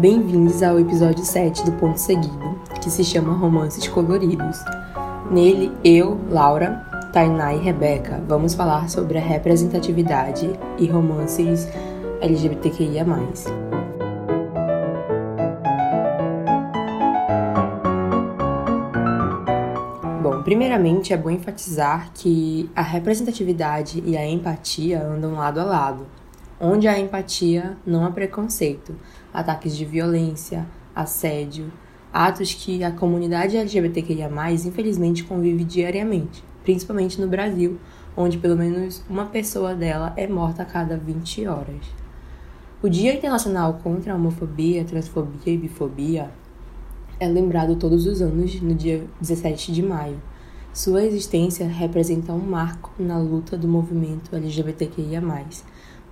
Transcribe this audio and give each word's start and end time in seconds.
bem-vindos 0.00 0.62
ao 0.62 0.78
episódio 0.78 1.24
7 1.24 1.64
do 1.64 1.72
Ponto 1.72 1.96
Seguido, 1.96 2.60
que 2.82 2.90
se 2.90 3.02
chama 3.02 3.32
Romances 3.32 3.88
Coloridos. 3.88 4.58
Nele, 5.30 5.72
eu, 5.82 6.20
Laura, 6.28 6.84
Tainá 7.14 7.54
e 7.54 7.58
Rebeca 7.58 8.22
vamos 8.28 8.54
falar 8.54 8.90
sobre 8.90 9.16
a 9.16 9.22
representatividade 9.22 10.50
e 10.78 10.86
romances 10.86 11.66
LGBTQIA. 12.20 13.06
Bom, 20.22 20.42
primeiramente 20.42 21.14
é 21.14 21.16
bom 21.16 21.30
enfatizar 21.30 22.10
que 22.12 22.68
a 22.76 22.82
representatividade 22.82 24.02
e 24.04 24.14
a 24.14 24.28
empatia 24.28 25.02
andam 25.02 25.32
lado 25.32 25.58
a 25.58 25.64
lado. 25.64 26.06
Onde 26.58 26.88
há 26.88 26.98
empatia, 26.98 27.76
não 27.86 28.06
há 28.06 28.10
preconceito, 28.10 28.94
ataques 29.36 29.76
de 29.76 29.84
violência, 29.84 30.66
assédio, 30.94 31.70
atos 32.10 32.54
que 32.54 32.82
a 32.82 32.90
comunidade 32.90 33.58
LGBTQIA, 33.58 34.30
infelizmente, 34.64 35.24
convive 35.24 35.62
diariamente, 35.62 36.42
principalmente 36.64 37.20
no 37.20 37.28
Brasil, 37.28 37.78
onde 38.16 38.38
pelo 38.38 38.56
menos 38.56 39.04
uma 39.10 39.26
pessoa 39.26 39.74
dela 39.74 40.14
é 40.16 40.26
morta 40.26 40.62
a 40.62 40.64
cada 40.64 40.96
20 40.96 41.46
horas. 41.46 41.84
O 42.82 42.88
Dia 42.88 43.14
Internacional 43.14 43.74
contra 43.82 44.14
a 44.14 44.16
Homofobia, 44.16 44.84
Transfobia 44.84 45.52
e 45.52 45.58
Bifobia 45.58 46.30
é 47.20 47.28
lembrado 47.28 47.76
todos 47.76 48.06
os 48.06 48.22
anos 48.22 48.58
no 48.62 48.74
dia 48.74 49.04
17 49.20 49.70
de 49.70 49.82
maio. 49.82 50.20
Sua 50.72 51.04
existência 51.04 51.66
representa 51.66 52.32
um 52.32 52.38
marco 52.38 52.90
na 52.98 53.18
luta 53.18 53.54
do 53.54 53.68
movimento 53.68 54.34
LGBTQIA, 54.34 55.22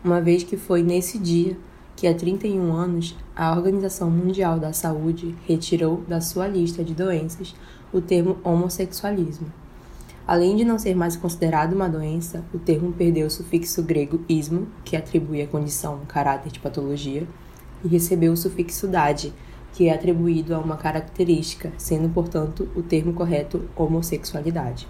uma 0.04 0.20
vez 0.20 0.42
que 0.42 0.58
foi 0.58 0.82
nesse 0.82 1.18
dia 1.18 1.56
que 2.04 2.08
há 2.08 2.14
31 2.14 2.70
anos 2.70 3.16
a 3.34 3.50
Organização 3.50 4.10
Mundial 4.10 4.58
da 4.58 4.74
Saúde 4.74 5.34
retirou 5.46 6.02
da 6.06 6.20
sua 6.20 6.46
lista 6.46 6.84
de 6.84 6.92
doenças 6.92 7.56
o 7.94 7.98
termo 7.98 8.36
homossexualismo. 8.44 9.50
Além 10.26 10.54
de 10.54 10.66
não 10.66 10.78
ser 10.78 10.94
mais 10.94 11.16
considerado 11.16 11.72
uma 11.72 11.88
doença, 11.88 12.44
o 12.52 12.58
termo 12.58 12.92
perdeu 12.92 13.26
o 13.26 13.30
sufixo 13.30 13.82
grego 13.82 14.20
ismo, 14.28 14.68
que 14.84 14.96
atribui 14.96 15.40
a 15.40 15.46
condição 15.46 16.00
caráter 16.06 16.52
de 16.52 16.60
patologia, 16.60 17.26
e 17.82 17.88
recebeu 17.88 18.34
o 18.34 18.36
sufixo 18.36 18.86
dade, 18.86 19.32
que 19.72 19.88
é 19.88 19.94
atribuído 19.94 20.54
a 20.54 20.58
uma 20.58 20.76
característica, 20.76 21.72
sendo, 21.78 22.10
portanto, 22.10 22.68
o 22.76 22.82
termo 22.82 23.14
correto 23.14 23.64
homossexualidade. 23.74 24.86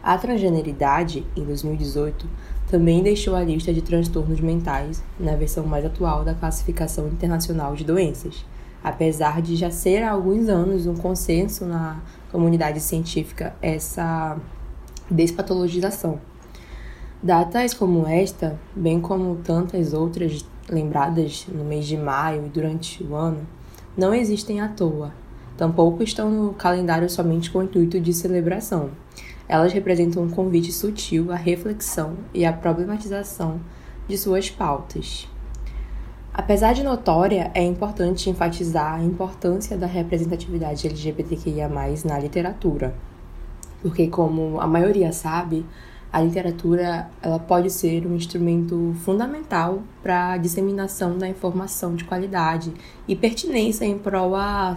A 0.00 0.16
transgeneridade, 0.16 1.26
em 1.36 1.44
2018, 1.44 2.24
também 2.72 3.02
deixou 3.02 3.36
a 3.36 3.42
lista 3.42 3.70
de 3.70 3.82
transtornos 3.82 4.40
mentais 4.40 5.04
na 5.20 5.36
versão 5.36 5.66
mais 5.66 5.84
atual 5.84 6.24
da 6.24 6.32
Classificação 6.32 7.06
Internacional 7.06 7.76
de 7.76 7.84
Doenças, 7.84 8.46
apesar 8.82 9.42
de 9.42 9.56
já 9.56 9.70
ser 9.70 10.02
há 10.02 10.10
alguns 10.10 10.48
anos 10.48 10.86
um 10.86 10.94
consenso 10.94 11.66
na 11.66 12.00
comunidade 12.30 12.80
científica 12.80 13.54
essa 13.60 14.38
despatologização. 15.10 16.18
Datas 17.22 17.74
como 17.74 18.06
esta, 18.06 18.58
bem 18.74 19.02
como 19.02 19.36
tantas 19.44 19.92
outras 19.92 20.42
lembradas 20.66 21.46
no 21.52 21.64
mês 21.64 21.84
de 21.86 21.98
maio 21.98 22.46
e 22.46 22.48
durante 22.48 23.04
o 23.04 23.14
ano, 23.14 23.46
não 23.94 24.14
existem 24.14 24.62
à 24.62 24.68
toa, 24.68 25.12
tampouco 25.58 26.02
estão 26.02 26.30
no 26.30 26.54
calendário 26.54 27.10
somente 27.10 27.50
com 27.50 27.58
o 27.58 27.64
intuito 27.64 28.00
de 28.00 28.14
celebração. 28.14 28.88
Elas 29.52 29.74
representam 29.74 30.22
um 30.22 30.30
convite 30.30 30.72
sutil 30.72 31.30
à 31.30 31.36
reflexão 31.36 32.16
e 32.32 32.42
à 32.42 32.50
problematização 32.50 33.60
de 34.08 34.16
suas 34.16 34.48
pautas. 34.48 35.28
Apesar 36.32 36.72
de 36.72 36.82
notória, 36.82 37.50
é 37.52 37.62
importante 37.62 38.30
enfatizar 38.30 38.94
a 38.94 39.04
importância 39.04 39.76
da 39.76 39.86
representatividade 39.86 40.86
LGBTQIA+, 40.86 41.68
na 42.02 42.18
literatura, 42.18 42.94
porque 43.82 44.06
como 44.08 44.58
a 44.58 44.66
maioria 44.66 45.12
sabe, 45.12 45.66
a 46.10 46.18
literatura 46.22 47.10
ela 47.20 47.38
pode 47.38 47.68
ser 47.68 48.06
um 48.06 48.16
instrumento 48.16 48.94
fundamental 49.04 49.82
para 50.02 50.32
a 50.32 50.38
disseminação 50.38 51.18
da 51.18 51.28
informação 51.28 51.94
de 51.94 52.04
qualidade 52.04 52.72
e 53.06 53.14
pertinência 53.14 53.84
em 53.84 53.98
prol 53.98 54.34
à 54.34 54.74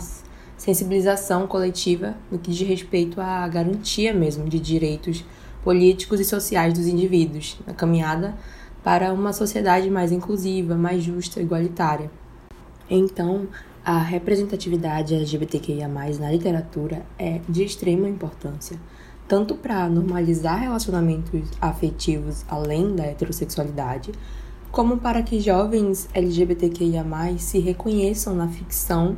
sensibilização 0.58 1.48
coletiva 1.48 2.16
no 2.32 2.40
que 2.40 2.52
diz 2.52 2.68
respeito 2.68 3.20
à 3.20 3.48
garantia 3.48 4.14
mesmo 4.14 4.48
de 4.48 4.60
direitos 4.60 5.24
políticos 5.64 6.20
e 6.20 6.26
sociais 6.26 6.74
dos 6.74 6.88
indivíduos 6.88 7.58
na 7.66 7.74
caminhada 7.74 8.36
para 8.84 9.12
uma 9.12 9.34
sociedade 9.34 9.90
mais 9.90 10.12
inclusiva, 10.12 10.76
mais 10.76 11.04
justa, 11.04 11.42
igualitária. 11.42 12.12
Então, 12.88 13.48
a 13.84 13.98
representatividade 13.98 15.16
LGBTQIA+, 15.16 15.88
na 15.88 16.32
literatura 16.32 17.04
é 17.18 17.42
de 17.50 17.64
extrema 17.64 18.08
importância, 18.08 18.80
tanto 19.28 19.56
para 19.56 19.90
normalizar 19.90 20.60
relacionamentos 20.60 21.50
afetivos 21.60 22.46
além 22.48 22.96
da 22.96 23.06
heterossexualidade, 23.06 24.12
como 24.72 24.98
para 24.98 25.24
que 25.24 25.40
jovens 25.40 26.08
LGBTQIA+, 26.14 27.04
se 27.40 27.60
reconheçam 27.60 28.36
na 28.36 28.48
ficção 28.48 29.18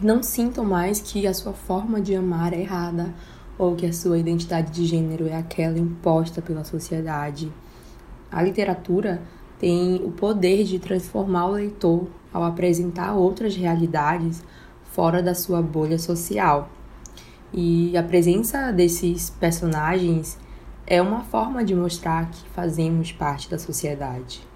não 0.00 0.22
sintam 0.22 0.64
mais 0.64 1.00
que 1.00 1.26
a 1.26 1.34
sua 1.34 1.52
forma 1.52 2.00
de 2.00 2.14
amar 2.14 2.52
é 2.52 2.60
errada 2.60 3.12
ou 3.58 3.74
que 3.74 3.84
a 3.86 3.92
sua 3.92 4.18
identidade 4.18 4.70
de 4.70 4.86
gênero 4.86 5.26
é 5.26 5.36
aquela 5.36 5.78
imposta 5.78 6.40
pela 6.40 6.64
sociedade. 6.64 7.52
A 8.30 8.40
literatura 8.42 9.20
tem 9.58 9.96
o 9.96 10.12
poder 10.12 10.64
de 10.64 10.78
transformar 10.78 11.46
o 11.46 11.52
leitor 11.52 12.08
ao 12.32 12.44
apresentar 12.44 13.14
outras 13.14 13.56
realidades 13.56 14.42
fora 14.92 15.20
da 15.20 15.34
sua 15.34 15.60
bolha 15.60 15.98
social. 15.98 16.70
E 17.52 17.96
a 17.96 18.02
presença 18.02 18.70
desses 18.70 19.30
personagens 19.30 20.38
é 20.86 21.02
uma 21.02 21.22
forma 21.22 21.64
de 21.64 21.74
mostrar 21.74 22.30
que 22.30 22.48
fazemos 22.50 23.10
parte 23.10 23.50
da 23.50 23.58
sociedade. 23.58 24.46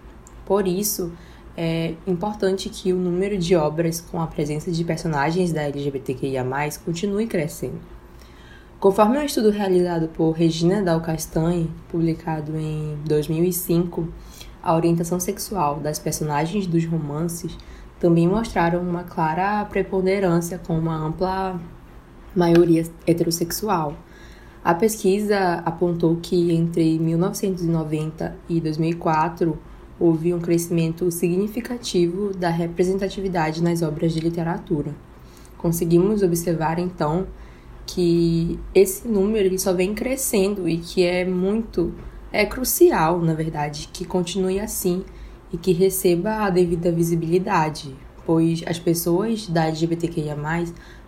Por 0.47 0.69
isso, 0.69 1.13
é 1.57 1.95
importante 2.07 2.69
que 2.69 2.93
o 2.93 2.97
número 2.97 3.37
de 3.37 3.55
obras 3.55 4.01
com 4.01 4.21
a 4.21 4.27
presença 4.27 4.71
de 4.71 4.85
personagens 4.85 5.53
da 5.53 5.63
LGBTQIA+, 5.63 6.45
continue 6.85 7.27
crescendo. 7.27 7.81
Conforme 8.81 9.19
um 9.19 9.23
estudo 9.23 9.51
realizado 9.51 10.09
por 10.09 10.33
Regina 10.33 10.83
Dal 10.83 11.01
Castanhe, 11.01 11.71
publicado 11.89 12.57
em 12.57 12.99
2005, 13.05 14.09
a 14.63 14.75
orientação 14.75 15.21
sexual 15.21 15.79
das 15.79 15.99
personagens 15.99 16.67
dos 16.67 16.85
romances 16.85 17.57
também 18.01 18.27
mostraram 18.27 18.81
uma 18.81 19.05
clara 19.05 19.65
preponderância 19.67 20.59
com 20.59 20.77
uma 20.77 20.97
ampla 20.97 21.61
maioria 22.35 22.85
heterossexual. 23.07 23.95
A 24.65 24.75
pesquisa 24.75 25.63
apontou 25.65 26.17
que 26.21 26.53
entre 26.53 26.99
1990 26.99 28.37
e 28.49 28.61
2004 28.61 29.59
houve 30.03 30.35
um 30.35 30.41
crescimento 30.41 31.09
significativo 31.13 32.35
da 32.35 32.51
representatividade 32.51 33.63
nas 33.63 33.83
obras 33.83 34.13
de 34.13 34.19
literatura. 34.19 34.93
Conseguimos 35.57 36.25
observar 36.25 36.81
então 36.81 37.29
que 37.87 38.59
esse 38.75 39.07
número 39.07 39.47
ele 39.47 39.61
só 39.61 39.73
vem 39.73 39.95
crescendo 39.95 40.69
e 40.69 40.79
que 40.79 41.05
é 41.05 41.25
muito 41.25 41.95
é 42.33 42.45
crucial, 42.45 43.21
na 43.21 43.33
verdade, 43.33 43.91
que 43.93 44.05
continue 44.05 44.59
assim 44.59 45.05
e 45.53 45.57
que 45.57 45.73
receba 45.73 46.39
a 46.39 46.51
devida 46.51 46.91
visibilidade, 46.91 47.95
pois 48.27 48.65
as 48.67 48.81
pessoas 48.81 49.47
da 49.47 49.67
LGBTQIA+, 49.67 50.37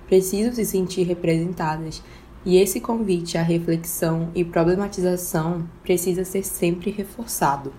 precisam 0.07 0.53
se 0.53 0.65
sentir 0.65 1.03
representadas 1.03 2.01
e 2.47 2.59
esse 2.59 2.79
convite 2.79 3.37
à 3.39 3.43
reflexão 3.43 4.29
e 4.37 4.45
problematização 4.45 5.69
precisa 5.83 6.25
ser 6.25 6.45
sempre 6.45 6.93
reforçado. 6.93 7.73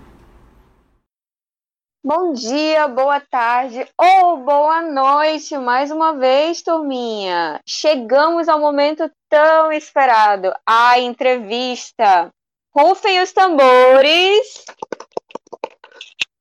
Bom 2.08 2.34
dia, 2.34 2.88
boa 2.88 3.20
tarde 3.20 3.84
ou 4.00 4.38
boa 4.38 4.84
noite 4.84 5.58
mais 5.58 5.90
uma 5.90 6.14
vez, 6.14 6.62
turminha. 6.62 7.60
Chegamos 7.66 8.48
ao 8.48 8.60
momento 8.60 9.10
tão 9.28 9.72
esperado, 9.72 10.54
a 10.64 11.00
entrevista. 11.00 12.32
Rufem 12.72 13.24
os 13.24 13.34
tambores 13.34 14.66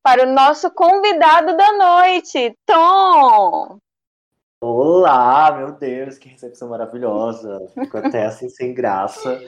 para 0.03 0.21
o 0.21 0.31
nosso 0.31 0.69
convidado 0.69 1.57
da 1.57 1.71
noite, 1.71 2.55
Tom. 2.63 3.79
Olá, 4.61 5.51
meu 5.51 5.71
Deus, 5.71 6.19
que 6.19 6.29
recepção 6.29 6.69
maravilhosa. 6.69 7.59
Fico 7.73 7.97
até 7.97 8.27
assim 8.27 8.49
sem 8.49 8.71
graça. 8.71 9.41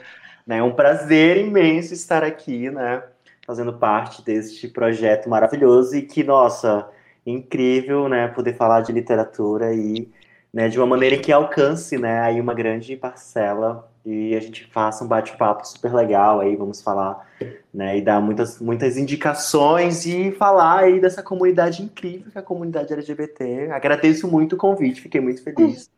É 0.48 0.60
um 0.64 0.74
prazer 0.74 1.36
imenso 1.36 1.94
estar 1.94 2.24
aqui, 2.24 2.70
né? 2.70 3.04
Fazendo 3.48 3.72
parte 3.72 4.22
deste 4.22 4.68
projeto 4.68 5.28
maravilhoso 5.28 5.96
e 5.96 6.02
que, 6.02 6.22
nossa, 6.22 6.88
incrível, 7.26 8.08
né? 8.08 8.28
Poder 8.28 8.54
falar 8.54 8.82
de 8.82 8.92
literatura 8.92 9.74
e 9.74 10.08
né, 10.52 10.68
de 10.68 10.78
uma 10.78 10.86
maneira 10.86 11.16
que 11.18 11.30
alcance, 11.30 11.98
né, 11.98 12.20
aí 12.20 12.40
uma 12.40 12.54
grande 12.54 12.96
parcela 12.96 13.88
e 14.04 14.34
a 14.34 14.40
gente 14.40 14.66
faça 14.72 15.04
um 15.04 15.08
bate-papo 15.08 15.66
super 15.66 15.92
legal 15.92 16.40
aí, 16.40 16.56
vamos 16.56 16.80
falar, 16.80 17.28
né, 17.72 17.98
e 17.98 18.02
dar 18.02 18.20
muitas, 18.20 18.58
muitas 18.58 18.96
indicações 18.96 20.06
e 20.06 20.32
falar 20.32 20.80
aí 20.80 21.00
dessa 21.00 21.22
comunidade 21.22 21.82
incrível 21.82 22.30
que 22.32 22.38
é 22.38 22.40
a 22.40 22.44
comunidade 22.44 22.92
LGBT. 22.92 23.70
Agradeço 23.70 24.26
muito 24.26 24.54
o 24.54 24.58
convite, 24.58 25.02
fiquei 25.02 25.20
muito 25.20 25.42
feliz 25.42 25.90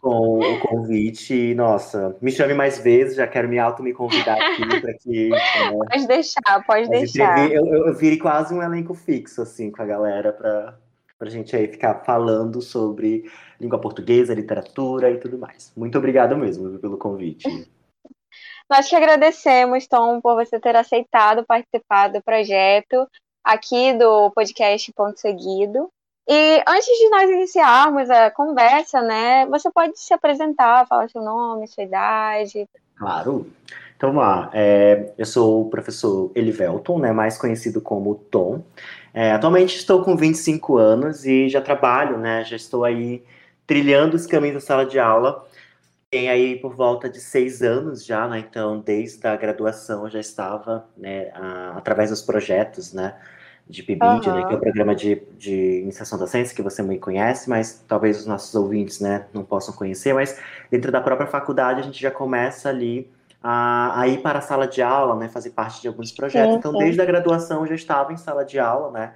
com 0.00 0.38
o 0.38 0.60
convite. 0.60 1.54
Nossa, 1.54 2.16
me 2.20 2.30
chame 2.30 2.54
mais 2.54 2.78
vezes, 2.78 3.16
já 3.16 3.26
quero 3.26 3.48
me 3.48 3.58
auto 3.58 3.82
me 3.82 3.92
convidar 3.92 4.34
aqui 4.34 4.62
para 4.80 4.94
que. 4.94 5.28
Né, 5.30 5.38
pode 5.88 6.06
deixar, 6.06 6.64
pode 6.66 6.88
deixar. 6.88 7.50
Eu, 7.50 7.66
eu, 7.66 7.86
eu 7.88 7.94
virei 7.94 8.18
quase 8.18 8.54
um 8.54 8.62
elenco 8.62 8.94
fixo, 8.94 9.42
assim, 9.42 9.70
com 9.70 9.82
a 9.82 9.86
galera 9.86 10.32
para 10.32 10.78
a 11.20 11.30
gente 11.30 11.54
aí 11.54 11.68
ficar 11.68 12.02
falando 12.04 12.62
sobre 12.62 13.30
língua 13.60 13.80
portuguesa, 13.80 14.34
literatura 14.34 15.10
e 15.10 15.18
tudo 15.18 15.38
mais. 15.38 15.72
Muito 15.76 15.98
obrigado 15.98 16.36
mesmo 16.36 16.78
pelo 16.78 16.96
convite. 16.96 17.46
Nós 18.70 18.88
que 18.88 18.94
agradecemos, 18.94 19.88
Tom, 19.88 20.20
por 20.20 20.36
você 20.36 20.60
ter 20.60 20.76
aceitado 20.76 21.44
participar 21.44 22.06
do 22.08 22.22
projeto 22.22 23.04
aqui 23.42 23.92
do 23.94 24.30
podcast 24.30 24.92
Ponto 24.92 25.18
Seguido. 25.18 25.90
E 26.32 26.62
antes 26.64 26.86
de 26.86 27.08
nós 27.08 27.28
iniciarmos 27.28 28.08
a 28.08 28.30
conversa, 28.30 29.02
né, 29.02 29.46
você 29.46 29.68
pode 29.68 29.98
se 29.98 30.14
apresentar, 30.14 30.86
falar 30.86 31.10
seu 31.10 31.20
nome, 31.20 31.66
sua 31.66 31.82
idade. 31.82 32.68
Claro. 32.96 33.50
Então, 33.96 34.12
vamos 34.12 34.22
lá. 34.22 34.48
É, 34.52 35.12
eu 35.18 35.26
sou 35.26 35.62
o 35.62 35.68
professor 35.68 36.30
Elivelton, 36.36 37.00
né, 37.00 37.10
mais 37.10 37.36
conhecido 37.36 37.80
como 37.80 38.14
Tom. 38.14 38.62
É, 39.12 39.32
atualmente 39.32 39.74
estou 39.74 40.04
com 40.04 40.16
25 40.16 40.76
anos 40.76 41.26
e 41.26 41.48
já 41.48 41.60
trabalho, 41.60 42.16
né, 42.16 42.44
já 42.44 42.54
estou 42.54 42.84
aí 42.84 43.24
trilhando 43.66 44.14
os 44.14 44.24
caminhos 44.24 44.54
da 44.54 44.60
sala 44.60 44.86
de 44.86 45.00
aula. 45.00 45.44
Tem 46.12 46.28
aí 46.30 46.54
por 46.60 46.76
volta 46.76 47.08
de 47.10 47.18
seis 47.18 47.60
anos 47.60 48.04
já, 48.04 48.28
né? 48.28 48.38
Então, 48.38 48.78
desde 48.78 49.26
a 49.26 49.34
graduação 49.34 50.04
eu 50.04 50.10
já 50.10 50.20
estava, 50.20 50.86
né, 50.96 51.32
a, 51.34 51.74
através 51.76 52.10
dos 52.10 52.22
projetos, 52.22 52.92
né, 52.92 53.16
de 53.70 53.82
PIBID, 53.82 54.28
uhum. 54.28 54.34
né, 54.34 54.46
que 54.46 54.52
é 54.52 54.56
o 54.56 54.60
programa 54.60 54.94
de, 54.94 55.22
de 55.38 55.80
iniciação 55.80 56.18
da 56.18 56.26
ciência, 56.26 56.54
que 56.54 56.62
você 56.62 56.82
muito 56.82 57.00
conhece, 57.00 57.48
mas 57.48 57.84
talvez 57.86 58.18
os 58.18 58.26
nossos 58.26 58.54
ouvintes, 58.54 59.00
né, 59.00 59.26
não 59.32 59.44
possam 59.44 59.72
conhecer, 59.74 60.12
mas 60.12 60.38
dentro 60.70 60.90
da 60.90 61.00
própria 61.00 61.26
faculdade 61.26 61.80
a 61.80 61.82
gente 61.82 62.00
já 62.00 62.10
começa 62.10 62.68
ali 62.68 63.08
a, 63.42 64.00
a 64.00 64.08
ir 64.08 64.20
para 64.20 64.40
a 64.40 64.42
sala 64.42 64.66
de 64.66 64.82
aula, 64.82 65.14
né, 65.16 65.28
fazer 65.28 65.50
parte 65.50 65.80
de 65.80 65.88
alguns 65.88 66.10
projetos. 66.10 66.56
Então, 66.56 66.72
desde 66.72 67.00
a 67.00 67.04
graduação 67.04 67.60
eu 67.60 67.66
já 67.68 67.74
estava 67.74 68.12
em 68.12 68.16
sala 68.16 68.44
de 68.44 68.58
aula, 68.58 68.90
né, 68.90 69.12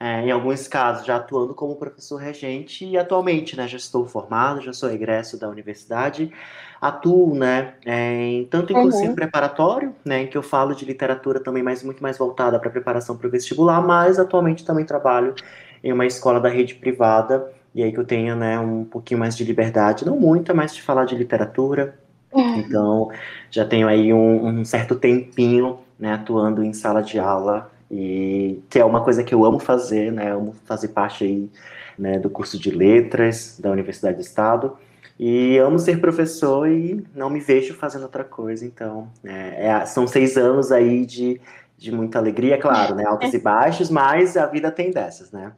é, 0.00 0.22
em 0.22 0.30
alguns 0.30 0.68
casos 0.68 1.04
já 1.04 1.16
atuando 1.16 1.54
como 1.54 1.74
professor 1.74 2.18
regente 2.18 2.84
e 2.84 2.96
atualmente, 2.96 3.56
né, 3.56 3.66
já 3.66 3.76
estou 3.76 4.06
formado, 4.06 4.60
já 4.60 4.72
sou 4.72 4.90
egresso 4.90 5.36
da 5.36 5.48
universidade, 5.48 6.32
atuo, 6.80 7.34
né, 7.34 7.74
é, 7.84 8.14
em, 8.14 8.44
tanto 8.44 8.72
em 8.72 8.76
uhum. 8.76 8.82
cursinho 8.82 9.14
preparatório, 9.14 9.92
né, 10.04 10.22
em 10.22 10.26
que 10.28 10.38
eu 10.38 10.42
falo 10.42 10.74
de 10.74 10.84
literatura 10.84 11.40
também, 11.40 11.64
mas 11.64 11.82
muito 11.82 12.00
mais 12.00 12.16
voltada 12.16 12.58
para 12.60 12.70
preparação 12.70 13.16
para 13.16 13.26
o 13.26 13.30
vestibular, 13.30 13.80
mas 13.80 14.20
atualmente 14.20 14.64
também 14.64 14.84
trabalho 14.84 15.34
em 15.82 15.92
uma 15.92 16.06
escola 16.06 16.38
da 16.38 16.48
rede 16.48 16.76
privada, 16.76 17.50
e 17.74 17.82
aí 17.82 17.90
que 17.90 17.98
eu 17.98 18.04
tenho, 18.04 18.36
né, 18.36 18.58
um 18.58 18.84
pouquinho 18.84 19.18
mais 19.18 19.36
de 19.36 19.42
liberdade, 19.42 20.06
não 20.06 20.18
muita, 20.18 20.54
mas 20.54 20.72
de 20.72 20.80
falar 20.80 21.06
de 21.06 21.16
literatura, 21.16 21.98
uhum. 22.32 22.56
então 22.56 23.10
já 23.50 23.64
tenho 23.64 23.88
aí 23.88 24.12
um, 24.12 24.46
um 24.46 24.64
certo 24.64 24.94
tempinho, 24.94 25.80
né, 25.98 26.12
atuando 26.12 26.62
em 26.62 26.72
sala 26.72 27.02
de 27.02 27.18
aula 27.18 27.68
e 27.90 28.62
que 28.68 28.78
é 28.78 28.84
uma 28.84 29.02
coisa 29.02 29.24
que 29.24 29.34
eu 29.34 29.44
amo 29.44 29.58
fazer, 29.58 30.12
né? 30.12 30.30
Eu 30.30 30.38
amo 30.38 30.54
fazer 30.64 30.88
parte 30.88 31.24
aí, 31.24 31.50
né, 31.98 32.18
do 32.18 32.30
curso 32.30 32.58
de 32.58 32.70
letras 32.70 33.58
da 33.58 33.70
Universidade 33.70 34.16
do 34.16 34.22
Estado 34.22 34.78
e 35.18 35.58
amo 35.58 35.78
ser 35.78 36.00
professor 36.00 36.68
e 36.68 37.04
não 37.12 37.28
me 37.28 37.40
vejo 37.40 37.74
fazendo 37.74 38.02
outra 38.02 38.22
coisa. 38.22 38.64
Então, 38.64 39.10
é, 39.24 39.66
é, 39.66 39.86
são 39.86 40.06
seis 40.06 40.36
anos 40.36 40.70
aí 40.70 41.04
de, 41.04 41.40
de 41.76 41.90
muita 41.90 42.18
alegria, 42.18 42.56
claro, 42.58 42.94
né? 42.94 43.04
Altos 43.04 43.34
e 43.34 43.38
baixos, 43.38 43.90
mas 43.90 44.36
a 44.36 44.46
vida 44.46 44.70
tem 44.70 44.92
dessas, 44.92 45.32
né? 45.32 45.52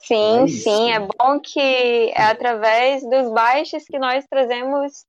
Sim, 0.00 0.44
é 0.44 0.46
sim, 0.46 0.92
é 0.92 1.00
bom 1.00 1.40
que 1.42 2.12
é 2.14 2.22
através 2.22 3.02
dos 3.02 3.32
baixos 3.32 3.84
que 3.84 3.98
nós 3.98 4.24
trazemos 4.28 5.04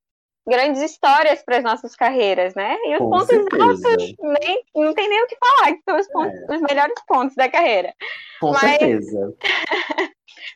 grandes 0.49 0.81
histórias 0.81 1.41
para 1.43 1.57
as 1.57 1.63
nossas 1.63 1.95
carreiras, 1.95 2.53
né? 2.55 2.75
E 2.85 2.93
os 2.93 2.99
Com 2.99 3.09
pontos 3.09 3.27
certeza. 3.27 3.63
altos 3.63 4.15
nem, 4.19 4.63
não 4.75 4.93
tem 4.93 5.07
nem 5.07 5.23
o 5.23 5.27
que 5.27 5.37
falar, 5.37 5.73
que 5.73 5.81
são 5.87 5.97
os, 5.97 6.07
pontos, 6.07 6.39
é. 6.39 6.55
os 6.55 6.61
melhores 6.61 7.01
pontos 7.07 7.35
da 7.35 7.47
carreira. 7.47 7.93
Com 8.41 8.51
Mas, 8.51 8.61
certeza. 8.61 9.35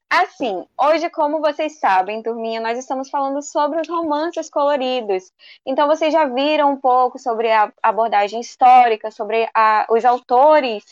assim, 0.09 0.65
hoje, 0.81 1.09
como 1.09 1.39
vocês 1.39 1.79
sabem, 1.79 2.21
turminha, 2.21 2.59
nós 2.59 2.77
estamos 2.77 3.09
falando 3.09 3.41
sobre 3.41 3.79
os 3.79 3.87
romances 3.87 4.49
coloridos. 4.49 5.31
Então, 5.65 5.87
vocês 5.87 6.11
já 6.11 6.25
viram 6.25 6.71
um 6.71 6.77
pouco 6.77 7.17
sobre 7.17 7.51
a 7.51 7.71
abordagem 7.81 8.41
histórica, 8.41 9.11
sobre 9.11 9.47
a, 9.53 9.85
os 9.89 10.03
autores 10.03 10.83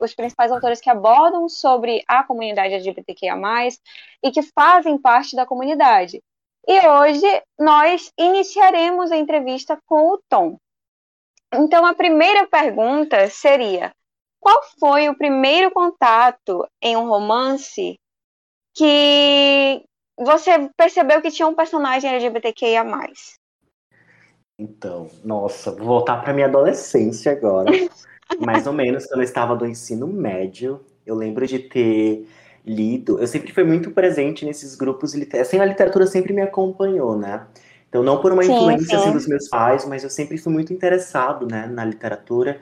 os 0.00 0.14
principais 0.14 0.50
autores 0.50 0.80
que 0.80 0.88
abordam 0.88 1.46
sobre 1.48 2.02
a 2.08 2.24
comunidade 2.24 2.72
LGBTQIA+, 2.72 3.36
e 4.24 4.30
que 4.30 4.42
fazem 4.42 4.96
parte 4.96 5.36
da 5.36 5.44
comunidade. 5.44 6.22
E 6.66 6.86
hoje 6.86 7.42
nós 7.58 8.12
iniciaremos 8.18 9.10
a 9.10 9.16
entrevista 9.16 9.78
com 9.86 10.12
o 10.12 10.20
Tom. 10.28 10.56
Então, 11.52 11.84
a 11.84 11.94
primeira 11.94 12.46
pergunta 12.46 13.28
seria: 13.28 13.92
qual 14.38 14.62
foi 14.78 15.08
o 15.08 15.16
primeiro 15.16 15.70
contato 15.70 16.66
em 16.82 16.96
um 16.96 17.08
romance 17.08 17.98
que 18.74 19.84
você 20.18 20.70
percebeu 20.76 21.20
que 21.20 21.30
tinha 21.30 21.48
um 21.48 21.54
personagem 21.54 22.10
LGBTQIA? 22.10 22.84
Então, 24.58 25.10
nossa, 25.24 25.70
vou 25.72 25.86
voltar 25.86 26.22
para 26.22 26.34
minha 26.34 26.46
adolescência 26.46 27.32
agora. 27.32 27.70
Mais 28.38 28.66
ou 28.66 28.72
menos 28.72 29.06
quando 29.06 29.20
eu 29.20 29.24
estava 29.24 29.56
do 29.56 29.66
ensino 29.66 30.06
médio, 30.06 30.84
eu 31.04 31.14
lembro 31.14 31.46
de 31.46 31.58
ter 31.58 32.28
lido, 32.70 33.18
eu 33.18 33.26
sempre 33.26 33.52
fui 33.52 33.64
muito 33.64 33.90
presente 33.90 34.44
nesses 34.44 34.74
grupos 34.76 35.14
literários. 35.14 35.48
Assim, 35.48 35.58
a 35.58 35.64
literatura 35.64 36.06
sempre 36.06 36.32
me 36.32 36.40
acompanhou, 36.40 37.18
né? 37.18 37.46
Então, 37.88 38.02
não 38.02 38.20
por 38.20 38.32
uma 38.32 38.44
sim, 38.44 38.52
influência 38.52 38.86
sim. 38.86 38.94
Assim, 38.96 39.12
dos 39.12 39.26
meus 39.26 39.48
pais, 39.48 39.84
mas 39.84 40.04
eu 40.04 40.10
sempre 40.10 40.38
fui 40.38 40.52
muito 40.52 40.72
interessado 40.72 41.46
né, 41.46 41.66
na 41.66 41.84
literatura. 41.84 42.60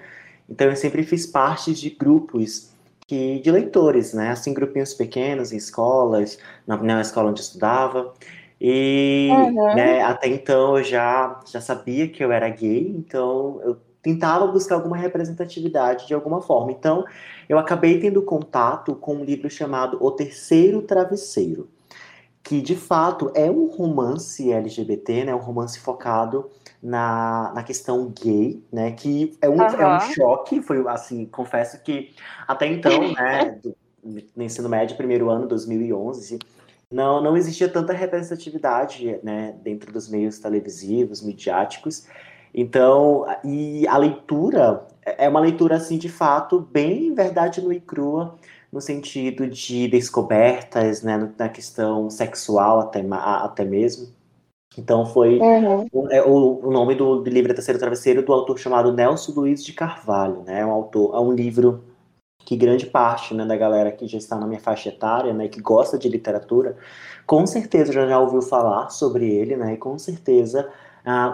Então, 0.48 0.68
eu 0.68 0.76
sempre 0.76 1.02
fiz 1.02 1.26
parte 1.26 1.74
de 1.74 1.90
grupos 1.90 2.70
que, 3.06 3.38
de 3.40 3.50
leitores, 3.50 4.14
né? 4.14 4.30
Assim, 4.30 4.54
grupinhos 4.54 4.94
pequenos, 4.94 5.52
em 5.52 5.56
escolas, 5.56 6.38
na, 6.66 6.78
na 6.78 7.00
escola 7.02 7.30
onde 7.30 7.40
eu 7.40 7.44
estudava. 7.44 8.14
E 8.60 9.28
uhum. 9.30 9.74
né, 9.74 10.02
até 10.02 10.28
então 10.28 10.78
eu 10.78 10.82
já, 10.82 11.40
já 11.46 11.60
sabia 11.60 12.08
que 12.08 12.24
eu 12.24 12.32
era 12.32 12.48
gay, 12.48 12.92
então 12.96 13.60
eu 13.62 13.76
tentava 14.02 14.46
buscar 14.46 14.76
alguma 14.76 14.96
representatividade 14.96 16.06
de 16.06 16.14
alguma 16.14 16.40
forma. 16.40 16.72
Então, 16.72 17.04
eu 17.48 17.58
acabei 17.58 18.00
tendo 18.00 18.22
contato 18.22 18.94
com 18.94 19.16
um 19.16 19.24
livro 19.24 19.50
chamado 19.50 19.98
O 20.00 20.10
Terceiro 20.10 20.82
Travesseiro, 20.82 21.68
que 22.42 22.60
de 22.60 22.76
fato 22.76 23.30
é 23.34 23.50
um 23.50 23.66
romance 23.66 24.52
LGBT, 24.52 25.24
né, 25.24 25.34
um 25.34 25.38
romance 25.38 25.78
focado 25.80 26.48
na, 26.82 27.52
na 27.54 27.62
questão 27.62 28.10
gay, 28.10 28.62
né, 28.72 28.92
que 28.92 29.36
é 29.42 29.48
um, 29.48 29.56
uhum. 29.56 29.62
é 29.62 29.96
um 29.96 30.00
choque, 30.12 30.62
foi 30.62 30.86
assim, 30.88 31.26
confesso 31.26 31.82
que 31.82 32.14
até 32.46 32.66
então, 32.66 32.92
né, 33.12 33.58
do, 33.62 33.76
no 34.34 34.42
ensino 34.42 34.68
médio, 34.68 34.96
primeiro 34.96 35.28
ano, 35.28 35.46
2011, 35.46 36.38
não, 36.90 37.20
não 37.20 37.36
existia 37.36 37.68
tanta 37.68 37.92
representatividade, 37.92 39.18
né, 39.22 39.54
dentro 39.62 39.92
dos 39.92 40.08
meios 40.08 40.38
televisivos, 40.38 41.20
midiáticos, 41.20 42.06
então, 42.54 43.26
e 43.44 43.86
a 43.88 43.96
leitura 43.96 44.86
é 45.04 45.28
uma 45.28 45.40
leitura, 45.40 45.76
assim, 45.76 45.98
de 45.98 46.08
fato, 46.08 46.60
bem 46.60 47.14
verdade 47.14 47.60
nua 47.60 47.74
e 47.74 47.80
crua, 47.80 48.34
no 48.72 48.80
sentido 48.80 49.48
de 49.48 49.88
descobertas, 49.88 51.02
né, 51.02 51.32
na 51.38 51.48
questão 51.48 52.10
sexual 52.10 52.80
até, 52.80 53.04
até 53.10 53.64
mesmo. 53.64 54.08
Então 54.76 55.06
foi 55.06 55.38
uhum. 55.38 55.86
o, 55.90 56.06
o, 56.28 56.68
o, 56.68 56.70
nome 56.70 56.94
do, 56.94 57.22
do 57.22 57.30
livro 57.30 57.50
é 57.50 57.54
Terceiro 57.54 57.80
Travesseiro 57.80 58.22
do 58.22 58.32
autor 58.32 58.58
chamado 58.58 58.92
Nelson 58.92 59.32
Luiz 59.32 59.64
de 59.64 59.72
Carvalho, 59.72 60.44
né? 60.46 60.60
É 60.60 60.66
um 60.66 60.70
autor, 60.70 61.16
é 61.16 61.18
um 61.18 61.32
livro 61.32 61.82
que 62.44 62.56
grande 62.56 62.86
parte 62.86 63.34
né, 63.34 63.44
da 63.44 63.56
galera 63.56 63.90
que 63.90 64.06
já 64.06 64.18
está 64.18 64.36
na 64.36 64.46
minha 64.46 64.60
faixa 64.60 64.88
etária, 64.88 65.34
né, 65.34 65.48
que 65.48 65.60
gosta 65.60 65.98
de 65.98 66.08
literatura, 66.08 66.76
com 67.26 67.46
certeza 67.46 67.92
já, 67.92 68.06
já 68.06 68.18
ouviu 68.18 68.40
falar 68.40 68.88
sobre 68.90 69.28
ele, 69.28 69.56
né? 69.56 69.74
E 69.74 69.76
com 69.76 69.98
certeza 69.98 70.70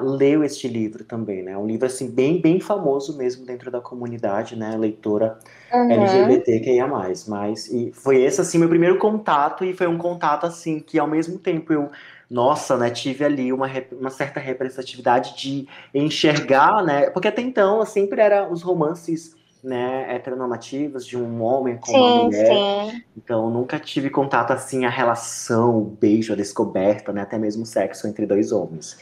leu 0.02 0.44
este 0.44 0.68
livro 0.68 1.04
também, 1.04 1.42
né? 1.42 1.56
Um 1.56 1.66
livro 1.66 1.86
assim 1.86 2.10
bem 2.10 2.40
bem 2.40 2.60
famoso 2.60 3.16
mesmo 3.16 3.44
dentro 3.44 3.70
da 3.70 3.80
comunidade, 3.80 4.56
né? 4.56 4.76
Leitora 4.76 5.38
uhum. 5.72 5.90
LGBTQIA+. 5.90 6.86
Mas 7.28 7.68
e 7.68 7.92
foi 7.92 8.22
esse 8.22 8.40
assim 8.40 8.58
meu 8.58 8.68
primeiro 8.68 8.98
contato 8.98 9.64
e 9.64 9.72
foi 9.74 9.86
um 9.86 9.98
contato 9.98 10.46
assim 10.46 10.80
que 10.80 10.98
ao 10.98 11.06
mesmo 11.06 11.38
tempo 11.38 11.72
eu 11.72 11.90
nossa, 12.30 12.76
né, 12.76 12.90
tive 12.90 13.22
ali 13.22 13.52
uma, 13.52 13.70
uma 13.92 14.10
certa 14.10 14.40
representatividade 14.40 15.36
de 15.36 15.68
enxergar, 15.94 16.82
né, 16.82 17.10
porque 17.10 17.28
até 17.28 17.42
então 17.42 17.84
sempre 17.84 18.20
era 18.20 18.50
os 18.50 18.62
romances 18.62 19.36
né, 19.64 20.14
heteronormativos 20.14 21.06
de 21.06 21.16
um 21.16 21.42
homem 21.42 21.78
com 21.78 21.86
sim, 21.86 21.96
uma 21.96 22.24
mulher. 22.24 22.90
Sim. 22.90 23.02
Então, 23.16 23.48
nunca 23.50 23.78
tive 23.78 24.10
contato 24.10 24.52
assim, 24.52 24.84
a 24.84 24.90
relação, 24.90 25.78
o 25.78 25.80
beijo, 25.80 26.34
a 26.34 26.36
descoberta, 26.36 27.12
né, 27.12 27.22
até 27.22 27.38
mesmo 27.38 27.62
o 27.62 27.66
sexo 27.66 28.06
entre 28.06 28.26
dois 28.26 28.52
homens. 28.52 28.98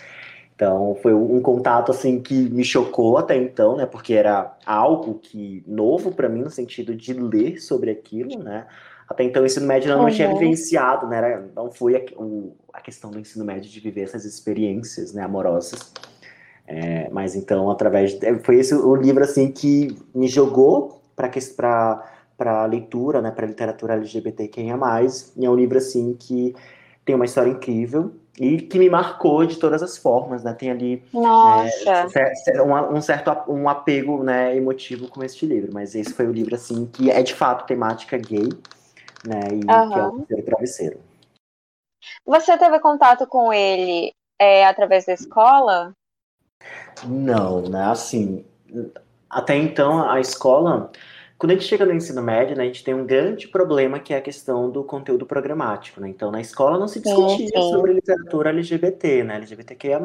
Então, 0.63 0.97
foi 1.03 1.13
um 1.13 1.41
contato 1.41 1.91
assim 1.91 2.21
que 2.21 2.35
me 2.35 2.63
chocou 2.63 3.19
até 3.19 3.37
então, 3.37 3.77
né, 3.77 3.85
porque 3.85 4.15
era 4.15 4.57
algo 4.65 5.15
que 5.15 5.65
novo 5.67 6.13
para 6.13 6.29
mim 6.29 6.43
no 6.43 6.51
sentido 6.51 6.95
de 6.95 7.13
ler 7.13 7.61
sobre 7.61 7.91
aquilo, 7.91 8.39
né? 8.39 8.69
Até 9.09 9.25
então, 9.25 9.43
o 9.43 9.47
ensino 9.47 9.67
médio 9.67 9.91
eu 9.91 9.97
não 9.97 10.05
uhum. 10.05 10.11
tinha 10.11 10.33
vivenciado, 10.33 11.09
né? 11.09 11.19
Era, 11.19 11.51
não 11.57 11.73
foi 11.73 11.97
a, 11.97 12.01
o, 12.17 12.55
a, 12.73 12.81
questão 12.81 13.11
do 13.11 13.19
ensino 13.19 13.45
médio 13.45 13.69
de 13.69 13.81
viver 13.81 14.03
essas 14.03 14.25
experiências, 14.25 15.13
né, 15.13 15.25
amorosas. 15.25 15.93
É, 16.65 17.11
mas 17.11 17.35
então, 17.35 17.69
através 17.69 18.17
de, 18.17 18.39
foi 18.39 18.61
esse 18.61 18.73
o 18.73 18.95
livro 18.95 19.25
assim 19.25 19.51
que 19.51 19.89
me 20.15 20.29
jogou 20.29 21.03
para 21.17 21.29
para 22.39 22.67
leitura, 22.67 23.21
né, 23.21 23.33
para 23.33 23.47
literatura 23.47 23.95
LGBTQIA+, 23.95 24.79
e 25.37 25.45
é 25.45 25.51
um 25.51 25.57
livro 25.57 25.77
assim 25.77 26.15
que 26.17 26.55
tem 27.05 27.17
uma 27.17 27.25
história 27.25 27.51
incrível 27.51 28.13
e 28.39 28.63
que 28.63 28.79
me 28.79 28.89
marcou 28.89 29.45
de 29.45 29.57
todas 29.57 29.83
as 29.83 29.99
formas, 29.99 30.43
né? 30.43 30.55
Tem 30.55 30.71
ali 30.71 31.05
é, 31.15 32.63
um, 32.63 32.97
um, 32.97 33.01
certo 33.01 33.31
um 33.51 33.69
apego, 33.69 34.23
né, 34.23 34.57
emotivo 34.57 35.09
com 35.09 35.23
este 35.23 35.45
livro, 35.45 35.71
mas 35.73 35.95
esse 35.95 36.15
foi 36.15 36.27
o 36.27 36.33
livro 36.33 36.55
assim 36.55 36.87
que 36.87 37.11
é 37.11 37.23
de 37.23 37.35
fato 37.35 37.67
temática 37.67 38.17
gay, 38.17 38.49
né, 39.27 39.41
e 39.51 39.55
uhum. 39.55 39.89
que 39.89 39.99
é 39.99 40.03
o 40.03 40.13
terceiro 40.13 40.43
travesseiro. 40.45 41.01
Você 42.25 42.57
teve 42.57 42.81
contato 42.81 43.27
com 43.27 43.53
ele 43.53 44.13
é, 44.41 44.67
através 44.67 45.05
da 45.05 45.13
escola? 45.13 45.93
Não, 47.07 47.63
né? 47.63 47.85
Assim, 47.85 48.45
até 49.29 49.57
então 49.57 50.09
a 50.09 50.21
escola, 50.21 50.91
quando 51.43 51.51
a 51.51 51.55
gente 51.55 51.67
chega 51.67 51.85
no 51.85 51.93
ensino 51.93 52.23
médio, 52.23 52.57
né, 52.57 52.63
a 52.63 52.67
gente 52.67 52.85
tem 52.85 52.95
um 52.95 53.05
grande 53.05 53.49
problema 53.49 53.99
que 53.99 54.15
é 54.15 54.17
a 54.17 54.21
questão 54.21 54.71
do 54.71 54.85
conteúdo 54.85 55.27
programático, 55.27 56.01
né? 56.01 56.09
Então 56.09 56.31
na 56.31 56.41
escola 56.41 56.79
não 56.79 56.87
se 56.87 57.01
discutia 57.01 57.37
sim, 57.37 57.49
sim. 57.49 57.71
sobre 57.73 57.93
literatura 57.93 58.51
LGBT, 58.51 59.25
né, 59.25 59.35
LGBTQIA+. 59.39 60.01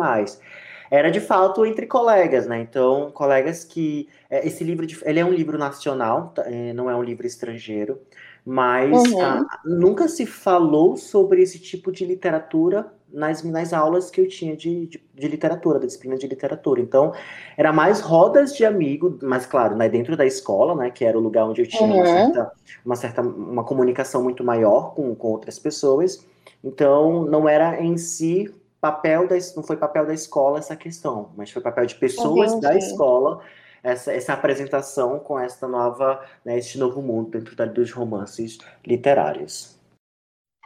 Era 0.89 1.11
de 1.11 1.19
fato 1.19 1.63
entre 1.63 1.85
colegas, 1.85 2.47
né? 2.47 2.59
Então, 2.59 3.11
colegas 3.11 3.63
que 3.63 4.09
é, 4.31 4.47
esse 4.47 4.63
livro, 4.63 4.87
ele 5.05 5.19
é 5.19 5.23
um 5.23 5.31
livro 5.31 5.59
nacional, 5.59 6.29
tá? 6.33 6.41
é, 6.47 6.73
não 6.73 6.89
é 6.89 6.95
um 6.95 7.03
livro 7.03 7.27
estrangeiro, 7.27 8.01
mas 8.43 8.91
uhum. 8.91 9.21
a, 9.21 9.59
nunca 9.63 10.07
se 10.07 10.25
falou 10.25 10.97
sobre 10.97 11.43
esse 11.43 11.59
tipo 11.59 11.91
de 11.91 12.03
literatura 12.03 12.91
nas, 13.11 13.43
nas 13.43 13.73
aulas 13.73 14.09
que 14.09 14.21
eu 14.21 14.27
tinha 14.27 14.55
de, 14.55 14.87
de, 14.87 15.03
de, 15.13 15.27
literatura, 15.27 15.79
da 15.79 15.85
disciplina 15.85 16.17
de 16.17 16.27
literatura. 16.27 16.81
Então, 16.81 17.13
era 17.55 17.71
mais 17.71 18.01
rodas 18.01 18.55
de 18.55 18.65
amigo, 18.65 19.17
mas 19.21 19.45
claro, 19.45 19.75
né, 19.75 19.87
dentro 19.89 20.15
da 20.15 20.25
escola, 20.25 20.75
né, 20.75 20.89
que 20.89 21.05
era 21.05 21.17
o 21.17 21.21
lugar 21.21 21.45
onde 21.45 21.61
eu 21.61 21.67
tinha 21.67 21.89
uhum. 21.89 21.97
uma, 21.97 22.05
certa, 22.05 22.51
uma 22.85 22.95
certa 22.95 23.21
uma 23.21 23.63
comunicação 23.63 24.23
muito 24.23 24.43
maior 24.43 24.93
com, 24.93 25.13
com 25.15 25.29
outras 25.29 25.57
pessoas. 25.57 26.25
Então, 26.63 27.23
não 27.25 27.47
era 27.47 27.81
em 27.81 27.97
si 27.97 28.53
papel 28.79 29.27
da, 29.27 29.35
não 29.55 29.63
foi 29.63 29.75
papel 29.75 30.05
da 30.05 30.13
escola 30.13 30.59
essa 30.59 30.75
questão, 30.75 31.29
mas 31.35 31.49
foi 31.49 31.61
papel 31.61 31.85
de 31.85 31.95
pessoas 31.95 32.53
uhum, 32.53 32.59
da 32.59 32.75
escola 32.75 33.41
essa, 33.83 34.11
essa 34.11 34.33
apresentação 34.33 35.19
com 35.19 35.39
esta 35.39 35.67
nova, 35.67 36.21
né, 36.43 36.57
este 36.57 36.77
novo 36.77 37.01
mundo 37.01 37.31
dentro 37.31 37.55
da, 37.55 37.65
dos 37.65 37.91
romances 37.91 38.57
literários. 38.85 39.76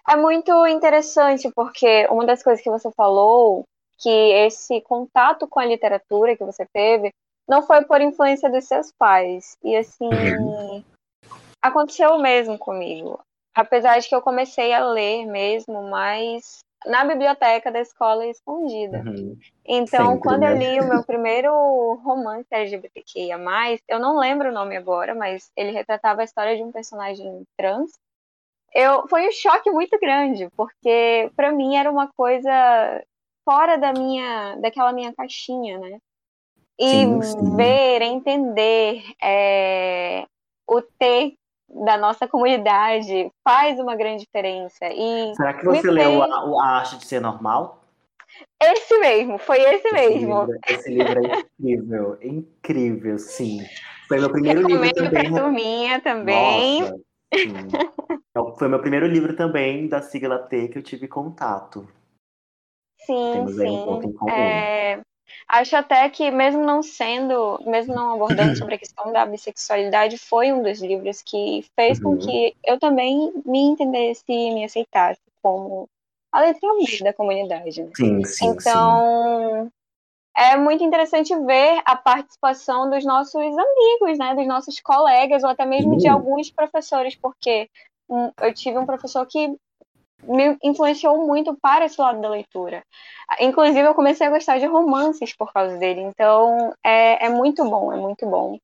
É 0.08 0.16
muito 0.16 0.68
interessante, 0.68 1.52
porque 1.56 2.08
uma 2.10 2.26
das 2.26 2.44
coisas 2.44 2.64
que 2.64 2.70
você 2.70 2.92
falou, 2.92 3.66
que 3.98 4.10
esse 4.10 4.82
contato 4.82 5.48
com 5.48 5.60
a 5.60 5.66
literatura 5.66 6.36
que 6.36 6.44
você 6.44 6.66
teve, 6.74 7.12
não 7.48 7.62
foi 7.62 7.84
por 7.86 8.02
influência 8.02 8.50
dos 8.50 8.66
seus 8.66 8.92
pais. 8.92 9.58
E 9.64 9.76
assim, 9.76 10.10
uhum. 10.10 10.84
aconteceu 11.62 12.12
o 12.12 12.22
mesmo 12.22 12.58
comigo. 12.58 13.20
Apesar 13.54 14.00
de 14.00 14.08
que 14.08 14.16
eu 14.16 14.22
comecei 14.22 14.74
a 14.74 14.86
ler 14.86 15.26
mesmo, 15.26 15.84
mas 15.90 16.64
na 16.86 17.06
biblioteca 17.06 17.72
da 17.72 17.80
escola 17.80 18.26
escondida. 18.26 19.04
Uhum. 19.06 19.38
Então, 19.66 20.08
Sempre, 20.08 20.22
quando 20.22 20.42
né? 20.42 20.52
eu 20.52 20.58
li 20.58 20.80
o 20.80 20.90
meu 20.90 21.04
primeiro 21.04 21.52
romance 22.04 22.48
LGBTQIA+, 22.50 23.38
eu 23.88 24.00
não 24.00 24.18
lembro 24.18 24.50
o 24.50 24.54
nome 24.54 24.76
agora, 24.76 25.14
mas 25.14 25.52
ele 25.56 25.72
retratava 25.72 26.22
a 26.22 26.24
história 26.24 26.56
de 26.56 26.64
um 26.64 26.72
personagem 26.72 27.44
trans, 27.58 27.92
eu 28.74 29.08
foi 29.08 29.28
um 29.28 29.32
choque 29.32 29.70
muito 29.72 29.98
grande, 30.00 30.50
porque 30.56 31.32
para 31.36 31.52
mim 31.52 31.76
era 31.76 31.92
uma 31.92 32.10
coisa 32.16 32.52
fora 33.44 33.78
da 33.78 33.92
minha, 33.92 34.56
daquela 34.58 34.94
minha 34.94 35.14
caixinha, 35.14 35.78
né? 35.78 35.98
E 36.80 36.90
sim, 36.90 37.22
sim. 37.22 37.56
ver, 37.56 38.02
entender 38.02 39.04
é, 39.22 40.26
o 40.68 40.82
T 40.82 41.36
da 41.70 41.98
nossa 41.98 42.28
comunidade 42.28 43.30
faz 43.48 43.80
uma 43.80 43.96
grande 43.96 44.26
diferença. 44.26 44.86
E 44.90 45.34
Será 45.36 45.54
que 45.54 45.66
você 45.66 45.90
leu 45.90 46.22
fez... 46.22 46.34
a, 46.34 46.38
a 46.38 46.68
Arte 46.78 46.98
de 46.98 47.06
Ser 47.06 47.22
Normal? 47.22 47.82
Esse 48.62 48.98
mesmo, 49.00 49.38
foi 49.38 49.60
esse, 49.60 49.88
esse 49.88 49.94
mesmo. 49.94 50.42
Livro, 50.46 50.60
esse 50.68 50.90
livro 50.90 51.20
é 51.20 51.40
incrível, 51.40 52.18
incrível, 52.22 53.20
sim. 53.20 53.60
Foi 54.08 54.20
meu 54.20 54.32
primeiro 54.32 54.66
livro 54.66 54.94
também. 54.94 55.32
Pra 55.32 55.42
turminha 55.42 56.02
também. 56.02 56.82
Nossa, 56.82 57.00
é 57.32 58.58
foi 58.58 58.68
meu 58.68 58.80
primeiro 58.80 59.08
livro 59.08 59.36
também 59.36 59.88
da 59.88 60.02
sigla 60.02 60.40
T 60.40 60.68
que 60.68 60.78
eu 60.78 60.84
tive 60.84 61.08
contato. 61.08 61.88
Sim, 63.00 63.32
Temos 63.34 63.56
sim. 63.56 63.62
aí 63.62 63.70
um 63.70 63.86
ponto 63.86 64.08
em 64.08 64.14
comum. 64.14 64.32
É... 64.32 65.02
Acho 65.48 65.76
até 65.78 66.10
que, 66.10 66.30
mesmo 66.30 66.64
não 66.64 66.84
sendo, 66.84 67.60
mesmo 67.66 67.96
não 67.96 68.14
abordando 68.14 68.56
sobre 68.58 68.76
a 68.76 68.78
questão 68.78 69.12
da 69.12 69.26
bissexualidade, 69.26 70.18
foi 70.18 70.52
um 70.52 70.62
dos 70.62 70.82
livros 70.82 71.22
que 71.22 71.66
fez 71.76 72.00
uhum. 72.00 72.18
com 72.18 72.18
que 72.18 72.56
eu 72.66 72.80
também 72.80 73.32
me 73.46 73.60
entendesse 73.60 74.24
e 74.28 74.54
me 74.54 74.66
aceitasse 74.66 75.22
como 75.42 75.90
a 76.32 76.42
letrinha 76.42 76.74
B 76.74 77.04
da 77.04 77.14
comunidade. 77.14 77.84
Né? 77.84 77.92
Sim, 77.96 78.24
sim. 78.24 78.48
Então, 78.48 79.66
sim. 79.66 79.72
É 80.36 80.56
muito 80.56 80.84
interessante 80.84 81.36
ver 81.46 81.82
a 81.86 81.96
participação 81.96 82.90
dos 82.90 83.04
nossos 83.04 83.36
amigos, 83.36 84.18
né? 84.18 84.36
Dos 84.36 84.48
nossos 84.48 84.80
colegas, 84.80 85.44
ou 85.44 85.50
até 85.50 85.66
mesmo 85.66 85.98
de 85.98 86.08
alguns 86.08 86.50
professores, 86.50 87.16
porque 87.16 87.70
eu 88.42 88.54
tive 88.54 88.78
um 88.78 88.86
professor 88.86 89.26
que 89.26 89.56
me 90.24 90.58
influenciou 90.64 91.26
muito 91.26 91.58
para 91.62 91.86
esse 91.86 92.00
lado 92.00 92.22
da 92.22 92.30
leitura. 92.30 92.84
Inclusive, 93.40 93.82
eu 93.82 93.94
comecei 93.94 94.28
a 94.28 94.30
gostar 94.30 94.60
de 94.60 94.66
romances 94.66 95.36
por 95.36 95.52
causa 95.52 95.78
dele. 95.78 96.02
Então, 96.02 96.74
é, 96.84 97.26
é 97.26 97.30
muito 97.30 97.64
bom, 97.64 97.92
é 97.92 97.98
muito 97.98 98.26
bom. 98.28 98.58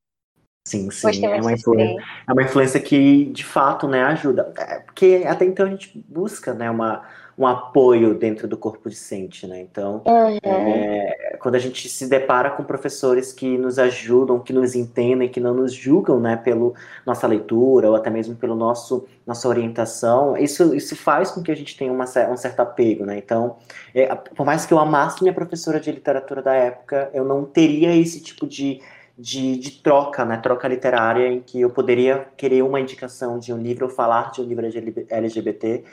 Sim, 0.68 0.92
sim. 0.92 1.26
É 1.26 1.40
uma, 1.40 1.54
influência, 1.54 2.04
é 2.28 2.34
uma 2.34 2.44
influência 2.44 2.80
que, 2.80 3.26
de 3.26 3.44
fato, 3.44 3.88
né, 3.88 4.04
ajuda. 4.04 4.54
É, 4.58 4.80
porque 4.82 5.24
até 5.26 5.46
então 5.46 5.66
a 5.66 5.70
gente 5.70 6.04
busca 6.08 6.54
né, 6.54 6.70
uma, 6.70 7.08
um 7.38 7.46
apoio 7.46 8.16
dentro 8.16 8.48
do 8.48 8.58
corpo 8.58 8.90
docente, 8.90 9.46
né? 9.46 9.62
Então, 9.62 10.02
uhum. 10.08 10.40
é, 10.44 11.38
quando 11.40 11.54
a 11.54 11.60
gente 11.60 11.88
se 11.88 12.08
depara 12.08 12.50
com 12.50 12.64
professores 12.64 13.32
que 13.32 13.58
nos 13.60 13.78
ajudam, 13.78 14.40
que 14.40 14.52
nos 14.52 14.74
entendem, 14.74 15.30
que 15.30 15.40
não 15.40 15.54
nos 15.54 15.72
julgam, 15.72 16.20
né, 16.20 16.36
pela 16.36 16.74
nossa 17.06 17.28
leitura 17.28 17.90
ou 17.90 17.96
até 17.96 18.10
mesmo 18.10 18.36
pelo 18.36 18.56
nosso 18.56 19.06
nossa 19.26 19.48
orientação, 19.48 20.38
isso, 20.38 20.74
isso 20.74 20.96
faz 20.96 21.30
com 21.30 21.44
que 21.44 21.52
a 21.52 21.56
gente 21.56 21.78
tenha 21.78 21.92
uma, 21.92 22.06
um 22.06 22.38
certo 22.38 22.62
apego, 22.62 23.06
né? 23.06 23.18
Então, 23.18 23.58
é, 23.94 24.16
por 24.16 24.46
mais 24.46 24.66
que 24.66 24.74
eu 24.74 24.80
amasse 24.80 25.22
minha 25.22 25.34
professora 25.34 25.80
de 25.80 25.92
literatura 25.92 26.42
da 26.42 26.54
época, 26.54 27.10
eu 27.14 27.24
não 27.24 27.44
teria 27.44 27.94
esse 27.96 28.20
tipo 28.22 28.48
de 28.48 28.82
de, 29.20 29.58
de, 29.58 29.72
troca, 29.72 30.24
né, 30.24 30.38
troca 30.38 30.68
literária, 30.68 31.28
em 31.28 31.42
que 31.42 31.60
eu 31.60 31.72
poderia 31.72 32.28
querer 32.38 32.62
uma 32.62 32.80
indicação 32.80 33.40
de 33.40 33.52
um 33.52 33.58
livro 33.58 33.86
ou 33.86 33.92
falar 33.92 34.30
de 34.30 34.42
um 34.42 34.44
livro 34.44 34.64
LGBT 35.10 35.84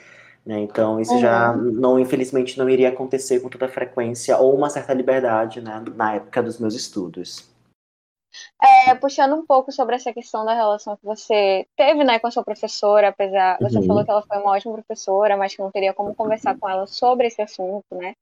né? 0.45 0.61
Então, 0.61 1.01
isso 1.01 1.15
uhum. 1.15 1.21
já, 1.21 1.53
não, 1.55 1.99
infelizmente, 1.99 2.59
não 2.59 2.69
iria 2.69 2.91
acontecer 2.91 3.41
com 3.41 3.49
toda 3.49 3.69
frequência 3.69 4.37
ou 4.39 4.55
uma 4.55 4.69
certa 4.69 4.93
liberdade 4.93 5.61
né, 5.61 5.83
na 5.95 6.15
época 6.15 6.43
dos 6.43 6.59
meus 6.59 6.75
estudos. 6.75 7.49
É, 8.61 8.95
puxando 8.97 9.35
um 9.35 9.47
pouco 9.47 9.71
sobre 9.71 9.95
essa 9.95 10.13
questão 10.13 10.45
da 10.45 10.55
relação 10.55 10.97
que 10.97 11.05
você 11.05 11.67
teve 11.77 12.03
né, 12.03 12.19
com 12.19 12.27
a 12.27 12.31
sua 12.31 12.45
professora, 12.45 13.09
apesar. 13.09 13.59
Você 13.61 13.79
uhum. 13.79 13.87
falou 13.87 14.05
que 14.05 14.11
ela 14.11 14.23
foi 14.23 14.39
uma 14.39 14.53
ótima 14.53 14.75
professora, 14.75 15.37
mas 15.37 15.55
que 15.55 15.63
não 15.63 15.71
teria 15.71 15.95
como 15.95 16.15
conversar 16.15 16.59
com 16.59 16.69
ela 16.69 16.87
sobre 16.87 17.29
esse 17.29 17.41
assunto, 17.41 17.85
né? 17.93 18.15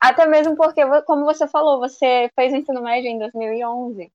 Até 0.00 0.26
mesmo 0.26 0.54
porque, 0.54 0.82
como 1.06 1.24
você 1.24 1.48
falou, 1.48 1.78
você 1.78 2.30
fez 2.34 2.52
o 2.52 2.56
ensino 2.56 2.82
médio 2.82 3.08
em 3.08 3.18
2011. 3.18 4.12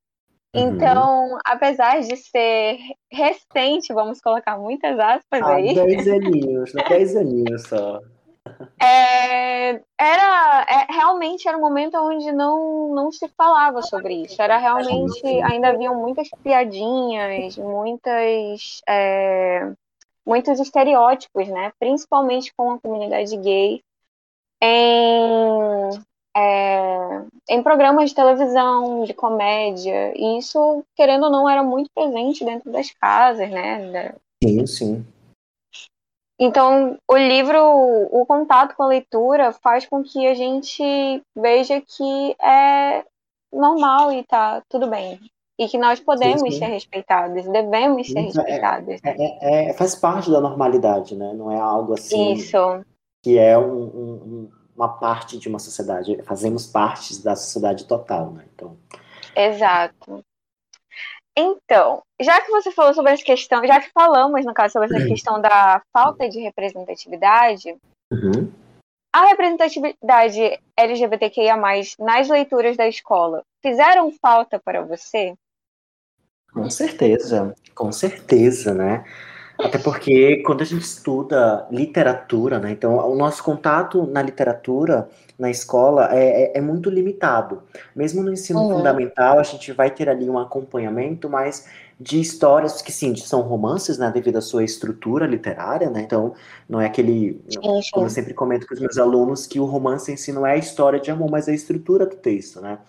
Uhum. 0.56 0.76
Então, 0.76 1.30
uhum. 1.30 1.38
apesar 1.46 2.02
de 2.02 2.16
ser 2.18 2.78
recente, 3.12 3.94
vamos 3.94 4.20
colocar 4.20 4.58
muitas 4.58 4.98
aspas 4.98 5.42
ah, 5.44 5.56
aí. 5.56 5.76
10 5.76 6.08
aninhos, 6.10 6.72
10 6.74 7.16
aninhos 7.16 7.64
só. 7.68 8.00
É, 8.82 9.82
era 10.00 10.66
é, 10.68 10.92
realmente 10.92 11.48
era 11.48 11.58
um 11.58 11.62
momento 11.62 11.96
onde 11.98 12.32
não, 12.32 12.94
não 12.94 13.12
se 13.12 13.28
falava 13.38 13.82
sobre 13.82 14.24
isso. 14.24 14.42
Era 14.42 14.58
realmente 14.58 15.26
ainda 15.44 15.70
haviam 15.70 15.96
muitas 15.96 16.30
piadinhas, 16.44 17.58
muitas 17.58 18.82
é, 18.88 19.72
muitos 20.26 20.60
estereótipos, 20.60 21.48
né? 21.48 21.72
Principalmente 21.80 22.52
com 22.56 22.72
a 22.72 22.80
comunidade 22.80 23.38
gay 23.38 23.82
em 24.62 25.90
é, 26.36 27.24
em 27.50 27.64
programas 27.64 28.10
de 28.10 28.16
televisão, 28.16 29.04
de 29.04 29.14
comédia, 29.14 30.14
e 30.16 30.38
isso, 30.38 30.84
querendo 30.96 31.26
ou 31.26 31.32
não, 31.32 31.50
era 31.50 31.64
muito 31.64 31.90
presente 31.94 32.46
dentro 32.46 32.72
das 32.72 32.92
casas, 32.92 33.50
né? 33.50 34.16
Sim, 34.44 34.66
sim. 34.66 35.06
Então, 36.40 36.98
o 37.06 37.18
livro, 37.18 37.60
o 38.12 38.26
contato 38.26 38.74
com 38.76 38.84
a 38.84 38.88
leitura 38.88 39.52
faz 39.52 39.86
com 39.86 40.02
que 40.02 40.26
a 40.26 40.34
gente 40.34 41.22
veja 41.36 41.82
que 41.82 42.36
é 42.42 43.04
normal 43.52 44.14
e 44.14 44.24
tá 44.24 44.64
tudo 44.70 44.88
bem. 44.88 45.20
E 45.60 45.68
que 45.68 45.78
nós 45.78 46.00
podemos 46.00 46.40
sim, 46.40 46.52
sim. 46.52 46.60
ser 46.60 46.68
respeitados, 46.68 47.46
devemos 47.50 48.08
ser 48.08 48.22
Isso, 48.22 48.40
é, 48.40 48.44
respeitados. 48.44 49.00
É, 49.04 49.10
é, 49.10 49.70
é, 49.70 49.74
faz 49.74 49.94
parte 49.94 50.32
da 50.32 50.40
normalidade, 50.40 51.18
né? 51.18 51.34
Não 51.34 51.52
é 51.52 51.60
algo 51.60 51.94
assim. 51.94 52.32
Isso. 52.32 52.58
Que 53.22 53.38
é 53.38 53.58
um, 53.58 53.84
um, 53.84 54.50
uma 54.80 54.98
parte 54.98 55.38
de 55.38 55.50
uma 55.50 55.60
sociedade. 55.60 56.24
Fazemos 56.24 56.66
parte 56.66 57.22
da 57.22 57.36
sociedade 57.36 57.86
total, 57.86 58.32
né? 58.32 58.46
Então. 58.56 58.78
Exato. 59.36 60.24
Então, 61.38 62.02
já 62.20 62.40
que 62.42 62.50
você 62.50 62.72
falou 62.72 62.94
sobre 62.94 63.12
essa 63.12 63.24
questão, 63.24 63.66
já 63.66 63.82
que 63.82 63.92
falamos, 63.94 64.46
no 64.46 64.54
caso, 64.54 64.74
sobre 64.74 64.88
essa 64.88 65.04
uhum. 65.04 65.10
questão 65.10 65.42
da 65.42 65.82
falta 65.92 66.30
de 66.30 66.40
representatividade, 66.40 67.78
uhum. 68.12 68.52
a 69.14 69.26
representatividade 69.28 70.60
LGBTQIA, 70.78 71.56
nas 72.00 72.30
leituras 72.30 72.78
da 72.78 72.88
escola, 72.88 73.44
fizeram 73.62 74.12
falta 74.22 74.60
para 74.60 74.82
você? 74.82 75.34
Com 76.54 76.70
certeza, 76.70 77.54
com 77.76 77.92
certeza, 77.92 78.74
né? 78.74 79.06
Até 79.60 79.78
porque 79.78 80.38
quando 80.38 80.62
a 80.62 80.66
gente 80.66 80.84
estuda 80.84 81.68
literatura, 81.70 82.60
né? 82.60 82.72
Então, 82.72 82.96
o 82.96 83.16
nosso 83.16 83.44
contato 83.44 84.08
na 84.08 84.22
literatura, 84.22 85.10
na 85.38 85.52
escola, 85.52 86.10
é, 86.16 86.44
é, 86.44 86.58
é 86.58 86.62
muito 86.62 86.90
limitado. 86.90 87.62
Mesmo 87.94 88.24
no 88.24 88.32
ensino 88.32 88.62
uhum. 88.62 88.78
fundamental, 88.78 89.38
a 89.38 89.44
gente 89.44 89.74
vai 89.74 89.92
ter 89.92 90.08
ali 90.08 90.30
um 90.30 90.40
acompanhamento, 90.40 91.30
mas 91.30 91.68
de 92.00 92.22
histórias 92.22 92.82
que, 92.82 92.92
sim, 92.94 93.14
são 93.18 93.42
romances, 93.42 93.98
né? 93.98 94.10
Devido 94.10 94.38
à 94.38 94.42
sua 94.42 94.64
estrutura 94.64 95.28
literária, 95.28 95.90
né? 95.90 96.04
Então, 96.04 96.34
não 96.68 96.80
é 96.80 96.86
aquele. 96.86 97.42
Como 97.92 98.06
eu 98.06 98.10
sempre 98.10 98.34
comento 98.34 98.66
com 98.66 98.74
os 98.74 98.80
meus 98.80 98.98
alunos, 98.98 99.46
que 99.46 99.60
o 99.60 99.66
romance 99.66 100.10
em 100.10 100.16
si 100.16 100.32
não 100.32 100.48
é 100.48 100.54
a 100.54 100.58
história 100.58 101.02
de 101.02 101.12
amor, 101.12 101.30
mas 101.30 101.50
é 101.50 101.52
a 101.52 101.56
estrutura 101.56 102.06
do 102.06 102.16
texto, 102.16 102.62
né? 102.62 102.80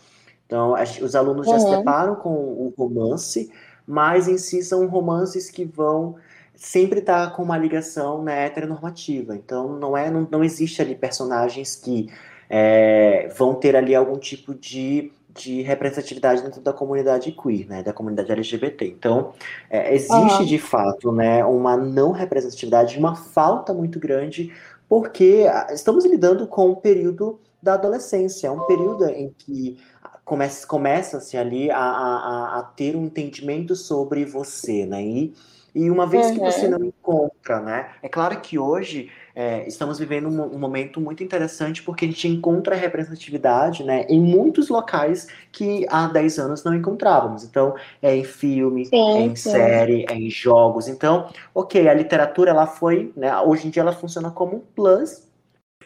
Então, 0.47 0.75
os 1.03 1.17
alunos 1.17 1.49
uhum. 1.49 1.53
já 1.53 1.61
se 1.61 1.77
deparam 1.77 2.15
com 2.15 2.31
o 2.31 2.73
romance, 2.79 3.51
mas 3.85 4.29
em 4.29 4.39
si 4.39 4.63
são 4.63 4.87
romances 4.87 5.51
que 5.51 5.65
vão 5.65 6.15
sempre 6.61 7.01
tá 7.01 7.31
com 7.31 7.43
uma 7.43 7.57
ligação 7.57 8.23
né, 8.23 8.45
heteronormativa. 8.45 9.35
Então 9.35 9.79
não 9.79 9.97
é 9.97 10.11
não, 10.11 10.29
não 10.31 10.45
existe 10.45 10.83
ali 10.83 10.95
personagens 10.95 11.75
que 11.75 12.09
é, 12.51 13.33
vão 13.35 13.55
ter 13.55 13.75
ali 13.75 13.95
algum 13.95 14.19
tipo 14.19 14.55
de, 14.55 15.11
de 15.31 15.63
representatividade 15.63 16.43
dentro 16.43 16.61
da 16.61 16.73
comunidade 16.73 17.33
queer, 17.33 17.67
né, 17.67 17.83
da 17.83 17.95
comunidade 17.95 18.31
LGBT. 18.31 18.85
Então 18.87 19.33
é, 19.71 19.95
existe 19.95 20.41
uhum. 20.41 20.45
de 20.45 20.59
fato 20.59 21.11
né, 21.11 21.43
uma 21.43 21.79
não 21.79 22.13
representatividade, 22.13 22.99
uma 22.99 23.17
falta 23.17 23.73
muito 23.73 23.99
grande, 23.99 24.53
porque 24.87 25.47
estamos 25.73 26.05
lidando 26.05 26.47
com 26.47 26.69
um 26.69 26.75
período 26.75 27.41
da 27.63 27.75
adolescência, 27.75 28.53
um 28.53 28.67
período 28.67 29.07
em 29.07 29.35
que 29.39 29.79
começa-se 30.27 30.67
começa 30.67 31.19
ali 31.39 31.71
a, 31.71 31.79
a, 31.79 32.59
a, 32.59 32.63
ter 32.63 32.97
um 32.97 33.05
entendimento 33.05 33.75
sobre 33.75 34.25
você, 34.25 34.85
né? 34.87 35.03
E 35.03 35.35
e 35.75 35.91
uma 35.91 36.07
vez 36.07 36.27
uhum. 36.27 36.35
que 36.35 36.41
você 36.41 36.67
uhum. 36.67 36.71
não 36.73 36.85
encontra, 36.85 37.61
né? 37.61 37.91
É 38.03 38.09
claro 38.09 38.41
que 38.41 38.59
hoje 38.59 39.11
é, 39.35 39.67
estamos 39.67 39.99
vivendo 39.99 40.29
um, 40.29 40.55
um, 40.55 40.59
momento 40.59 41.01
muito 41.01 41.23
interessante 41.23 41.83
porque 41.83 42.05
a 42.05 42.09
gente 42.09 42.29
encontra 42.29 42.75
representatividade 42.75 43.85
né, 43.85 44.05
em 44.09 44.21
muitos 44.21 44.69
locais 44.69 45.29
que 45.53 45.87
há 45.89 46.09
10 46.09 46.39
anos 46.39 46.65
não 46.65 46.75
encontrávamos. 46.75 47.45
Então, 47.45 47.75
é 48.03 48.15
em 48.15 48.25
filme, 48.25 48.87
sim, 48.87 48.97
é 48.97 49.21
em 49.23 49.37
sim. 49.37 49.51
série, 49.51 50.05
é 50.09 50.15
em 50.15 50.29
jogos. 50.29 50.89
Então, 50.89 51.29
ok, 51.55 51.89
a 51.89 51.95
literatura 51.95 52.51
ela 52.51 52.67
foi, 52.67 53.13
né, 53.17 53.35
hoje 53.41 53.69
em 53.69 53.71
dia 53.71 53.83
ela 53.83 53.93
funciona 53.93 54.31
como 54.31 54.57
um 54.57 54.61
plus 54.61 55.29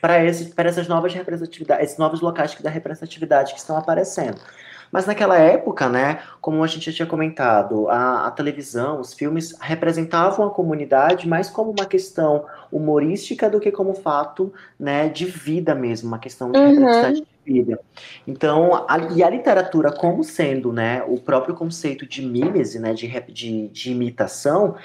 para 0.01 0.19
essas 0.19 0.89
novas 0.89 1.15
representatividades, 1.15 1.87
esses 1.87 1.99
novos 1.99 2.21
locais 2.21 2.55
da 2.61 2.69
representatividade 2.69 3.55
que 3.55 3.59
estão 3.59 3.77
aparecendo. 3.77 4.39
Mas 4.95 5.07
naquela 5.07 5.37
época, 5.37 5.89
né, 5.89 6.21
como 6.41 6.63
a 6.63 6.69
gente 6.69 6.89
já 6.89 6.93
tinha 6.93 7.07
comentado, 7.07 7.89
a, 7.89 8.29
a, 8.29 8.31
televisão, 8.31 9.01
os 9.01 9.13
filmes 9.13 9.53
representavam 9.61 10.47
a 10.47 10.51
comunidade 10.51 11.27
mais 11.27 11.51
como 11.51 11.73
uma 11.73 11.85
questão 11.85 12.45
humorística 12.71 13.51
do 13.51 13.59
que 13.59 13.73
como 13.73 13.93
fato, 13.93 14.55
né, 14.79 15.09
de 15.09 15.25
vida 15.25 15.75
mesmo, 15.75 16.07
uma 16.07 16.21
questão 16.21 16.53
de 16.53 16.59
uhum. 16.61 17.13
de 17.13 17.27
vida. 17.45 17.81
Então, 18.25 18.87
a, 18.89 18.99
e 19.13 19.25
a 19.25 19.29
literatura 19.29 19.91
como 19.91 20.23
sendo, 20.23 20.73
né, 20.73 21.03
o 21.09 21.19
próprio 21.19 21.57
conceito 21.57 22.07
de 22.07 22.25
mimese, 22.25 22.79
né, 22.79 22.95
de, 22.95 23.09
de, 23.33 23.67
de 23.67 23.91
imitação, 23.91 24.77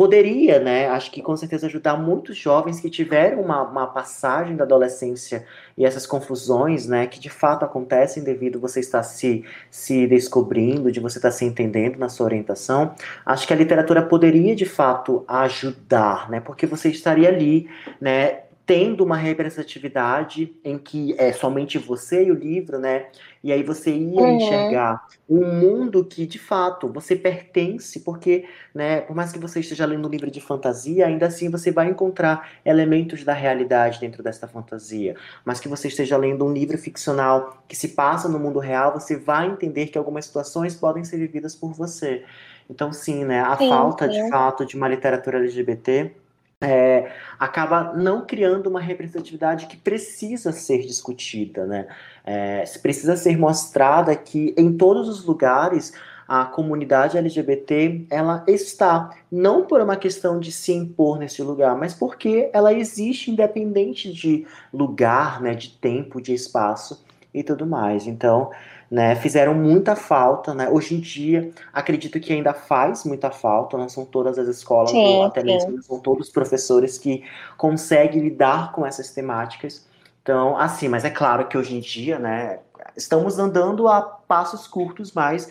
poderia, 0.00 0.58
né, 0.58 0.88
acho 0.88 1.10
que 1.10 1.20
com 1.20 1.36
certeza 1.36 1.66
ajudar 1.66 1.94
muitos 1.94 2.34
jovens 2.34 2.80
que 2.80 2.88
tiveram 2.88 3.42
uma, 3.42 3.60
uma, 3.64 3.86
passagem 3.86 4.56
da 4.56 4.64
adolescência 4.64 5.44
e 5.76 5.84
essas 5.84 6.06
confusões, 6.06 6.86
né, 6.86 7.06
que 7.06 7.20
de 7.20 7.28
fato 7.28 7.66
acontecem 7.66 8.24
devido 8.24 8.58
você 8.58 8.80
estar 8.80 9.02
se, 9.02 9.44
se 9.70 10.06
descobrindo, 10.06 10.90
de 10.90 11.00
você 11.00 11.18
estar 11.18 11.30
se 11.30 11.44
entendendo 11.44 11.98
na 11.98 12.08
sua 12.08 12.24
orientação. 12.24 12.94
Acho 13.26 13.46
que 13.46 13.52
a 13.52 13.56
literatura 13.56 14.00
poderia 14.00 14.56
de 14.56 14.64
fato 14.64 15.22
ajudar, 15.28 16.30
né, 16.30 16.40
porque 16.40 16.64
você 16.64 16.88
estaria 16.88 17.28
ali, 17.28 17.68
né, 18.00 18.44
tendo 18.70 19.02
uma 19.02 19.16
representatividade 19.16 20.54
em 20.62 20.78
que 20.78 21.12
é 21.18 21.32
somente 21.32 21.76
você 21.76 22.26
e 22.26 22.30
o 22.30 22.34
livro, 22.34 22.78
né? 22.78 23.06
E 23.42 23.50
aí 23.50 23.64
você 23.64 23.90
ia 23.90 24.20
uhum. 24.20 24.36
enxergar 24.36 25.08
um 25.28 25.44
mundo 25.44 26.04
que, 26.04 26.24
de 26.24 26.38
fato, 26.38 26.86
você 26.86 27.16
pertence, 27.16 27.98
porque, 27.98 28.44
né, 28.72 29.00
por 29.00 29.16
mais 29.16 29.32
que 29.32 29.40
você 29.40 29.58
esteja 29.58 29.84
lendo 29.84 30.06
um 30.06 30.08
livro 30.08 30.30
de 30.30 30.40
fantasia, 30.40 31.04
ainda 31.04 31.26
assim 31.26 31.50
você 31.50 31.72
vai 31.72 31.88
encontrar 31.88 32.48
elementos 32.64 33.24
da 33.24 33.32
realidade 33.32 33.98
dentro 33.98 34.22
dessa 34.22 34.46
fantasia. 34.46 35.16
Mas 35.44 35.58
que 35.58 35.66
você 35.66 35.88
esteja 35.88 36.16
lendo 36.16 36.46
um 36.46 36.52
livro 36.52 36.78
ficcional 36.78 37.64
que 37.66 37.74
se 37.74 37.88
passa 37.88 38.28
no 38.28 38.38
mundo 38.38 38.60
real, 38.60 38.92
você 38.92 39.16
vai 39.16 39.48
entender 39.48 39.88
que 39.88 39.98
algumas 39.98 40.26
situações 40.26 40.76
podem 40.76 41.02
ser 41.02 41.16
vividas 41.16 41.56
por 41.56 41.72
você. 41.72 42.22
Então, 42.70 42.92
sim, 42.92 43.24
né, 43.24 43.40
a 43.40 43.56
sim, 43.56 43.68
falta, 43.68 44.06
sim. 44.06 44.22
de 44.22 44.30
fato, 44.30 44.64
de 44.64 44.76
uma 44.76 44.86
literatura 44.86 45.38
LGBT 45.38 46.12
é, 46.60 47.10
acaba 47.38 47.94
não 47.94 48.26
criando 48.26 48.66
uma 48.66 48.80
representatividade 48.80 49.66
que 49.66 49.76
precisa 49.76 50.52
ser 50.52 50.82
discutida, 50.82 51.66
né? 51.66 51.86
É, 52.24 52.64
precisa 52.82 53.16
ser 53.16 53.38
mostrada 53.38 54.14
que 54.14 54.54
em 54.56 54.76
todos 54.76 55.08
os 55.08 55.24
lugares 55.24 55.92
a 56.28 56.44
comunidade 56.44 57.18
LGBT 57.18 58.06
ela 58.08 58.44
está 58.46 59.10
não 59.32 59.64
por 59.64 59.80
uma 59.80 59.96
questão 59.96 60.38
de 60.38 60.52
se 60.52 60.72
impor 60.72 61.18
nesse 61.18 61.42
lugar, 61.42 61.76
mas 61.76 61.92
porque 61.92 62.48
ela 62.52 62.72
existe 62.72 63.32
independente 63.32 64.12
de 64.12 64.46
lugar, 64.72 65.40
né, 65.40 65.54
de 65.54 65.70
tempo, 65.70 66.20
de 66.20 66.32
espaço 66.32 67.04
e 67.34 67.42
tudo 67.42 67.66
mais. 67.66 68.06
Então, 68.06 68.50
né, 68.90 69.14
fizeram 69.14 69.54
muita 69.54 69.94
falta, 69.94 70.52
né? 70.52 70.68
Hoje 70.68 70.96
em 70.96 71.00
dia, 71.00 71.52
acredito 71.72 72.18
que 72.18 72.32
ainda 72.32 72.52
faz 72.52 73.04
muita 73.04 73.30
falta, 73.30 73.78
não 73.78 73.88
são 73.88 74.04
todas 74.04 74.36
as 74.36 74.48
escolas, 74.48 74.90
sim, 74.90 74.98
ou 74.98 75.24
até 75.24 75.44
mesmo 75.44 75.80
são 75.80 76.00
todos 76.00 76.26
os 76.26 76.32
professores 76.32 76.98
que 76.98 77.22
conseguem 77.56 78.20
lidar 78.20 78.72
com 78.72 78.84
essas 78.84 79.10
temáticas. 79.10 79.86
Então, 80.22 80.56
assim, 80.56 80.88
mas 80.88 81.04
é 81.04 81.10
claro 81.10 81.46
que 81.46 81.56
hoje 81.56 81.76
em 81.76 81.80
dia, 81.80 82.18
né, 82.18 82.58
estamos 82.96 83.38
andando 83.38 83.86
a 83.86 84.02
passos 84.02 84.66
curtos, 84.66 85.12
mas 85.12 85.48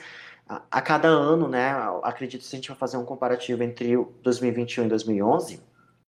a, 0.47 0.61
a 0.69 0.81
cada 0.81 1.07
ano, 1.07 1.47
né, 1.47 1.73
acredito 2.03 2.41
que 2.41 2.47
se 2.47 2.55
a 2.55 2.57
gente 2.57 2.67
for 2.67 2.77
fazer 2.77 2.97
um 2.97 3.05
comparativo 3.05 3.63
entre 3.63 3.95
2021 4.21 4.85
e 4.85 4.89
2011, 4.89 5.68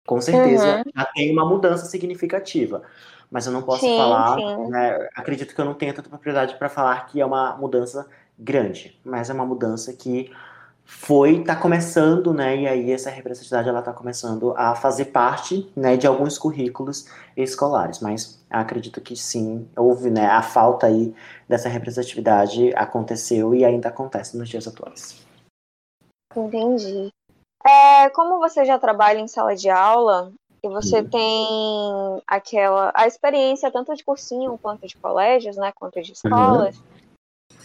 com 0.05 0.19
certeza 0.19 0.77
uhum. 0.77 0.91
já 0.95 1.05
tem 1.05 1.31
uma 1.31 1.45
mudança 1.45 1.85
significativa 1.85 2.83
mas 3.31 3.45
eu 3.45 3.53
não 3.53 3.62
posso 3.62 3.81
sim, 3.81 3.95
falar, 3.95 4.38
sim. 4.38 4.69
Né, 4.69 5.07
acredito 5.15 5.53
que 5.53 5.62
eu 5.62 5.65
não 5.65 5.73
tenho 5.73 5.93
tanta 5.93 6.09
propriedade 6.09 6.55
para 6.55 6.69
falar 6.69 7.05
que 7.05 7.21
é 7.21 7.25
uma 7.25 7.55
mudança 7.57 8.07
grande, 8.38 8.99
mas 9.03 9.29
é 9.29 9.33
uma 9.33 9.45
mudança 9.45 9.93
que 9.93 10.31
foi, 10.83 11.43
tá 11.43 11.55
começando, 11.55 12.33
né, 12.33 12.57
e 12.57 12.67
aí 12.67 12.91
essa 12.91 13.12
representatividade 13.12 13.69
ela 13.69 13.81
tá 13.81 13.93
começando 13.93 14.55
a 14.57 14.73
fazer 14.73 15.05
parte, 15.05 15.71
né, 15.75 15.95
de 15.95 16.07
alguns 16.07 16.38
currículos 16.38 17.07
escolares, 17.38 17.99
mas 17.99 18.43
acredito 18.49 18.99
que 18.99 19.15
sim, 19.15 19.67
houve, 19.77 20.09
né, 20.09 20.25
a 20.25 20.41
falta 20.41 20.88
aí 20.88 21.13
dessa 21.47 21.69
representatividade 21.69 22.73
aconteceu 22.75 23.53
e 23.53 23.63
ainda 23.63 23.89
acontece 23.89 24.35
nos 24.35 24.49
dias 24.49 24.67
atuais. 24.67 25.23
Entendi. 26.35 27.12
É, 27.65 28.10
como 28.12 28.39
você 28.39 28.65
já 28.65 28.80
trabalha 28.80 29.19
em 29.19 29.28
sala 29.28 29.56
de 29.56 29.69
aula, 29.69 30.32
e 30.63 30.67
você 30.67 31.00
uhum. 31.00 31.10
tem 31.10 32.22
aquela 32.28 32.91
a 32.93 33.08
experiência 33.08 33.72
tanto 33.72 33.95
de 33.95 34.04
cursinho 34.04 34.58
quanto 34.58 34.88
de 34.88 34.95
colégios, 34.98 35.56
né, 35.56 35.72
quanto 35.74 36.02
de 36.02 36.12
escolas. 36.12 36.78
Uhum. 36.78 36.84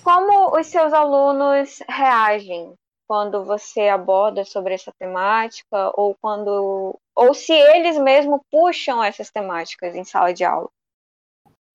Como 0.03 0.59
os 0.59 0.67
seus 0.67 0.93
alunos 0.93 1.81
reagem 1.89 2.73
quando 3.07 3.45
você 3.45 3.89
aborda 3.89 4.45
sobre 4.45 4.75
essa 4.75 4.93
temática 4.99 5.93
ou 5.95 6.17
quando 6.21 6.97
ou 7.15 7.35
se 7.35 7.53
eles 7.53 7.99
mesmo 7.99 8.41
puxam 8.51 9.03
essas 9.03 9.31
temáticas 9.31 9.95
em 9.95 10.05
sala 10.05 10.33
de 10.33 10.45
aula? 10.45 10.69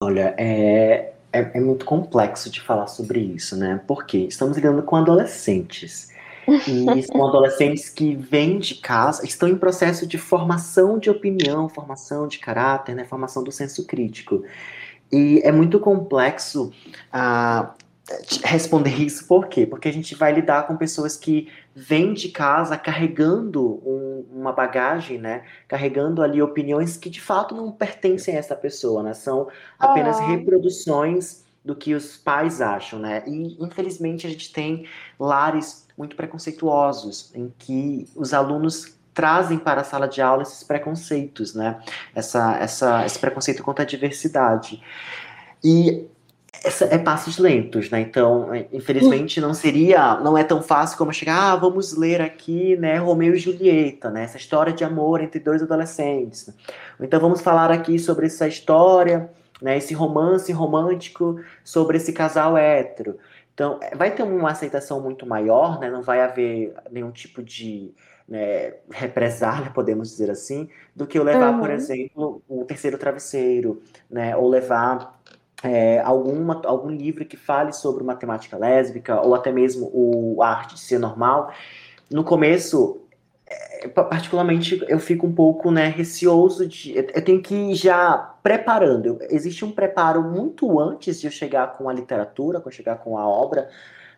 Olha, 0.02 0.34
é, 0.38 1.12
é, 1.32 1.40
é, 1.54 1.60
muito 1.60 1.84
complexo 1.84 2.50
de 2.50 2.60
falar 2.60 2.86
sobre 2.86 3.20
isso, 3.20 3.56
né? 3.56 3.82
Porque 3.86 4.18
estamos 4.18 4.56
lidando 4.56 4.82
com 4.82 4.96
adolescentes. 4.96 6.08
E 6.66 7.02
são 7.02 7.26
adolescentes 7.26 7.88
que 7.88 8.14
vêm 8.14 8.58
de 8.58 8.76
casa, 8.76 9.24
estão 9.24 9.48
em 9.48 9.56
processo 9.56 10.06
de 10.06 10.18
formação 10.18 10.98
de 10.98 11.10
opinião, 11.10 11.68
formação 11.68 12.26
de 12.26 12.38
caráter, 12.38 12.94
né? 12.94 13.04
formação 13.04 13.42
do 13.42 13.52
senso 13.52 13.86
crítico. 13.86 14.42
E 15.12 15.40
é 15.42 15.50
muito 15.50 15.80
complexo 15.80 16.72
uh, 17.12 17.68
responder 18.44 18.94
isso, 19.00 19.26
por 19.26 19.48
quê? 19.48 19.66
Porque 19.66 19.88
a 19.88 19.92
gente 19.92 20.14
vai 20.14 20.32
lidar 20.32 20.66
com 20.66 20.76
pessoas 20.76 21.16
que 21.16 21.48
vêm 21.74 22.12
de 22.12 22.28
casa 22.30 22.76
carregando 22.76 23.80
um, 23.86 24.26
uma 24.32 24.52
bagagem, 24.52 25.18
né? 25.18 25.44
Carregando 25.68 26.22
ali 26.22 26.42
opiniões 26.42 26.96
que 26.96 27.08
de 27.08 27.20
fato 27.20 27.54
não 27.54 27.70
pertencem 27.70 28.34
a 28.34 28.38
essa 28.38 28.56
pessoa, 28.56 29.02
né? 29.02 29.14
São 29.14 29.48
apenas 29.78 30.18
reproduções 30.20 31.44
do 31.64 31.76
que 31.76 31.94
os 31.94 32.16
pais 32.16 32.60
acham, 32.60 32.98
né? 32.98 33.22
E 33.26 33.62
infelizmente 33.62 34.26
a 34.26 34.30
gente 34.30 34.52
tem 34.52 34.86
lares 35.18 35.86
muito 36.00 36.16
preconceituosos 36.16 37.30
em 37.34 37.52
que 37.58 38.08
os 38.16 38.32
alunos 38.32 38.94
trazem 39.12 39.58
para 39.58 39.82
a 39.82 39.84
sala 39.84 40.08
de 40.08 40.22
aula 40.22 40.42
esses 40.42 40.62
preconceitos, 40.64 41.54
né? 41.54 41.78
Essa, 42.14 42.56
essa, 42.56 43.04
esse 43.04 43.18
preconceito 43.18 43.62
contra 43.62 43.84
a 43.84 43.86
diversidade. 43.86 44.82
E 45.62 46.06
essa, 46.64 46.86
é 46.86 46.96
passos 46.96 47.36
lentos, 47.36 47.90
né? 47.90 48.00
Então, 48.00 48.54
é, 48.54 48.66
infelizmente, 48.72 49.42
não 49.42 49.52
seria, 49.52 50.14
não 50.20 50.38
é 50.38 50.42
tão 50.42 50.62
fácil 50.62 50.96
como 50.96 51.12
chegar, 51.12 51.52
ah, 51.52 51.56
vamos 51.56 51.94
ler 51.94 52.22
aqui, 52.22 52.76
né, 52.76 52.96
Romeu 52.96 53.34
e 53.34 53.38
Julieta, 53.38 54.10
né? 54.10 54.24
Essa 54.24 54.38
história 54.38 54.72
de 54.72 54.82
amor 54.82 55.20
entre 55.20 55.38
dois 55.38 55.62
adolescentes. 55.62 56.48
Então, 56.98 57.20
vamos 57.20 57.42
falar 57.42 57.70
aqui 57.70 57.98
sobre 57.98 58.24
essa 58.24 58.48
história, 58.48 59.28
né? 59.60 59.76
Esse 59.76 59.92
romance 59.92 60.50
romântico 60.50 61.38
sobre 61.62 61.98
esse 61.98 62.14
casal 62.14 62.56
hétero. 62.56 63.18
Então, 63.54 63.78
é, 63.82 63.94
vai 63.94 64.14
ter 64.14 64.22
uma 64.22 64.50
aceitação 64.50 65.00
muito 65.00 65.26
maior, 65.26 65.78
né? 65.78 65.90
Não 65.90 66.02
vai 66.02 66.20
haver 66.20 66.74
nenhum 66.90 67.10
tipo 67.10 67.42
de 67.42 67.92
né, 68.28 68.74
represália, 68.90 69.70
podemos 69.74 70.10
dizer 70.10 70.30
assim, 70.30 70.68
do 70.94 71.06
que 71.06 71.18
eu 71.18 71.24
levar, 71.24 71.52
uhum. 71.52 71.60
por 71.60 71.70
exemplo, 71.70 72.42
o 72.48 72.64
terceiro 72.64 72.96
travesseiro, 72.96 73.82
né? 74.08 74.36
Ou 74.36 74.48
levar 74.48 75.20
é, 75.62 76.00
alguma, 76.00 76.60
algum 76.64 76.90
livro 76.90 77.24
que 77.24 77.36
fale 77.36 77.72
sobre 77.72 78.04
matemática 78.04 78.56
lésbica, 78.56 79.20
ou 79.20 79.34
até 79.34 79.52
mesmo 79.52 79.90
o 79.92 80.42
a 80.42 80.48
arte 80.48 80.74
de 80.74 80.80
ser 80.80 80.98
normal. 80.98 81.52
No 82.10 82.24
começo, 82.24 83.00
é, 83.46 83.88
particularmente, 83.88 84.82
eu 84.88 84.98
fico 84.98 85.26
um 85.26 85.34
pouco 85.34 85.70
né, 85.70 85.88
receoso 85.88 86.66
de. 86.66 86.96
Eu 86.96 87.24
tenho 87.24 87.42
que 87.42 87.74
já 87.74 88.29
preparando. 88.42 89.18
Existe 89.28 89.64
um 89.64 89.72
preparo 89.72 90.22
muito 90.22 90.80
antes 90.80 91.20
de 91.20 91.26
eu 91.26 91.30
chegar 91.30 91.74
com 91.74 91.88
a 91.88 91.92
literatura, 91.92 92.60
com 92.60 92.70
chegar 92.70 92.96
com 92.96 93.18
a 93.18 93.26
obra, 93.26 93.68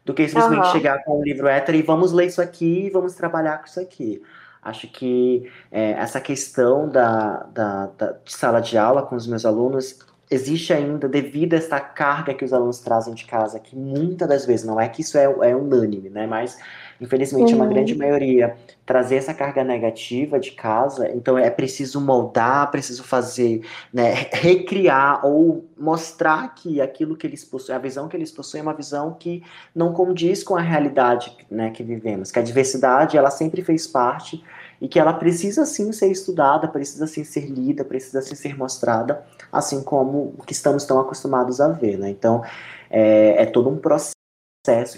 do 0.05 0.13
que 0.13 0.27
simplesmente 0.27 0.67
uhum. 0.67 0.73
chegar 0.73 1.05
com 1.05 1.21
o 1.21 1.23
livro 1.23 1.47
hétero 1.47 1.77
e 1.77 1.83
vamos 1.83 2.13
ler 2.13 2.27
isso 2.27 2.43
aqui, 2.43 2.91
vamos 2.91 3.15
trabalhar 3.15 3.59
com 3.59 3.67
isso 3.67 3.81
aqui. 3.81 4.23
Acho 4.63 4.87
que 4.89 5.51
é, 5.71 5.93
essa 5.93 6.21
questão 6.21 6.89
da, 6.89 7.45
da, 7.53 7.87
da, 7.99 8.13
de 8.25 8.33
sala 8.33 8.61
de 8.61 8.79
aula 8.79 9.03
com 9.03 9.17
os 9.17 9.27
meus 9.27 9.45
alunos 9.45 9.99
existe 10.31 10.73
ainda, 10.73 11.09
devido 11.09 11.55
a 11.55 11.57
essa 11.59 11.79
carga 11.79 12.33
que 12.33 12.45
os 12.45 12.53
alunos 12.53 12.79
trazem 12.79 13.13
de 13.13 13.27
casa, 13.27 13.61
que 13.61 13.77
muitas 13.77 14.27
das 14.27 14.47
vezes, 14.47 14.65
não 14.65 14.81
é 14.81 14.89
que 14.89 15.03
isso 15.03 15.19
é, 15.19 15.25
é 15.25 15.55
unânime, 15.55 16.09
né, 16.09 16.27
mas 16.27 16.59
infelizmente 17.03 17.53
uhum. 17.53 17.61
uma 17.61 17.67
grande 17.67 17.97
maioria, 17.97 18.55
trazer 18.87 19.17
essa 19.17 19.35
carga 19.35 19.65
negativa 19.65 20.39
de 20.39 20.53
casa, 20.53 21.11
então 21.13 21.37
é 21.37 21.51
preciso 21.51 22.01
moldar, 22.01 22.71
preciso 22.71 23.03
fazer, 23.03 23.63
né, 23.93 24.29
recriar 24.33 25.27
ou 25.27 25.65
mostrar 25.77 26.55
que 26.55 26.81
aquilo 26.81 27.17
que 27.17 27.27
eles 27.27 27.45
possuem, 27.45 27.77
a 27.77 27.81
visão 27.81 28.09
que 28.09 28.17
eles 28.17 28.31
possuem 28.31 28.61
é 28.61 28.63
uma 28.63 28.73
visão 28.73 29.17
que 29.19 29.43
não 29.75 29.93
condiz 29.93 30.45
com 30.45 30.55
a 30.55 30.61
realidade, 30.61 31.37
né, 31.51 31.71
que 31.71 31.83
vivemos, 31.83 32.31
que 32.31 32.39
a 32.39 32.43
diversidade, 32.43 33.19
ela 33.19 33.31
sempre 33.31 33.63
fez 33.63 33.87
parte 33.89 34.43
e 34.81 34.87
que 34.87 35.01
ela 35.01 35.13
precisa 35.13 35.67
sim 35.67 35.91
ser 35.93 36.11
estudada, 36.11 36.69
precisa 36.69 37.09
sim 37.09 37.25
ser 37.25 37.47
lida, 37.47 37.85
precisa 37.85 38.23
sim 38.23 38.37
ser 38.37 38.57
mostrada, 38.57 39.25
assim 39.51 39.83
como 39.83 40.35
o 40.39 40.45
que 40.45 40.53
estamos 40.53 40.85
tão 40.85 41.01
acostumados 41.01 41.61
a 41.61 41.69
ver, 41.69 41.97
né? 41.99 42.11
Então, 42.11 42.43
é, 42.91 43.43
é 43.43 43.47
todo 43.47 43.69
um 43.69 43.77
processo 43.77 44.22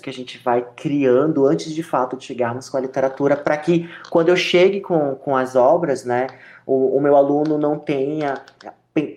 que 0.02 0.10
a 0.10 0.12
gente 0.12 0.38
vai 0.44 0.62
criando 0.76 1.46
antes 1.46 1.74
de 1.74 1.82
fato 1.82 2.18
de 2.18 2.24
chegarmos 2.26 2.68
com 2.68 2.76
a 2.76 2.80
literatura, 2.80 3.34
para 3.34 3.56
que 3.56 3.88
quando 4.10 4.28
eu 4.28 4.36
chegue 4.36 4.82
com, 4.82 5.14
com 5.14 5.34
as 5.34 5.56
obras, 5.56 6.04
né, 6.04 6.26
o, 6.66 6.98
o 6.98 7.00
meu 7.00 7.16
aluno 7.16 7.56
não 7.56 7.78
tenha 7.78 8.42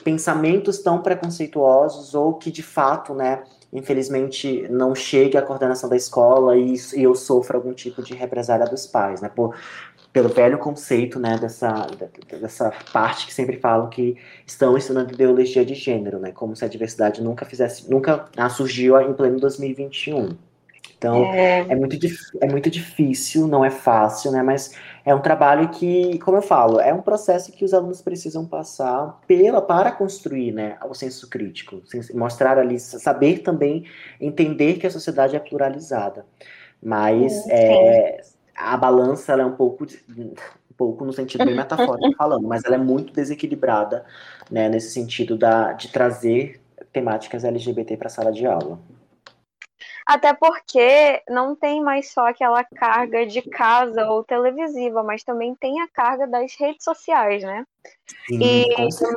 pensamentos 0.05 0.79
tão 0.79 1.01
preconceituosos 1.01 2.15
ou 2.15 2.36
que 2.36 2.49
de 2.49 2.63
fato, 2.63 3.13
né, 3.13 3.43
infelizmente 3.73 4.65
não 4.69 4.95
chegue 4.95 5.38
à 5.38 5.41
coordenação 5.41 5.89
da 5.89 5.97
escola 5.97 6.55
e, 6.55 6.75
e 6.95 7.03
eu 7.03 7.13
sofra 7.13 7.57
algum 7.57 7.73
tipo 7.73 8.01
de 8.01 8.13
represália 8.13 8.65
dos 8.65 8.88
pais, 8.88 9.19
né, 9.19 9.27
por, 9.27 9.53
pelo 10.17 10.30
velho 10.30 10.58
conceito, 10.58 11.19
né, 11.19 11.38
dessa, 11.38 11.86
dessa 12.41 12.73
parte 12.91 13.27
que 13.27 13.34
sempre 13.34 13.58
falam 13.58 13.88
que 13.88 14.17
estão 14.47 14.75
estudando 14.75 15.13
ideologia 15.13 15.63
de 15.63 15.75
gênero, 15.75 16.17
né, 16.17 16.32
como 16.32 16.56
se 16.56 16.65
a 16.65 16.67
diversidade 16.67 17.21
nunca 17.21 17.45
fizesse, 17.45 17.88
nunca 17.88 18.25
surgiu 18.49 18.99
em 18.99 19.13
pleno 19.13 19.39
2021. 19.39 20.36
Então, 20.97 21.23
é... 21.25 21.67
é, 21.69 21.75
muito, 21.75 21.95
é 22.41 22.47
muito 22.49 22.67
difícil, 22.67 23.47
não 23.47 23.63
é 23.63 23.69
fácil, 23.69 24.32
né, 24.32 24.41
mas 24.41 24.73
é 25.06 25.13
um 25.13 25.21
trabalho 25.21 25.69
que, 25.69 26.17
como 26.17 26.38
eu 26.38 26.41
falo, 26.41 26.80
é 26.80 26.91
um 26.91 27.01
processo 27.03 27.51
que 27.51 27.63
os 27.63 27.71
alunos 27.71 28.01
precisam 28.01 28.43
passar 28.43 29.21
pela, 29.27 29.62
para 29.62 29.91
construir, 29.91 30.51
né, 30.51 30.80
o 30.89 30.95
senso 30.95 31.30
crítico, 31.30 31.80
mostrar 32.15 32.58
ali, 32.58 32.80
saber 32.80 33.43
também, 33.43 33.86
entender 34.19 34.80
que 34.80 34.88
a 34.88 34.89
sociedade 34.89 35.36
é 35.36 35.39
pluralizada. 35.39 36.25
Mas, 36.82 37.47
é, 37.49 38.21
a 38.57 38.75
balança 38.75 39.31
ela 39.31 39.43
é 39.43 39.45
um 39.45 39.55
pouco, 39.55 39.85
um 40.17 40.33
pouco 40.75 41.05
no 41.05 41.13
sentido 41.13 41.45
bem 41.45 41.55
metafórico 41.55 42.11
falando, 42.17 42.47
mas 42.47 42.65
ela 42.65 42.75
é 42.75 42.79
muito 42.79 43.13
desequilibrada, 43.13 44.05
né, 44.49 44.67
nesse 44.67 44.91
sentido 44.91 45.37
da, 45.37 45.73
de 45.73 45.91
trazer 45.91 46.59
temáticas 46.91 47.43
LGBT 47.43 47.95
para 47.95 48.07
a 48.07 48.09
sala 48.09 48.31
de 48.31 48.45
aula. 48.47 48.79
Até 50.05 50.33
porque 50.33 51.21
não 51.29 51.53
tem 51.53 51.83
mais 51.83 52.11
só 52.13 52.27
aquela 52.27 52.63
carga 52.63 53.25
de 53.25 53.41
casa 53.41 54.09
ou 54.09 54.23
televisiva, 54.23 55.03
mas 55.03 55.21
também 55.21 55.53
tem 55.53 55.81
a 55.81 55.87
carga 55.89 56.25
das 56.25 56.55
redes 56.57 56.83
sociais, 56.83 57.43
né? 57.43 57.65
Sim, 58.25 58.39
e 58.41 58.65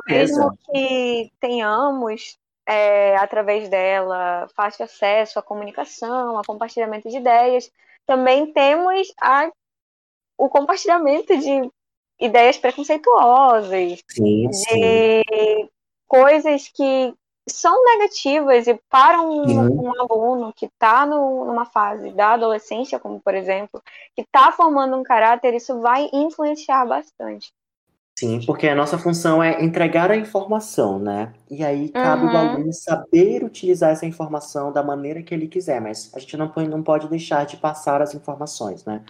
mesmo 0.09 0.51
que 0.65 1.31
tenhamos 1.39 2.37
é, 2.67 3.15
através 3.15 3.69
dela 3.69 4.47
fácil 4.53 4.83
acesso 4.83 5.39
à 5.39 5.41
comunicação, 5.41 6.37
a 6.37 6.43
compartilhamento 6.43 7.09
de 7.09 7.17
ideias, 7.17 7.71
também 8.05 8.51
temos 8.51 9.07
a, 9.19 9.49
o 10.37 10.49
compartilhamento 10.49 11.37
de 11.37 11.69
ideias 12.19 12.57
preconceituosas, 12.57 14.03
sim, 14.09 14.47
de 14.47 14.53
sim. 14.53 15.69
coisas 16.07 16.67
que 16.67 17.13
são 17.49 17.83
negativas 17.83 18.67
e 18.67 18.79
para 18.89 19.21
um, 19.21 19.81
um 19.83 20.01
aluno 20.01 20.53
que 20.53 20.67
está 20.67 21.05
numa 21.05 21.65
fase 21.65 22.11
da 22.11 22.33
adolescência, 22.33 22.99
como 22.99 23.19
por 23.19 23.33
exemplo, 23.33 23.81
que 24.15 24.21
está 24.21 24.51
formando 24.51 24.95
um 24.95 25.03
caráter, 25.03 25.53
isso 25.53 25.79
vai 25.79 26.09
influenciar 26.13 26.85
bastante. 26.85 27.51
Sim, 28.17 28.41
porque 28.45 28.67
a 28.67 28.75
nossa 28.75 28.97
função 28.97 29.41
é 29.41 29.63
entregar 29.63 30.11
a 30.11 30.15
informação, 30.15 30.99
né? 30.99 31.33
E 31.49 31.63
aí 31.63 31.89
cabe 31.89 32.25
uhum. 32.25 32.33
o 32.33 32.37
aluno 32.37 32.73
saber 32.73 33.43
utilizar 33.43 33.91
essa 33.91 34.05
informação 34.05 34.71
da 34.71 34.83
maneira 34.83 35.23
que 35.23 35.33
ele 35.33 35.47
quiser, 35.47 35.81
mas 35.81 36.11
a 36.13 36.19
gente 36.19 36.37
não, 36.37 36.47
pode, 36.47 36.69
não 36.69 36.83
pode 36.83 37.07
deixar 37.07 37.45
de 37.45 37.57
passar 37.57 38.01
as 38.01 38.13
informações, 38.13 38.85
né? 38.85 39.01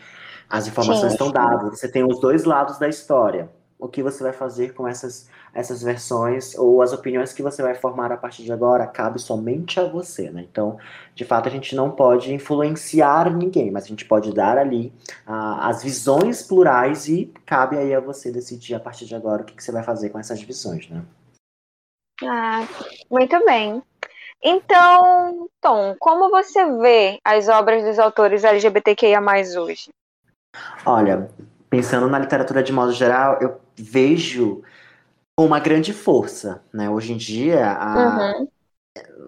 As 0.49 0.67
informações 0.67 1.11
sim, 1.11 1.15
estão 1.15 1.31
dadas, 1.31 1.79
você 1.79 1.89
tem 1.89 2.03
os 2.03 2.19
dois 2.19 2.43
lados 2.43 2.77
da 2.77 2.87
história 2.87 3.49
o 3.81 3.87
que 3.87 4.03
você 4.03 4.21
vai 4.23 4.31
fazer 4.31 4.75
com 4.75 4.87
essas, 4.87 5.27
essas 5.53 5.81
versões 5.81 6.57
ou 6.57 6.81
as 6.81 6.93
opiniões 6.93 7.33
que 7.33 7.43
você 7.43 7.61
vai 7.61 7.75
formar 7.75 8.11
a 8.11 8.17
partir 8.17 8.43
de 8.43 8.51
agora 8.51 8.87
cabe 8.87 9.19
somente 9.19 9.79
a 9.79 9.85
você, 9.85 10.29
né? 10.29 10.45
Então, 10.49 10.77
de 11.13 11.25
fato, 11.25 11.47
a 11.47 11.51
gente 11.51 11.75
não 11.75 11.91
pode 11.91 12.33
influenciar 12.33 13.29
ninguém, 13.33 13.69
mas 13.69 13.83
a 13.83 13.87
gente 13.87 14.05
pode 14.05 14.33
dar 14.33 14.57
ali 14.57 14.93
uh, 15.27 15.59
as 15.61 15.83
visões 15.83 16.41
plurais 16.41 17.07
e 17.07 17.31
cabe 17.45 17.77
aí 17.77 17.93
a 17.93 17.99
você 17.99 18.31
decidir 18.31 18.75
a 18.75 18.79
partir 18.79 19.05
de 19.05 19.15
agora 19.15 19.41
o 19.41 19.45
que, 19.45 19.53
que 19.53 19.63
você 19.63 19.71
vai 19.71 19.83
fazer 19.83 20.09
com 20.09 20.19
essas 20.19 20.41
visões, 20.41 20.89
né? 20.89 21.03
Ah, 22.23 22.65
muito 23.09 23.43
bem. 23.45 23.81
Então, 24.43 25.47
Tom, 25.59 25.95
como 25.99 26.29
você 26.29 26.65
vê 26.77 27.19
as 27.23 27.47
obras 27.47 27.83
dos 27.83 27.99
autores 27.99 28.43
LGBTQIA 28.43 29.19
hoje? 29.59 29.89
Olha, 30.85 31.29
pensando 31.69 32.07
na 32.07 32.19
literatura 32.19 32.63
de 32.63 32.73
modo 32.73 32.91
geral, 32.91 33.37
eu 33.39 33.61
vejo 33.75 34.63
uma 35.39 35.59
grande 35.59 35.93
força, 35.93 36.63
né? 36.73 36.89
Hoje 36.89 37.13
em 37.13 37.17
dia, 37.17 37.71
a, 37.71 38.39
uhum. 38.39 38.47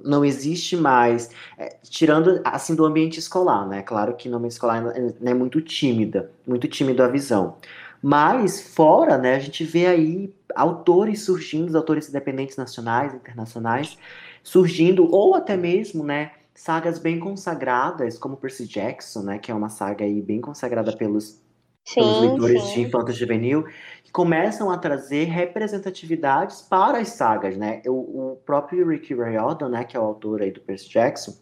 não 0.03 0.25
existe 0.25 0.75
mais, 0.75 1.29
é, 1.57 1.77
tirando 1.83 2.41
assim 2.43 2.75
do 2.75 2.85
ambiente 2.85 3.19
escolar, 3.19 3.67
né? 3.67 3.81
Claro 3.81 4.15
que 4.15 4.29
no 4.29 4.37
ambiente 4.37 4.53
escolar 4.53 4.85
é, 4.95 5.29
é 5.31 5.33
muito 5.33 5.61
tímida, 5.61 6.31
muito 6.45 6.67
tímido 6.67 7.03
a 7.03 7.07
visão. 7.07 7.57
Mas 8.01 8.61
fora, 8.61 9.17
né, 9.17 9.35
a 9.35 9.39
gente 9.39 9.63
vê 9.63 9.87
aí 9.87 10.33
autores 10.55 11.23
surgindo, 11.23 11.77
autores 11.77 12.09
independentes 12.09 12.57
nacionais, 12.57 13.13
internacionais, 13.13 13.97
surgindo, 14.43 15.09
ou 15.09 15.35
até 15.35 15.55
mesmo, 15.55 16.03
né, 16.03 16.33
sagas 16.53 16.99
bem 16.99 17.17
consagradas, 17.19 18.17
como 18.17 18.35
Percy 18.37 18.67
Jackson, 18.67 19.21
né, 19.23 19.39
que 19.39 19.51
é 19.51 19.55
uma 19.55 19.69
saga 19.69 20.03
aí 20.05 20.21
bem 20.21 20.41
consagrada 20.41 20.91
pelos, 20.91 21.41
sim, 21.83 22.01
pelos 22.01 22.21
leitores 22.21 22.63
sim. 22.63 22.73
de 22.73 22.81
infanto 22.81 23.11
juvenil, 23.11 23.65
que 24.03 24.11
começam 24.11 24.69
a 24.71 24.77
trazer 24.77 25.25
representatividades 25.25 26.61
para 26.61 26.99
as 26.99 27.09
sagas, 27.09 27.57
né? 27.57 27.81
O, 27.85 27.91
o 28.31 28.35
próprio 28.45 28.87
Rick 28.87 29.13
Riordan, 29.13 29.69
né, 29.69 29.83
que 29.83 29.97
é 29.97 29.99
o 29.99 30.03
autor 30.03 30.41
aí 30.41 30.51
do 30.51 30.61
Percy 30.61 30.89
Jackson, 30.89 31.33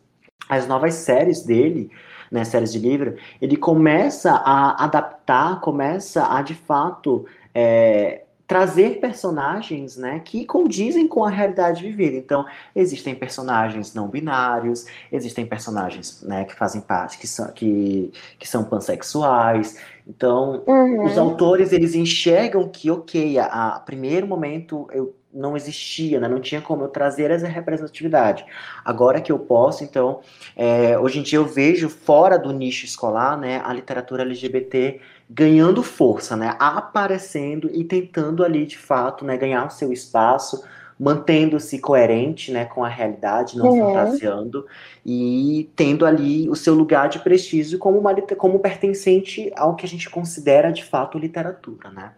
as 0.49 0.67
novas 0.67 0.95
séries 0.95 1.43
dele, 1.43 1.89
né, 2.31 2.43
séries 2.43 2.71
de 2.71 2.79
livro, 2.79 3.15
ele 3.41 3.55
começa 3.55 4.31
a 4.31 4.83
adaptar, 4.83 5.59
começa 5.61 6.33
a 6.33 6.41
de 6.41 6.55
fato 6.55 7.25
é, 7.53 8.23
trazer 8.51 8.99
personagens 8.99 9.95
né, 9.95 10.19
que 10.25 10.43
condizem 10.45 11.07
com 11.07 11.23
a 11.23 11.29
realidade 11.29 11.81
vivida. 11.81 12.17
Então, 12.17 12.45
existem 12.75 13.15
personagens 13.15 13.93
não 13.93 14.09
binários, 14.09 14.85
existem 15.09 15.45
personagens 15.45 16.21
né, 16.21 16.43
que 16.43 16.53
fazem 16.53 16.81
parte, 16.81 17.17
que 17.17 17.27
são, 17.27 17.49
que, 17.53 18.11
que 18.37 18.45
são 18.45 18.65
pansexuais. 18.65 19.79
Então, 20.05 20.63
uhum. 20.67 21.05
os 21.05 21.17
autores 21.17 21.71
eles 21.71 21.95
enxergam 21.95 22.67
que, 22.67 22.91
ok, 22.91 23.39
a, 23.39 23.75
a 23.75 23.79
primeiro 23.79 24.27
momento 24.27 24.85
eu 24.91 25.15
não 25.33 25.55
existia, 25.55 26.19
né? 26.19 26.27
não 26.27 26.41
tinha 26.41 26.59
como 26.59 26.83
eu 26.83 26.89
trazer 26.89 27.31
essa 27.31 27.47
representatividade. 27.47 28.45
Agora 28.83 29.21
que 29.21 29.31
eu 29.31 29.39
posso, 29.39 29.81
então, 29.81 30.19
é, 30.57 30.99
hoje 30.99 31.19
em 31.19 31.23
dia 31.23 31.39
eu 31.39 31.45
vejo 31.45 31.87
fora 31.87 32.37
do 32.37 32.51
nicho 32.51 32.85
escolar, 32.85 33.37
né, 33.37 33.61
a 33.63 33.71
literatura 33.71 34.23
LGBT 34.23 34.99
ganhando 35.33 35.81
força, 35.81 36.35
né, 36.35 36.55
aparecendo 36.59 37.69
e 37.73 37.85
tentando 37.85 38.43
ali, 38.43 38.65
de 38.65 38.77
fato, 38.77 39.23
né, 39.23 39.37
ganhar 39.37 39.65
o 39.65 39.69
seu 39.69 39.93
espaço, 39.93 40.61
mantendo-se 40.99 41.79
coerente, 41.79 42.51
né, 42.51 42.65
com 42.65 42.83
a 42.83 42.89
realidade, 42.89 43.57
não 43.57 43.69
uhum. 43.69 43.93
fantasiando 43.93 44.67
e 45.05 45.69
tendo 45.75 46.05
ali 46.05 46.49
o 46.49 46.55
seu 46.55 46.75
lugar 46.75 47.07
de 47.07 47.19
prestígio 47.19 47.79
como 47.79 47.97
uma 47.97 48.13
como 48.35 48.59
pertencente 48.59 49.51
ao 49.55 49.75
que 49.75 49.85
a 49.85 49.89
gente 49.89 50.09
considera 50.09 50.71
de 50.71 50.83
fato 50.83 51.17
literatura, 51.17 51.89
né? 51.89 52.11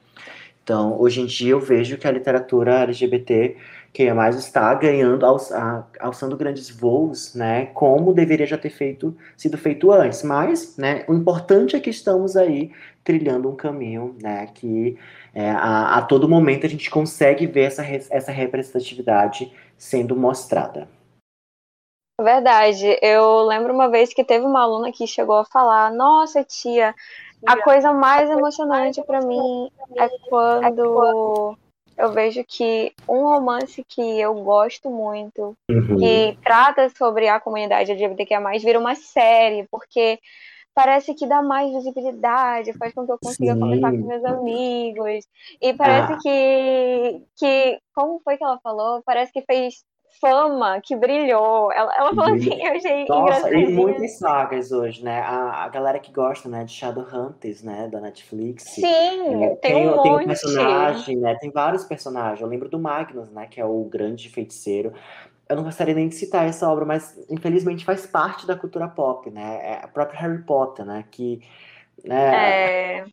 Então, 0.63 0.99
hoje 0.99 1.21
em 1.21 1.25
dia 1.25 1.51
eu 1.51 1.59
vejo 1.59 1.97
que 1.97 2.07
a 2.07 2.11
literatura 2.11 2.83
LGBT 2.83 3.57
que 3.93 4.03
é 4.03 4.13
mais 4.13 4.35
está 4.35 4.73
ganhando, 4.73 5.23
alçando 5.99 6.35
grandes 6.35 6.67
voos, 6.71 7.35
né, 7.35 7.67
como 7.67 8.11
deveria 8.11 8.47
já 8.47 8.57
ter 8.57 8.71
feito, 8.71 9.15
sido 9.37 9.55
feito 9.55 9.91
antes. 9.91 10.23
Mas, 10.23 10.75
né, 10.77 11.05
o 11.07 11.13
importante 11.13 11.75
é 11.75 11.79
que 11.79 11.91
estamos 11.91 12.35
aí 12.35 12.71
trilhando 13.03 13.47
um 13.47 13.55
caminho, 13.55 14.15
né, 14.19 14.47
que 14.47 14.97
é, 15.31 15.51
a, 15.51 15.97
a, 15.97 16.01
todo 16.01 16.27
momento 16.27 16.65
a 16.65 16.69
gente 16.69 16.89
consegue 16.89 17.45
ver 17.45 17.65
essa, 17.65 17.83
essa 17.85 18.31
representatividade 18.31 19.53
sendo 19.77 20.15
mostrada. 20.15 20.87
Verdade. 22.19 22.97
Eu 23.01 23.43
lembro 23.43 23.73
uma 23.73 23.89
vez 23.89 24.13
que 24.13 24.23
teve 24.23 24.45
uma 24.45 24.61
aluna 24.61 24.91
que 24.91 25.05
chegou 25.07 25.37
a 25.37 25.45
falar: 25.45 25.91
Nossa, 25.91 26.43
tia, 26.43 26.93
a 27.45 27.61
coisa 27.61 27.93
mais 27.93 28.29
emocionante 28.29 29.01
para 29.03 29.21
mim 29.21 29.69
é 29.97 30.09
quando 30.29 31.57
eu 31.97 32.11
vejo 32.11 32.43
que 32.47 32.91
um 33.07 33.23
romance 33.23 33.83
que 33.87 34.01
eu 34.19 34.33
gosto 34.35 34.89
muito, 34.89 35.55
uhum. 35.69 35.97
que 35.97 36.37
trata 36.43 36.89
sobre 36.89 37.27
a 37.27 37.39
comunidade 37.39 37.91
LGBTQIA+, 37.91 38.41
vira 38.59 38.79
uma 38.79 38.95
série, 38.95 39.67
porque 39.69 40.19
parece 40.73 41.13
que 41.13 41.27
dá 41.27 41.41
mais 41.41 41.71
visibilidade, 41.71 42.73
faz 42.73 42.93
com 42.93 43.05
que 43.05 43.11
eu 43.11 43.19
consiga 43.21 43.53
Sim. 43.53 43.59
conversar 43.59 43.91
com 43.91 44.07
meus 44.07 44.25
amigos. 44.25 45.25
E 45.61 45.73
parece 45.73 46.13
ah. 46.13 46.17
que, 46.21 47.21
que. 47.37 47.79
Como 47.93 48.19
foi 48.23 48.37
que 48.37 48.43
ela 48.43 48.59
falou? 48.63 49.01
Parece 49.05 49.31
que 49.31 49.43
fez 49.43 49.83
fama 50.19 50.79
que 50.81 50.95
brilhou. 50.95 51.71
Ela, 51.71 51.95
ela 51.95 52.13
falou 52.13 52.35
assim, 52.35 52.61
eu 52.61 52.73
achei 52.73 53.05
Nossa, 53.05 53.49
tem 53.49 53.71
muitas 53.71 54.17
sagas 54.17 54.71
hoje, 54.71 55.03
né? 55.03 55.21
A, 55.21 55.65
a 55.65 55.69
galera 55.69 55.99
que 55.99 56.11
gosta, 56.11 56.47
né, 56.49 56.63
de 56.63 56.71
Shadowhunters, 56.71 57.63
né, 57.63 57.87
da 57.87 57.99
Netflix. 57.99 58.63
Sim, 58.63 59.43
é, 59.43 59.55
tem, 59.55 59.73
tem, 59.73 59.89
um 59.89 60.01
tem 60.01 60.11
um 60.13 60.25
personagem, 60.25 61.17
né? 61.17 61.35
Tem 61.39 61.51
vários 61.51 61.83
personagens. 61.83 62.41
Eu 62.41 62.47
lembro 62.47 62.69
do 62.69 62.79
Magnus, 62.79 63.29
né, 63.31 63.47
que 63.49 63.59
é 63.59 63.65
o 63.65 63.83
grande 63.85 64.29
feiticeiro 64.29 64.93
eu 65.49 65.57
não 65.57 65.63
gostaria 65.63 65.93
nem 65.93 66.07
de 66.07 66.15
citar 66.15 66.47
essa 66.47 66.67
obra, 66.69 66.85
mas 66.85 67.17
infelizmente 67.29 67.85
faz 67.85 68.05
parte 68.05 68.47
da 68.47 68.55
cultura 68.55 68.87
pop, 68.87 69.29
né? 69.29 69.59
É 69.61 69.83
a 69.83 69.87
própria 69.87 70.19
Harry 70.19 70.41
Potter, 70.43 70.85
né? 70.85 71.05
Que 71.11 71.41
né, 72.03 72.99
é... 72.99 73.05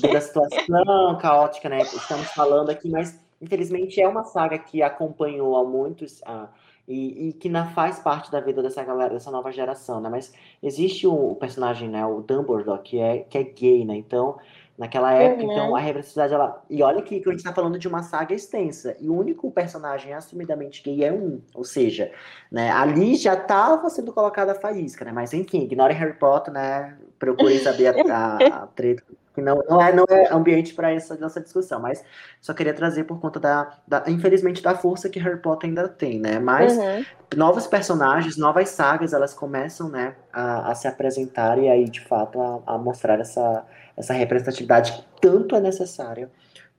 da 0.00 0.20
situação 0.20 1.18
caótica, 1.18 1.68
né? 1.68 1.82
Estamos 1.82 2.26
falando 2.32 2.70
aqui, 2.70 2.88
mas 2.88 3.20
infelizmente 3.40 4.00
é 4.00 4.08
uma 4.08 4.24
saga 4.24 4.58
que 4.58 4.82
acompanhou 4.82 5.56
a 5.56 5.64
muitos 5.64 6.20
uh, 6.22 6.48
e, 6.86 7.28
e, 7.28 7.32
que 7.32 7.48
não 7.48 7.70
faz 7.70 7.98
parte 7.98 8.30
da 8.30 8.40
vida 8.40 8.62
dessa 8.62 8.84
galera, 8.84 9.14
dessa 9.14 9.30
nova 9.30 9.50
geração, 9.50 10.00
né? 10.00 10.08
Mas 10.08 10.32
existe 10.62 11.06
o, 11.06 11.30
o 11.30 11.36
personagem, 11.36 11.88
né? 11.88 12.04
O 12.04 12.20
Dumbledore 12.20 12.82
que 12.82 12.98
é 12.98 13.18
que 13.20 13.38
é 13.38 13.42
gay, 13.42 13.84
né? 13.84 13.96
Então 13.96 14.36
naquela 14.78 15.12
época. 15.12 15.44
Uhum. 15.44 15.52
Então, 15.52 15.76
a 15.76 15.78
representatividade, 15.78 16.34
ela. 16.34 16.62
E 16.68 16.82
olha 16.82 17.02
que, 17.02 17.20
que 17.20 17.28
a 17.28 17.32
gente 17.32 17.40
está 17.40 17.52
falando 17.52 17.78
de 17.78 17.88
uma 17.88 18.02
saga 18.02 18.34
extensa. 18.34 18.96
E 19.00 19.08
o 19.08 19.14
único 19.14 19.50
personagem 19.50 20.12
assumidamente 20.12 20.82
gay 20.82 21.04
é 21.04 21.12
um. 21.12 21.40
Ou 21.54 21.64
seja, 21.64 22.12
né, 22.50 22.70
ali 22.70 23.16
já 23.16 23.34
estava 23.34 23.88
sendo 23.88 24.12
colocada 24.12 24.52
a 24.52 24.56
faísca, 24.56 25.04
né? 25.04 25.12
Mas 25.12 25.32
enfim, 25.32 25.62
ignore 25.62 25.94
Harry 25.94 26.14
Potter, 26.14 26.52
né? 26.52 26.96
Procure 27.18 27.58
saber 27.60 27.88
a, 27.88 28.12
a, 28.12 28.62
a 28.62 28.66
treta. 28.66 29.02
Que 29.34 29.42
não, 29.42 29.60
não, 29.68 29.82
é, 29.82 29.92
não 29.92 30.04
é 30.08 30.32
ambiente 30.32 30.74
para 30.74 30.92
essa 30.92 31.16
nossa 31.16 31.40
discussão, 31.40 31.80
mas 31.80 32.04
só 32.40 32.54
queria 32.54 32.72
trazer 32.72 33.02
por 33.02 33.20
conta 33.20 33.40
da, 33.40 33.76
da, 33.86 34.04
infelizmente, 34.06 34.62
da 34.62 34.76
força 34.76 35.08
que 35.08 35.18
Harry 35.18 35.40
Potter 35.40 35.68
ainda 35.68 35.88
tem, 35.88 36.20
né? 36.20 36.38
Mas 36.38 36.76
uhum. 36.76 37.04
novos 37.36 37.66
personagens, 37.66 38.36
novas 38.36 38.68
sagas, 38.68 39.12
elas 39.12 39.34
começam, 39.34 39.88
né, 39.88 40.14
a, 40.32 40.70
a 40.70 40.74
se 40.76 40.86
apresentar 40.86 41.58
e 41.58 41.68
aí, 41.68 41.88
de 41.88 42.00
fato, 42.00 42.40
a, 42.40 42.74
a 42.74 42.78
mostrar 42.78 43.18
essa, 43.18 43.66
essa 43.96 44.12
representatividade 44.12 44.92
que 44.92 45.04
tanto 45.20 45.56
é 45.56 45.60
necessária 45.60 46.30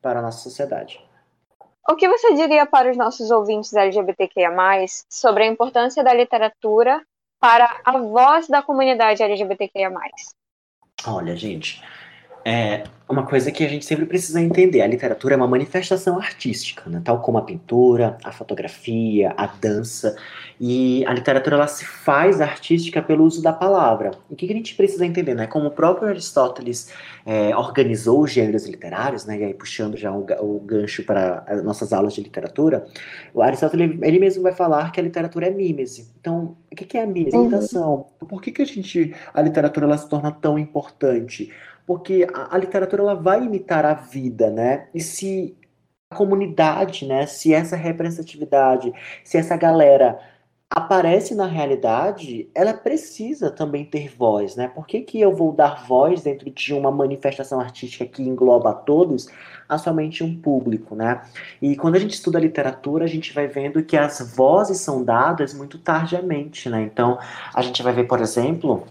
para 0.01 0.19
a 0.19 0.21
nossa 0.21 0.39
sociedade. 0.39 1.03
O 1.89 1.95
que 1.95 2.07
você 2.07 2.33
diria 2.35 2.65
para 2.65 2.89
os 2.89 2.97
nossos 2.97 3.29
ouvintes 3.29 3.73
LGBTQIA, 3.73 4.49
sobre 5.09 5.43
a 5.43 5.47
importância 5.47 6.03
da 6.03 6.13
literatura 6.13 7.01
para 7.39 7.81
a 7.85 7.97
voz 7.97 8.47
da 8.47 8.61
comunidade 8.61 9.21
LGBTQIA? 9.21 9.91
Olha, 11.07 11.35
gente, 11.35 11.83
é 12.45 12.83
uma 13.09 13.25
coisa 13.25 13.51
que 13.51 13.63
a 13.63 13.67
gente 13.67 13.85
sempre 13.85 14.05
precisa 14.05 14.39
entender: 14.39 14.81
a 14.81 14.87
literatura 14.87 15.33
é 15.33 15.37
uma 15.37 15.47
manifestação 15.47 16.17
artística, 16.17 16.87
né? 16.87 17.01
tal 17.03 17.19
como 17.21 17.39
a 17.39 17.41
pintura, 17.41 18.17
a 18.23 18.31
fotografia, 18.31 19.33
a 19.35 19.47
dança. 19.47 20.15
E 20.59 21.05
a 21.05 21.13
literatura 21.13 21.57
ela 21.57 21.67
se 21.67 21.83
faz 21.85 22.39
artística 22.39 23.01
pelo 23.01 23.25
uso 23.25 23.41
da 23.41 23.51
palavra. 23.51 24.11
o 24.29 24.35
que, 24.35 24.45
a 24.45 24.55
gente 24.55 24.73
precisa 24.73 25.05
entender? 25.05 25.35
Né? 25.35 25.47
Como 25.47 25.67
o 25.67 25.71
próprio 25.71 26.07
Aristóteles 26.07 26.93
é, 27.25 27.53
organizou 27.55 28.21
os 28.21 28.31
gêneros 28.31 28.65
literários, 28.65 29.25
né? 29.25 29.37
e 29.37 29.43
aí 29.43 29.53
puxando 29.53 29.97
já 29.97 30.13
o, 30.13 30.25
o 30.39 30.59
gancho 30.61 31.03
para 31.03 31.43
as 31.45 31.61
nossas 31.61 31.91
aulas 31.91 32.13
de 32.13 32.21
literatura, 32.21 32.85
o 33.33 33.41
Aristóteles 33.41 33.97
ele 34.01 34.17
mesmo 34.17 34.43
vai 34.43 34.53
falar 34.53 34.91
que 34.93 34.99
a 34.99 35.03
literatura 35.03 35.47
é 35.47 35.51
mímese. 35.51 36.09
Então, 36.21 36.55
o 36.71 36.75
que, 36.75 36.97
é 36.97 37.03
a 37.03 37.05
mímese? 37.05 37.35
Imitação. 37.35 38.07
Por 38.19 38.41
que, 38.41 38.51
que 38.51 38.61
a, 38.61 38.65
gente, 38.65 39.13
a 39.33 39.41
literatura 39.41 39.85
ela 39.85 39.97
se 39.97 40.07
torna 40.07 40.31
tão 40.31 40.57
importante? 40.57 41.51
Porque 41.85 42.27
a, 42.33 42.55
a, 42.55 42.57
literatura 42.57 43.01
ela 43.03 43.15
vai 43.15 43.43
imitar 43.43 43.85
a 43.85 43.93
vida, 43.93 44.49
né? 44.49 44.87
E 44.93 45.01
se 45.01 45.55
a 46.09 46.15
comunidade, 46.15 47.05
né, 47.05 47.25
se 47.25 47.53
essa 47.53 47.75
representatividade, 47.75 48.93
se 49.23 49.37
essa 49.37 49.55
galera 49.57 50.19
aparece 50.69 51.35
na 51.35 51.45
realidade, 51.45 52.49
ela 52.53 52.73
precisa 52.73 53.51
também 53.51 53.85
ter 53.85 54.13
voz, 54.13 54.55
né? 54.55 54.67
Por 54.67 54.85
que, 54.87 55.01
que 55.01 55.21
eu 55.21 55.33
vou 55.33 55.51
dar 55.53 55.85
voz 55.87 56.23
dentro 56.23 56.49
de 56.49 56.73
uma 56.73 56.91
manifestação 56.91 57.59
artística 57.59 58.05
que 58.05 58.23
engloba 58.23 58.71
a 58.71 58.73
todos, 58.73 59.27
a 59.69 59.77
somente 59.77 60.23
um 60.23 60.35
público, 60.39 60.95
né? 60.95 61.21
E 61.61 61.75
quando 61.75 61.95
a 61.95 61.99
gente 61.99 62.15
estuda 62.15 62.39
literatura, 62.39 63.05
a 63.05 63.07
gente 63.07 63.33
vai 63.33 63.47
vendo 63.47 63.83
que 63.83 63.95
as 63.95 64.35
vozes 64.35 64.79
são 64.79 65.03
dadas 65.03 65.53
muito 65.53 65.77
tardiamente, 65.77 66.69
né? 66.69 66.81
Então, 66.81 67.17
a 67.53 67.61
gente 67.61 67.81
vai 67.83 67.93
ver, 67.93 68.05
por 68.05 68.19
exemplo, 68.19 68.85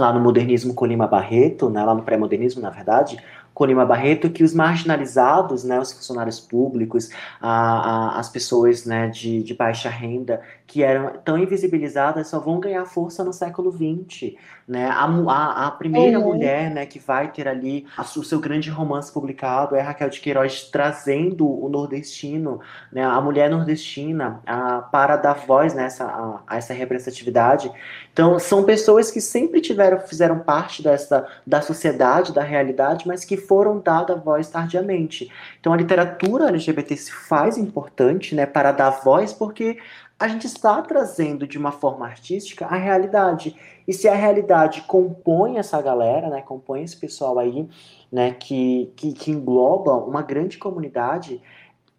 lá 0.00 0.12
no 0.12 0.20
modernismo 0.20 0.74
com 0.74 0.86
Lima 0.86 1.06
Barreto, 1.06 1.68
né, 1.70 1.84
lá 1.84 1.94
no 1.94 2.02
pré-modernismo, 2.02 2.62
na 2.62 2.70
verdade, 2.70 3.18
com 3.56 3.64
Lima 3.64 3.86
Barreto, 3.86 4.28
que 4.28 4.44
os 4.44 4.52
marginalizados, 4.52 5.64
né, 5.64 5.80
os 5.80 5.90
funcionários 5.90 6.38
públicos, 6.38 7.08
a, 7.40 7.50
a, 7.50 8.18
as 8.18 8.28
pessoas 8.28 8.84
né, 8.84 9.08
de, 9.08 9.42
de 9.42 9.54
baixa 9.54 9.88
renda, 9.88 10.42
que 10.66 10.82
eram 10.82 11.12
tão 11.24 11.38
invisibilizadas, 11.38 12.28
só 12.28 12.40
vão 12.40 12.58
ganhar 12.58 12.84
força 12.84 13.22
no 13.22 13.32
século 13.32 13.70
XX. 13.70 14.34
Né? 14.66 14.86
A, 14.86 15.04
a, 15.04 15.66
a 15.68 15.70
primeira 15.70 16.18
uhum. 16.18 16.26
mulher 16.26 16.70
né, 16.70 16.84
que 16.86 16.98
vai 16.98 17.30
ter 17.30 17.46
ali 17.46 17.86
a, 17.96 18.02
o 18.02 18.24
seu 18.24 18.40
grande 18.40 18.68
romance 18.68 19.12
publicado 19.12 19.76
é 19.76 19.80
Raquel 19.80 20.10
de 20.10 20.20
Queiroz 20.20 20.64
trazendo 20.64 21.48
o 21.48 21.68
nordestino, 21.68 22.60
né, 22.92 23.04
a 23.04 23.20
mulher 23.20 23.48
nordestina, 23.48 24.40
a, 24.44 24.82
para 24.82 25.16
dar 25.16 25.34
voz 25.34 25.72
nessa, 25.72 26.04
a, 26.04 26.40
a, 26.46 26.56
essa 26.56 26.74
representatividade. 26.74 27.70
Então, 28.12 28.38
são 28.38 28.64
pessoas 28.64 29.10
que 29.10 29.20
sempre 29.20 29.60
tiveram, 29.60 30.00
fizeram 30.00 30.40
parte 30.40 30.82
dessa, 30.82 31.26
da 31.46 31.60
sociedade, 31.60 32.32
da 32.32 32.42
realidade, 32.42 33.06
mas 33.06 33.24
que 33.24 33.36
foram 33.36 33.78
dadas 33.78 34.22
voz 34.22 34.48
tardiamente. 34.48 35.30
Então 35.60 35.72
a 35.72 35.76
literatura 35.76 36.48
LGBT 36.48 36.96
se 36.96 37.12
faz 37.12 37.56
importante, 37.56 38.34
né, 38.34 38.46
para 38.46 38.72
dar 38.72 38.90
voz, 38.90 39.32
porque 39.32 39.78
a 40.18 40.28
gente 40.28 40.46
está 40.46 40.80
trazendo 40.82 41.46
de 41.46 41.58
uma 41.58 41.72
forma 41.72 42.06
artística 42.06 42.66
a 42.66 42.76
realidade. 42.76 43.54
E 43.86 43.92
se 43.92 44.08
a 44.08 44.14
realidade 44.14 44.82
compõe 44.82 45.58
essa 45.58 45.80
galera, 45.80 46.28
né, 46.28 46.42
compõe 46.42 46.82
esse 46.82 46.96
pessoal 46.96 47.38
aí, 47.38 47.68
né, 48.10 48.32
que, 48.32 48.92
que, 48.96 49.12
que 49.12 49.30
engloba 49.30 49.92
uma 49.94 50.22
grande 50.22 50.58
comunidade, 50.58 51.42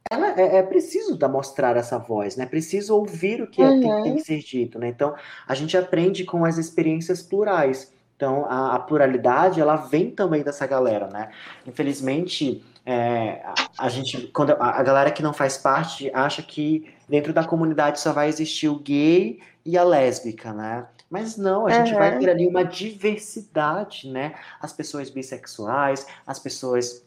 ela 0.10 0.40
é, 0.40 0.58
é, 0.58 0.64
preciso 0.64 1.16
dar, 1.18 1.28
mostrar 1.28 1.76
essa 1.76 1.98
voz, 1.98 2.38
né? 2.38 2.46
Preciso 2.46 2.96
ouvir 2.96 3.42
o 3.42 3.48
que 3.48 3.62
uhum. 3.62 3.78
é, 3.78 3.82
tem, 3.82 4.04
tem, 4.04 4.16
que 4.16 4.22
ser 4.22 4.40
dito, 4.40 4.80
né? 4.80 4.88
Então, 4.88 5.14
a 5.46 5.54
gente 5.54 5.78
aprende 5.78 6.24
com 6.24 6.46
as 6.46 6.58
experiências 6.58 7.22
plurais. 7.22 7.92
Então, 8.16 8.46
a, 8.46 8.76
a 8.76 8.80
pluralidade, 8.80 9.60
ela 9.60 9.76
vem 9.76 10.10
também 10.10 10.44
dessa 10.44 10.66
galera, 10.66 11.08
né? 11.08 11.30
Infelizmente, 11.66 12.64
é, 12.90 13.44
a, 13.78 13.90
gente, 13.90 14.28
quando 14.28 14.52
a, 14.52 14.80
a, 14.80 14.82
galera 14.82 15.12
que 15.12 15.22
não 15.22 15.34
faz 15.34 15.58
parte 15.58 16.10
acha 16.14 16.42
que 16.42 16.90
dentro 17.10 17.34
da 17.34 17.44
comunidade 17.44 18.00
só 18.00 18.14
vai 18.14 18.30
existir 18.30 18.70
o 18.70 18.80
gay 18.80 19.42
e 19.66 19.78
a 19.78 19.84
lésbica, 19.84 20.54
né? 20.54 20.86
Mas 21.10 21.36
não, 21.36 21.68
a 21.68 21.72
gente 21.72 21.94
vai 21.94 22.18
ter 22.18 22.30
ali 22.30 22.48
uma 22.48 22.64
diversidade, 22.64 24.10
né? 24.10 24.36
As 24.62 24.72
pessoas 24.72 25.10
bissexuais, 25.10 26.08
as 26.26 26.40
pessoas 26.40 27.06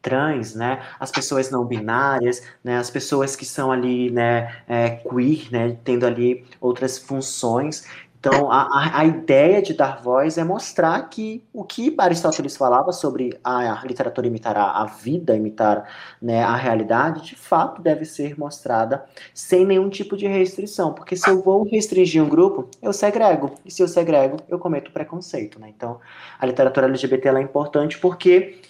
trans, 0.00 0.54
né, 0.54 0.80
as 0.98 1.10
pessoas 1.10 1.50
não 1.50 1.64
binárias, 1.64 2.42
né, 2.62 2.78
as 2.78 2.88
pessoas 2.88 3.34
que 3.34 3.44
são 3.44 3.72
ali, 3.72 4.10
né, 4.10 4.62
é, 4.68 4.90
queer, 4.90 5.50
né, 5.50 5.76
tendo 5.84 6.06
ali 6.06 6.46
outras 6.60 6.98
funções. 6.98 7.84
Então, 8.28 8.52
a, 8.52 9.00
a 9.00 9.04
ideia 9.06 9.62
de 9.62 9.72
dar 9.72 10.02
voz 10.02 10.36
é 10.36 10.44
mostrar 10.44 11.00
que 11.08 11.42
o 11.52 11.64
que 11.64 11.94
Aristóteles 11.96 12.56
falava 12.56 12.92
sobre 12.92 13.38
a, 13.42 13.80
a 13.80 13.84
literatura 13.84 14.26
imitar 14.26 14.56
a, 14.56 14.82
a, 14.82 14.84
vida, 14.84 15.34
imitar 15.34 15.88
né, 16.20 16.42
a 16.42 16.54
realidade, 16.54 17.22
de 17.22 17.34
fato 17.34 17.80
deve 17.80 18.04
ser 18.04 18.38
mostrada 18.38 19.04
sem 19.32 19.64
nenhum 19.64 19.88
tipo 19.88 20.16
de 20.16 20.26
restrição. 20.26 20.92
Porque 20.92 21.16
se 21.16 21.28
eu 21.28 21.42
vou 21.42 21.64
restringir 21.64 22.22
um 22.22 22.28
grupo, 22.28 22.68
eu 22.82 22.92
segrego. 22.92 23.54
E 23.64 23.70
se 23.70 23.82
eu 23.82 23.88
segrego, 23.88 24.36
eu 24.48 24.58
cometo 24.58 24.92
preconceito. 24.92 25.58
Né? 25.58 25.72
Então, 25.74 25.98
a 26.38 26.44
literatura 26.44 26.86
LGBT 26.86 27.28
é 27.28 27.40
importante 27.40 27.98
porque 27.98 28.60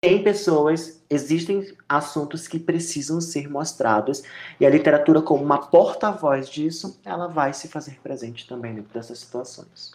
tem 0.00 0.22
pessoas, 0.22 1.02
existem 1.10 1.76
assuntos 1.88 2.46
que 2.46 2.58
precisam 2.58 3.20
ser 3.20 3.50
mostrados 3.50 4.22
e 4.60 4.64
a 4.64 4.70
literatura 4.70 5.20
como 5.20 5.42
uma 5.42 5.58
porta-voz 5.58 6.48
disso, 6.48 7.00
ela 7.04 7.26
vai 7.26 7.52
se 7.52 7.66
fazer 7.66 7.98
presente 8.00 8.46
também 8.46 8.74
dentro 8.74 8.94
dessas 8.94 9.18
situações. 9.18 9.92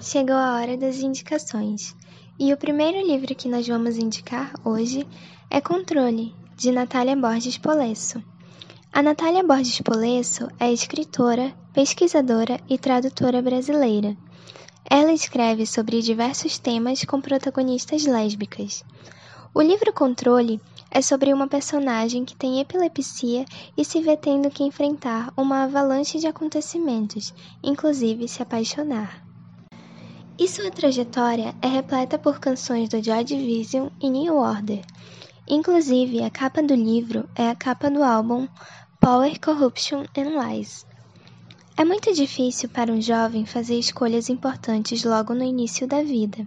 Chegou 0.00 0.36
a 0.36 0.56
hora 0.56 0.76
das 0.76 0.98
indicações. 0.98 1.94
E 2.38 2.52
o 2.52 2.56
primeiro 2.56 3.04
livro 3.04 3.34
que 3.34 3.48
nós 3.48 3.66
vamos 3.66 3.96
indicar 3.96 4.52
hoje 4.64 5.06
é 5.50 5.60
Controle, 5.60 6.34
de 6.54 6.70
Natália 6.70 7.16
Borges 7.16 7.58
Polesso. 7.58 8.22
A 8.92 9.02
Natália 9.02 9.42
Borges 9.42 9.80
Polesso 9.80 10.48
é 10.60 10.72
escritora, 10.72 11.52
pesquisadora 11.72 12.60
e 12.68 12.78
tradutora 12.78 13.42
brasileira. 13.42 14.16
Ela 14.88 15.12
escreve 15.12 15.66
sobre 15.66 16.00
diversos 16.00 16.58
temas 16.58 17.04
com 17.04 17.20
protagonistas 17.20 18.06
lésbicas. 18.06 18.84
O 19.56 19.62
livro 19.62 19.90
Controle 19.90 20.60
é 20.90 21.00
sobre 21.00 21.32
uma 21.32 21.48
personagem 21.48 22.26
que 22.26 22.36
tem 22.36 22.60
epilepsia 22.60 23.46
e 23.74 23.86
se 23.86 24.02
vê 24.02 24.14
tendo 24.14 24.50
que 24.50 24.62
enfrentar 24.62 25.32
uma 25.34 25.62
avalanche 25.62 26.18
de 26.18 26.26
acontecimentos, 26.26 27.32
inclusive 27.62 28.28
se 28.28 28.42
apaixonar. 28.42 29.24
E 30.38 30.46
sua 30.46 30.70
trajetória 30.70 31.54
é 31.62 31.68
repleta 31.68 32.18
por 32.18 32.38
canções 32.38 32.90
do 32.90 33.02
Joy 33.02 33.24
Division 33.24 33.88
e 33.98 34.10
New 34.10 34.36
Order. 34.36 34.84
Inclusive, 35.48 36.22
a 36.22 36.28
capa 36.28 36.62
do 36.62 36.74
livro 36.74 37.26
é 37.34 37.48
a 37.48 37.54
capa 37.54 37.88
do 37.90 38.02
álbum 38.02 38.46
Power, 39.00 39.40
Corruption 39.40 40.04
and 40.14 40.38
Lies. 40.38 40.84
É 41.78 41.82
muito 41.82 42.12
difícil 42.12 42.68
para 42.68 42.92
um 42.92 43.00
jovem 43.00 43.46
fazer 43.46 43.78
escolhas 43.78 44.28
importantes 44.28 45.02
logo 45.02 45.32
no 45.32 45.42
início 45.42 45.86
da 45.86 46.02
vida, 46.02 46.46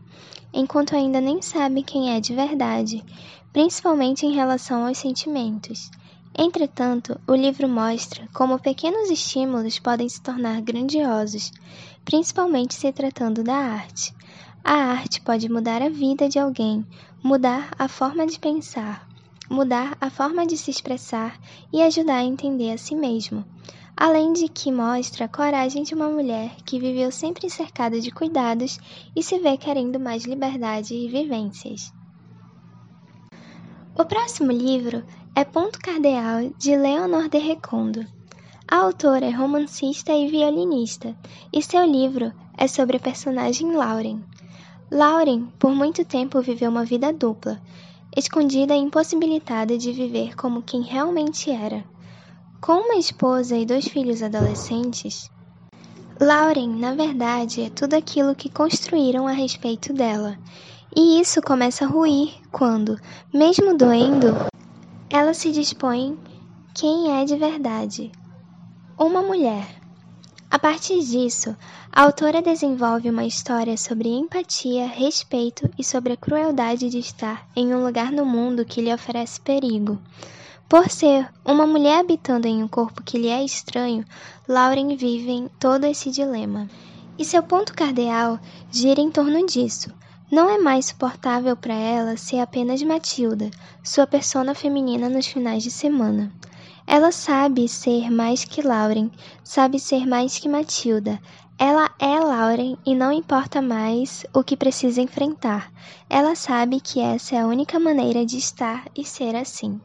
enquanto 0.54 0.96
ainda 0.96 1.22
nem 1.22 1.42
sabe 1.42 1.84
quem 1.84 2.16
é 2.16 2.20
de 2.20 2.34
verdade, 2.34 3.04
principalmente 3.54 4.26
em 4.26 4.34
relação 4.34 4.86
aos 4.86 4.98
sentimentos. 4.98 5.90
Entretanto, 6.38 7.20
o 7.28 7.34
livro 7.34 7.68
mostra 7.68 8.28
como 8.34 8.60
pequenos 8.60 9.10
estímulos 9.10 9.80
podem 9.80 10.08
se 10.08 10.22
tornar 10.22 10.62
grandiosos, 10.62 11.52
principalmente 12.06 12.74
se 12.74 12.92
tratando 12.92 13.44
da 13.44 13.56
arte. 13.56 14.14
A 14.64 14.74
arte 14.74 15.22
pode 15.22 15.50
mudar 15.50 15.82
a 15.82 15.90
vida 15.90 16.30
de 16.30 16.40
alguém, 16.40 16.86
mudar 17.24 17.72
a 17.78 17.88
forma 17.88 18.26
de 18.28 18.40
pensar, 18.40 19.08
mudar 19.50 19.98
a 20.00 20.10
forma 20.10 20.46
de 20.46 20.56
se 20.58 20.70
expressar 20.70 21.40
e 21.74 21.82
ajudar 21.82 22.18
a 22.18 22.24
entender 22.24 22.72
a 22.72 22.78
si 22.78 22.96
mesmo 22.96 23.44
além 24.00 24.32
de 24.32 24.48
que 24.48 24.72
mostra 24.72 25.26
a 25.26 25.28
coragem 25.28 25.84
de 25.84 25.94
uma 25.94 26.08
mulher 26.08 26.56
que 26.66 26.80
viveu 26.80 27.12
sempre 27.12 27.50
cercada 27.50 28.00
de 28.00 28.10
cuidados 28.12 28.80
e 29.14 29.22
se 29.22 29.38
vê 29.40 29.58
querendo 29.58 30.00
mais 30.00 30.24
liberdade 30.24 30.94
e 30.96 31.10
vivências. 31.10 31.94
O 33.94 34.06
próximo 34.06 34.54
livro 34.54 35.04
é 35.36 35.44
Ponto 35.44 35.78
Cardeal, 35.80 36.50
de 36.58 36.78
Leonor 36.78 37.28
de 37.28 37.40
Recondo. 37.40 38.08
A 38.66 38.78
autora 38.78 39.26
é 39.26 39.32
romancista 39.32 40.14
e 40.14 40.30
violinista, 40.30 41.14
e 41.52 41.62
seu 41.62 41.84
livro 41.84 42.32
é 42.58 42.70
sobre 42.70 42.96
a 42.96 43.02
personagem 43.02 43.74
Lauren. 43.74 44.22
Lauren, 44.90 45.48
por 45.60 45.72
muito 45.72 46.06
tempo, 46.06 46.42
viveu 46.42 46.72
uma 46.72 46.86
vida 46.86 47.12
dupla, 47.12 47.62
escondida 48.16 48.74
e 48.74 48.80
impossibilitada 48.80 49.78
de 49.78 49.92
viver 49.92 50.38
como 50.38 50.64
quem 50.64 50.84
realmente 50.84 51.52
era. 51.52 51.84
Com 52.62 52.74
uma 52.74 52.96
esposa 52.96 53.56
e 53.56 53.66
dois 53.66 53.88
filhos 53.88 54.22
adolescentes, 54.22 55.32
Lauren, 56.20 56.68
na 56.68 56.94
verdade, 56.94 57.62
é 57.62 57.70
tudo 57.70 57.94
aquilo 57.94 58.36
que 58.36 58.50
construíram 58.50 59.26
a 59.26 59.32
respeito 59.32 59.94
dela. 59.94 60.38
E 60.94 61.22
isso 61.22 61.42
começa 61.42 61.86
a 61.86 61.88
ruir 61.88 62.34
quando, 62.52 63.00
mesmo 63.34 63.78
doendo, 63.78 64.36
ela 65.10 65.34
se 65.34 65.52
dispõe 65.52 66.20
quem 66.76 67.18
é 67.18 67.24
de 67.24 67.38
verdade. 67.38 68.12
Uma 68.98 69.22
mulher. 69.22 69.66
A 70.52 70.60
partir 70.60 71.00
disso, 71.00 71.56
a 71.90 72.04
autora 72.04 72.42
desenvolve 72.42 73.10
uma 73.10 73.24
história 73.24 73.78
sobre 73.78 74.10
empatia, 74.10 74.86
respeito 74.86 75.70
e 75.78 75.84
sobre 75.84 76.12
a 76.12 76.18
crueldade 76.18 76.90
de 76.90 77.00
estar 77.00 77.48
em 77.56 77.74
um 77.74 77.86
lugar 77.86 78.12
no 78.12 78.26
mundo 78.26 78.66
que 78.66 78.82
lhe 78.82 78.94
oferece 78.94 79.40
perigo. 79.40 79.98
Por 80.70 80.88
ser 80.88 81.28
uma 81.44 81.66
mulher 81.66 82.02
habitando 82.02 82.48
em 82.48 82.62
um 82.62 82.68
corpo 82.68 83.02
que 83.02 83.18
lhe 83.18 83.28
é 83.28 83.44
estranho, 83.44 84.06
Lauren 84.48 84.96
vive 84.96 85.32
em 85.32 85.48
todo 85.60 85.86
esse 85.86 86.12
dilema. 86.12 86.70
E 87.18 87.26
seu 87.26 87.42
ponto 87.42 87.74
cardeal 87.74 88.40
gira 88.70 89.02
em 89.02 89.10
torno 89.10 89.44
disso. 89.48 89.92
Não 90.32 90.48
é 90.48 90.60
mais 90.60 90.86
suportável 90.86 91.58
para 91.58 91.74
ela 91.74 92.16
ser 92.18 92.38
apenas 92.38 92.84
Matilda, 92.84 93.50
sua 93.84 94.06
persona 94.06 94.54
feminina 94.54 95.10
nos 95.10 95.26
finais 95.26 95.64
de 95.64 95.72
semana. 95.72 96.32
Ela 96.86 97.12
sabe 97.12 97.68
ser 97.68 98.12
mais 98.12 98.46
que 98.46 98.62
Lauren, 98.62 99.10
sabe 99.44 99.80
ser 99.80 100.06
mais 100.06 100.38
que 100.38 100.48
Matilda. 100.48 101.20
Ela 101.58 101.90
é 101.98 102.20
Lauren 102.20 102.78
e 102.86 102.94
não 102.94 103.12
importa 103.12 103.60
mais 103.60 104.24
o 104.32 104.44
que 104.44 104.56
precisa 104.56 105.02
enfrentar. 105.02 105.74
Ela 106.08 106.36
sabe 106.36 106.80
que 106.80 107.00
essa 107.00 107.36
é 107.36 107.40
a 107.40 107.48
única 107.48 107.80
maneira 107.80 108.24
de 108.24 108.38
estar 108.38 108.86
e 108.96 109.04
ser 109.04 109.36
assim. 109.36 109.82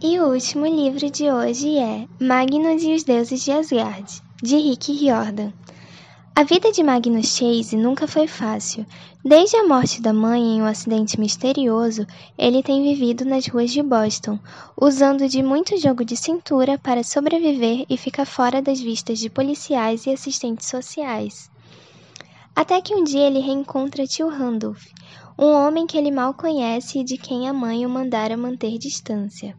E 0.00 0.20
o 0.20 0.28
último 0.32 0.64
livro 0.64 1.10
de 1.10 1.28
hoje 1.28 1.76
é 1.76 2.06
Magnus 2.20 2.84
e 2.84 2.94
os 2.94 3.02
Deuses 3.02 3.42
de 3.42 3.50
Asgard, 3.50 4.22
de 4.40 4.56
Rick 4.56 4.92
Riordan. 4.92 5.52
A 6.36 6.44
vida 6.44 6.70
de 6.70 6.84
Magnus 6.84 7.36
Chase 7.36 7.76
nunca 7.76 8.06
foi 8.06 8.28
fácil. 8.28 8.86
Desde 9.24 9.56
a 9.56 9.66
morte 9.66 10.00
da 10.00 10.12
mãe 10.12 10.40
em 10.40 10.62
um 10.62 10.66
acidente 10.66 11.18
misterioso, 11.18 12.06
ele 12.38 12.62
tem 12.62 12.84
vivido 12.84 13.24
nas 13.24 13.48
ruas 13.48 13.72
de 13.72 13.82
Boston, 13.82 14.38
usando 14.80 15.28
de 15.28 15.42
muito 15.42 15.76
jogo 15.76 16.04
de 16.04 16.16
cintura 16.16 16.78
para 16.78 17.02
sobreviver 17.02 17.84
e 17.90 17.96
ficar 17.96 18.24
fora 18.24 18.62
das 18.62 18.80
vistas 18.80 19.18
de 19.18 19.28
policiais 19.28 20.06
e 20.06 20.10
assistentes 20.10 20.68
sociais. 20.68 21.50
Até 22.54 22.80
que 22.80 22.94
um 22.94 23.02
dia 23.02 23.26
ele 23.26 23.40
reencontra 23.40 24.06
tio 24.06 24.28
Randolph, 24.28 24.86
um 25.36 25.46
homem 25.46 25.88
que 25.88 25.98
ele 25.98 26.12
mal 26.12 26.34
conhece 26.34 27.00
e 27.00 27.04
de 27.04 27.16
quem 27.16 27.48
a 27.48 27.52
mãe 27.52 27.84
o 27.84 27.90
mandara 27.90 28.36
manter 28.36 28.78
distância. 28.78 29.56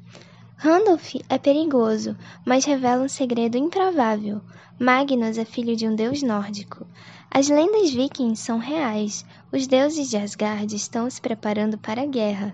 Randolph 0.61 1.15
é 1.29 1.37
perigoso, 1.37 2.17
mas 2.45 2.65
revela 2.65 3.05
um 3.05 3.07
segredo 3.07 3.57
improvável. 3.57 4.41
Magnus 4.77 5.37
é 5.37 5.45
filho 5.45 5.73
de 5.73 5.87
um 5.87 5.95
deus 5.95 6.21
nórdico. 6.21 6.85
As 7.31 7.47
lendas 7.47 7.91
vikings 7.91 8.43
são 8.43 8.57
reais. 8.57 9.25
Os 9.53 9.67
deuses 9.67 10.09
de 10.09 10.17
Asgard 10.17 10.75
estão 10.75 11.09
se 11.09 11.21
preparando 11.21 11.77
para 11.77 12.01
a 12.01 12.05
guerra. 12.05 12.53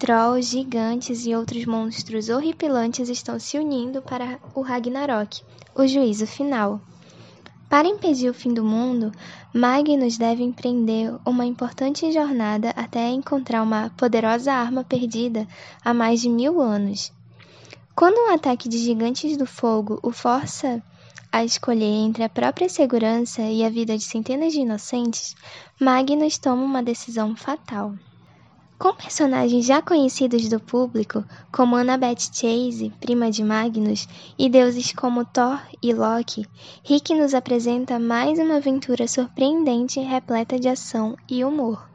Trolls, 0.00 0.50
gigantes 0.50 1.26
e 1.26 1.32
outros 1.36 1.64
monstros 1.64 2.28
horripilantes 2.28 3.08
estão 3.08 3.38
se 3.38 3.56
unindo 3.56 4.02
para 4.02 4.40
o 4.52 4.60
Ragnarok, 4.60 5.40
o 5.76 5.86
juízo 5.86 6.26
final. 6.26 6.80
Para 7.70 7.86
impedir 7.86 8.28
o 8.28 8.34
fim 8.34 8.52
do 8.52 8.64
mundo, 8.64 9.12
Magnus 9.54 10.18
deve 10.18 10.42
empreender 10.42 11.14
uma 11.24 11.46
importante 11.46 12.10
jornada 12.10 12.70
até 12.70 13.10
encontrar 13.10 13.62
uma 13.62 13.90
poderosa 13.90 14.52
arma 14.52 14.82
perdida 14.82 15.46
há 15.84 15.94
mais 15.94 16.20
de 16.20 16.28
mil 16.28 16.60
anos. 16.60 17.12
Quando 17.96 18.18
um 18.18 18.34
ataque 18.34 18.68
de 18.68 18.76
gigantes 18.78 19.36
do 19.36 19.46
fogo 19.46 20.00
o 20.02 20.10
força 20.10 20.82
a 21.30 21.44
escolher 21.44 21.84
entre 21.84 22.24
a 22.24 22.28
própria 22.28 22.68
segurança 22.68 23.42
e 23.42 23.64
a 23.64 23.70
vida 23.70 23.96
de 23.96 24.02
centenas 24.02 24.52
de 24.52 24.62
inocentes, 24.62 25.36
Magnus 25.80 26.36
toma 26.36 26.64
uma 26.64 26.82
decisão 26.82 27.36
fatal. 27.36 27.94
Com 28.80 28.92
personagens 28.94 29.64
já 29.64 29.80
conhecidos 29.80 30.48
do 30.48 30.58
público, 30.58 31.24
como 31.52 31.76
Annabeth 31.76 32.32
Chase, 32.32 32.92
prima 33.00 33.30
de 33.30 33.44
Magnus, 33.44 34.08
e 34.36 34.48
deuses 34.48 34.92
como 34.92 35.24
Thor 35.24 35.60
e 35.80 35.94
Loki, 35.94 36.44
Rick 36.82 37.14
nos 37.14 37.32
apresenta 37.32 37.96
mais 38.00 38.40
uma 38.40 38.56
aventura 38.56 39.06
surpreendente 39.06 40.00
repleta 40.00 40.58
de 40.58 40.68
ação 40.68 41.16
e 41.28 41.44
humor. 41.44 41.93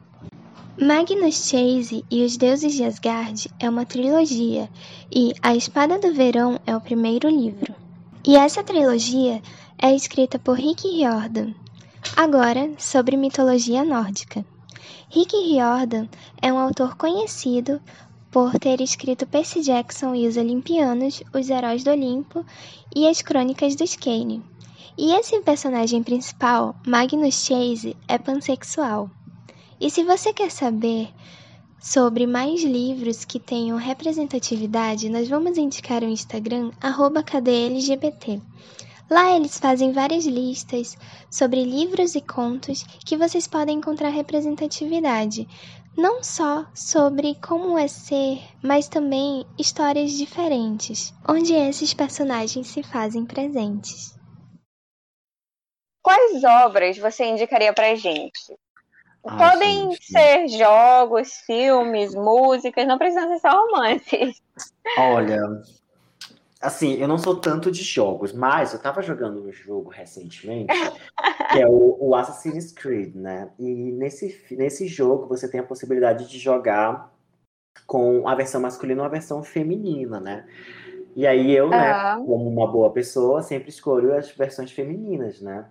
Magnus 0.82 1.46
Chase 1.46 2.06
e 2.10 2.24
os 2.24 2.38
Deuses 2.38 2.72
de 2.72 2.82
Asgard 2.82 3.50
é 3.60 3.68
uma 3.68 3.84
trilogia 3.84 4.66
e 5.14 5.34
A 5.42 5.54
Espada 5.54 5.98
do 5.98 6.14
Verão 6.14 6.58
é 6.66 6.74
o 6.74 6.80
primeiro 6.80 7.28
livro. 7.28 7.74
E 8.26 8.34
essa 8.34 8.64
trilogia 8.64 9.42
é 9.78 9.94
escrita 9.94 10.38
por 10.38 10.56
Rick 10.56 10.88
Riordan. 10.88 11.52
Agora, 12.16 12.70
sobre 12.78 13.14
mitologia 13.18 13.84
nórdica. 13.84 14.42
Rick 15.10 15.36
Riordan 15.36 16.08
é 16.40 16.50
um 16.50 16.58
autor 16.58 16.96
conhecido 16.96 17.78
por 18.30 18.58
ter 18.58 18.80
escrito 18.80 19.26
Percy 19.26 19.60
Jackson 19.60 20.14
e 20.14 20.26
os 20.26 20.38
Olimpianos, 20.38 21.22
Os 21.34 21.50
Heróis 21.50 21.84
do 21.84 21.90
Olimpo 21.90 22.42
e 22.96 23.06
as 23.06 23.20
Crônicas 23.20 23.76
dos 23.76 23.96
Kane. 23.96 24.42
E 24.96 25.12
esse 25.12 25.38
personagem 25.42 26.02
principal, 26.02 26.74
Magnus 26.86 27.34
Chase, 27.34 27.94
é 28.08 28.16
pansexual. 28.16 29.10
E 29.80 29.90
se 29.90 30.04
você 30.04 30.32
quer 30.32 30.50
saber 30.50 31.08
sobre 31.80 32.26
mais 32.26 32.62
livros 32.62 33.24
que 33.24 33.40
tenham 33.40 33.78
representatividade, 33.78 35.08
nós 35.08 35.26
vamos 35.26 35.56
indicar 35.56 36.02
o 36.02 36.08
Instagram 36.08 36.70
@kdlgbt. 36.80 38.42
Lá 39.10 39.34
eles 39.34 39.58
fazem 39.58 39.90
várias 39.90 40.26
listas 40.26 40.96
sobre 41.30 41.64
livros 41.64 42.14
e 42.14 42.20
contos 42.20 42.84
que 43.04 43.16
vocês 43.16 43.48
podem 43.48 43.78
encontrar 43.78 44.10
representatividade, 44.10 45.48
não 45.96 46.22
só 46.22 46.66
sobre 46.74 47.34
como 47.36 47.76
é 47.78 47.88
ser, 47.88 48.38
mas 48.62 48.86
também 48.86 49.46
histórias 49.58 50.12
diferentes, 50.12 51.12
onde 51.26 51.54
esses 51.54 51.94
personagens 51.94 52.68
se 52.68 52.82
fazem 52.82 53.24
presentes. 53.24 54.14
Quais 56.02 56.44
obras 56.44 56.98
você 56.98 57.24
indicaria 57.24 57.72
pra 57.72 57.94
gente? 57.94 58.54
Ai, 59.26 59.36
Podem 59.38 59.90
gente. 59.92 60.04
ser 60.12 60.48
jogos, 60.48 61.32
filmes, 61.46 62.14
músicas, 62.14 62.86
não 62.86 62.96
precisam 62.98 63.28
ser 63.28 63.38
só 63.38 63.50
romances. 63.50 64.42
Olha, 64.98 65.62
assim, 66.60 66.94
eu 66.94 67.06
não 67.06 67.18
sou 67.18 67.36
tanto 67.36 67.70
de 67.70 67.82
jogos, 67.82 68.32
mas 68.32 68.72
eu 68.72 68.80
tava 68.80 69.02
jogando 69.02 69.42
um 69.46 69.52
jogo 69.52 69.90
recentemente, 69.90 70.72
que 71.52 71.60
é 71.60 71.66
o, 71.66 71.96
o 72.00 72.14
Assassin's 72.14 72.72
Creed, 72.72 73.14
né? 73.14 73.50
E 73.58 73.92
nesse, 73.92 74.42
nesse 74.52 74.88
jogo 74.88 75.26
você 75.26 75.48
tem 75.48 75.60
a 75.60 75.64
possibilidade 75.64 76.28
de 76.28 76.38
jogar 76.38 77.12
com 77.86 78.26
a 78.26 78.34
versão 78.34 78.60
masculina 78.60 79.02
ou 79.02 79.06
a 79.06 79.10
versão 79.10 79.42
feminina, 79.42 80.18
né? 80.18 80.46
E 81.14 81.26
aí 81.26 81.50
eu, 81.50 81.68
né, 81.68 81.90
Ah. 81.90 82.16
como 82.24 82.48
uma 82.48 82.70
boa 82.70 82.90
pessoa, 82.90 83.42
sempre 83.42 83.68
escolho 83.68 84.16
as 84.16 84.30
versões 84.30 84.70
femininas, 84.70 85.40
né? 85.40 85.68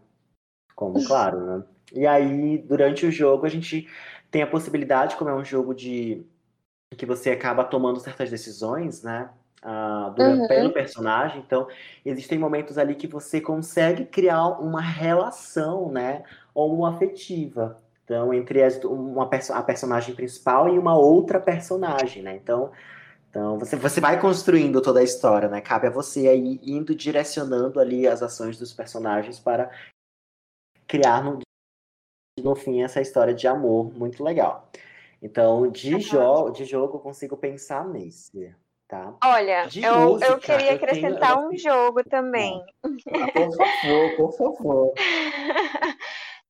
Como, 0.75 1.03
claro, 1.05 1.39
né? 1.39 1.63
E 1.93 2.05
aí, 2.05 2.57
durante 2.59 3.05
o 3.05 3.11
jogo, 3.11 3.45
a 3.45 3.49
gente 3.49 3.87
tem 4.29 4.41
a 4.41 4.47
possibilidade, 4.47 5.15
como 5.15 5.29
é 5.29 5.35
um 5.35 5.43
jogo 5.43 5.73
de 5.73 6.23
que 6.97 7.05
você 7.05 7.31
acaba 7.31 7.63
tomando 7.63 7.99
certas 7.99 8.29
decisões, 8.29 9.03
né? 9.03 9.29
durante, 10.15 10.41
Uhum. 10.41 10.47
pelo 10.47 10.73
personagem. 10.73 11.43
Então, 11.45 11.67
existem 12.05 12.39
momentos 12.39 12.77
ali 12.77 12.95
que 12.95 13.07
você 13.07 13.41
consegue 13.41 14.05
criar 14.05 14.47
uma 14.59 14.81
relação, 14.81 15.91
né? 15.91 16.23
Ou 16.53 16.75
uma 16.75 16.95
afetiva. 16.95 17.77
Então, 18.03 18.33
entre 18.33 18.63
as, 18.63 18.81
uma, 18.83 19.29
a 19.53 19.63
personagem 19.63 20.15
principal 20.15 20.73
e 20.73 20.79
uma 20.79 20.97
outra 20.97 21.39
personagem, 21.39 22.23
né? 22.23 22.35
Então, 22.35 22.71
então 23.29 23.59
você, 23.59 23.75
você 23.75 24.01
vai 24.01 24.19
construindo 24.19 24.81
toda 24.81 24.99
a 24.99 25.03
história, 25.03 25.47
né? 25.47 25.61
Cabe 25.61 25.87
a 25.87 25.91
você 25.91 26.27
aí 26.27 26.59
indo 26.63 26.95
direcionando 26.95 27.79
ali 27.79 28.07
as 28.07 28.23
ações 28.23 28.57
dos 28.57 28.73
personagens 28.73 29.39
para 29.39 29.69
criar 30.87 31.23
no, 31.23 31.39
no 32.43 32.55
fim 32.55 32.81
essa 32.81 33.01
história 33.01 33.33
de 33.33 33.47
amor 33.47 33.91
muito 33.93 34.23
legal. 34.23 34.69
Então, 35.21 35.69
de, 35.69 35.93
Aham. 35.95 35.99
jo 36.01 36.49
de 36.51 36.65
jogo, 36.65 36.97
eu 36.97 37.01
consigo 37.01 37.35
pensar 37.35 37.85
nesse, 37.85 38.55
tá? 38.87 39.13
Olha, 39.23 39.65
De 39.67 39.85
eu, 39.85 40.07
música, 40.07 40.31
eu 40.31 40.39
queria 40.39 40.55
eu 40.55 40.65
tenho- 40.65 40.75
acrescentar 40.75 41.31
eu- 41.37 41.49
um 41.49 41.57
jogo 41.57 42.03
também. 42.09 42.63
Ah, 43.11 43.27
por 43.31 43.51
favor, 43.81 44.11
por 44.15 44.31
favor. 44.37 44.93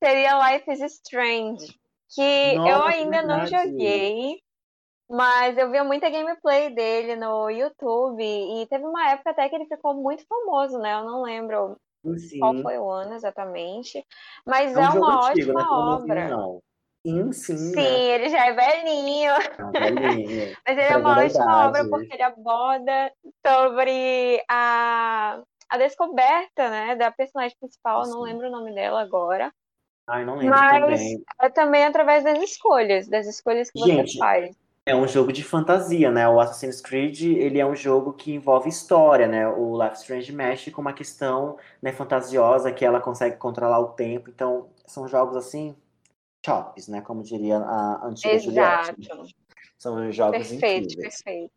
Seria 0.03 0.51
Life 0.53 0.71
is 0.71 0.81
Strange, 0.81 1.79
que 2.13 2.21
eu 2.21 2.57
Nossa, 2.57 2.87
ainda 2.89 3.21
não 3.23 3.45
verdade. 3.45 3.71
joguei, 3.71 4.41
mas 5.09 5.57
eu 5.57 5.69
via 5.71 5.83
muita 5.83 6.09
gameplay 6.09 6.73
dele 6.73 7.15
no 7.15 7.49
YouTube 7.49 8.23
e 8.23 8.67
teve 8.67 8.85
uma 8.85 9.09
época 9.11 9.31
até 9.31 9.49
que 9.49 9.55
ele 9.55 9.65
ficou 9.65 9.93
muito 9.95 10.23
famoso, 10.27 10.77
né? 10.77 10.93
Eu 10.93 11.03
não 11.05 11.23
lembro 11.23 11.75
Sim. 12.17 12.39
qual 12.39 12.61
foi 12.61 12.77
o 12.77 12.89
ano 12.89 13.13
exatamente, 13.13 14.05
mas 14.45 14.75
É 14.75 14.79
é, 14.79 14.79
um 14.79 14.91
jogo 14.91 15.05
uma 15.05 15.29
antigo, 15.29 15.53
ótima 15.53 15.59
né? 15.59 15.65
Pelo 15.69 15.85
menos 15.85 16.03
obra. 16.03 16.29
Não. 16.29 16.63
Sim, 17.05 17.31
sim, 17.31 17.55
Sim, 17.55 17.75
né? 17.81 17.99
ele 18.07 18.29
já 18.29 18.45
é 18.45 18.53
velhinho, 18.53 19.31
Não, 19.57 19.71
velhinho. 19.71 20.53
mas 20.67 20.77
ele 20.77 20.81
é 20.81 20.97
uma 20.97 21.17
ótima 21.17 21.67
obra 21.67 21.85
porque 21.89 22.13
ele 22.13 22.23
aborda 22.23 23.11
sobre 23.45 24.43
a, 24.49 25.41
a 25.69 25.77
descoberta, 25.77 26.69
né, 26.69 26.95
da 26.97 27.09
personagem 27.11 27.55
principal, 27.57 28.03
eu 28.03 28.09
não 28.09 28.19
Sim. 28.19 28.25
lembro 28.25 28.47
o 28.47 28.51
nome 28.51 28.73
dela 28.75 29.01
agora, 29.01 29.51
Ai, 30.07 30.25
não 30.25 30.37
lembro 30.37 30.59
mas 30.59 30.81
também. 30.81 31.23
é 31.41 31.49
também 31.49 31.85
através 31.85 32.23
das 32.23 32.37
escolhas, 32.39 33.07
das 33.07 33.27
escolhas 33.27 33.71
que 33.71 33.79
você 33.79 33.95
Gente, 33.95 34.17
faz. 34.17 34.55
É 34.89 34.95
um 34.95 35.07
jogo 35.07 35.31
de 35.31 35.43
fantasia, 35.43 36.09
né? 36.09 36.27
O 36.27 36.39
Assassin's 36.39 36.81
Creed, 36.81 37.21
ele 37.21 37.59
é 37.59 37.65
um 37.65 37.75
jogo 37.75 38.11
que 38.13 38.33
envolve 38.33 38.67
história, 38.69 39.27
né? 39.27 39.47
O 39.47 39.79
Life 39.81 39.97
Strange 39.97 40.31
mexe 40.33 40.71
com 40.71 40.81
uma 40.81 40.93
questão, 40.93 41.57
né, 41.79 41.91
fantasiosa, 41.91 42.71
que 42.71 42.83
ela 42.83 42.99
consegue 42.99 43.37
controlar 43.37 43.79
o 43.79 43.89
tempo. 43.89 44.31
Então, 44.31 44.67
são 44.87 45.07
jogos 45.07 45.35
assim, 45.37 45.75
chops, 46.43 46.87
né? 46.87 47.01
Como 47.01 47.21
diria 47.21 47.57
a 47.59 48.07
antiga 48.07 48.39
Juliette. 48.39 48.95
Exato. 48.99 49.27
São 49.77 50.11
jogos 50.11 50.47
Perfeito, 50.49 50.87
incríveis. 50.93 51.21
perfeito. 51.21 51.51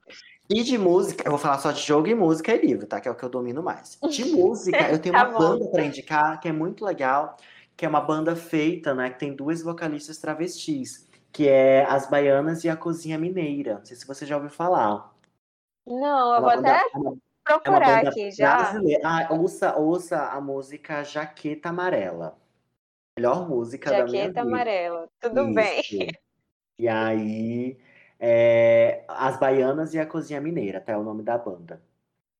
E 0.50 0.62
de 0.62 0.76
música, 0.76 1.24
eu 1.26 1.30
vou 1.30 1.38
falar 1.38 1.58
só 1.58 1.72
de 1.72 1.80
jogo 1.80 2.08
e 2.08 2.14
música 2.14 2.54
e 2.54 2.66
livro, 2.66 2.86
tá? 2.86 3.00
Que 3.00 3.08
é 3.08 3.10
o 3.10 3.14
que 3.14 3.24
eu 3.24 3.30
domino 3.30 3.62
mais. 3.62 3.98
De 4.10 4.24
música, 4.36 4.90
eu 4.90 4.98
tenho 5.00 5.14
Tá 5.14 5.24
uma 5.26 5.32
bom. 5.32 5.38
banda 5.38 5.68
pra 5.68 5.84
indicar 5.84 6.38
que 6.38 6.48
é 6.48 6.52
muito 6.52 6.84
legal, 6.84 7.36
que 7.76 7.86
é 7.86 7.88
uma 7.88 8.00
banda 8.02 8.36
feita, 8.36 8.92
né? 8.94 9.08
Que 9.08 9.18
tem 9.18 9.34
duas 9.34 9.62
vocalistas 9.62 10.18
travestis, 10.18 11.08
que 11.32 11.48
é 11.48 11.84
As 11.84 12.08
Baianas 12.08 12.62
e 12.64 12.68
a 12.68 12.76
Cozinha 12.76 13.18
Mineira. 13.18 13.78
Não 13.78 13.84
sei 13.84 13.96
se 13.96 14.06
você 14.06 14.26
já 14.26 14.36
ouviu 14.36 14.50
falar. 14.50 15.12
Não, 15.86 16.34
É 16.34 16.36
eu 16.36 16.40
uma 16.40 16.40
vou 16.40 16.50
banda, 16.50 16.76
até 16.76 16.84
é 16.94 16.98
uma, 16.98 17.12
é 17.12 17.16
procurar 17.44 17.96
banda 17.96 18.10
aqui 18.10 18.30
já. 18.30 18.56
brasileira. 18.56 19.02
Ah, 19.04 19.28
ouça, 19.32 19.76
ouça 19.76 20.22
a 20.28 20.40
música 20.40 21.02
Jaqueta 21.02 21.70
Amarela. 21.70 22.36
Melhor 23.18 23.48
música 23.48 23.90
da 23.90 24.04
minha 24.04 24.06
Jaqueta 24.24 24.28
vida. 24.28 24.40
amarela. 24.42 25.08
Tudo 25.20 25.52
bem. 25.52 25.80
Isso. 25.80 25.96
E 26.78 26.88
aí, 26.88 27.78
é, 28.18 29.04
As 29.08 29.36
Baianas 29.38 29.92
e 29.94 29.98
a 29.98 30.06
Cozinha 30.06 30.40
Mineira, 30.40 30.80
tá? 30.80 30.92
É 30.92 30.96
o 30.96 31.02
nome 31.02 31.22
da 31.22 31.36
banda. 31.36 31.82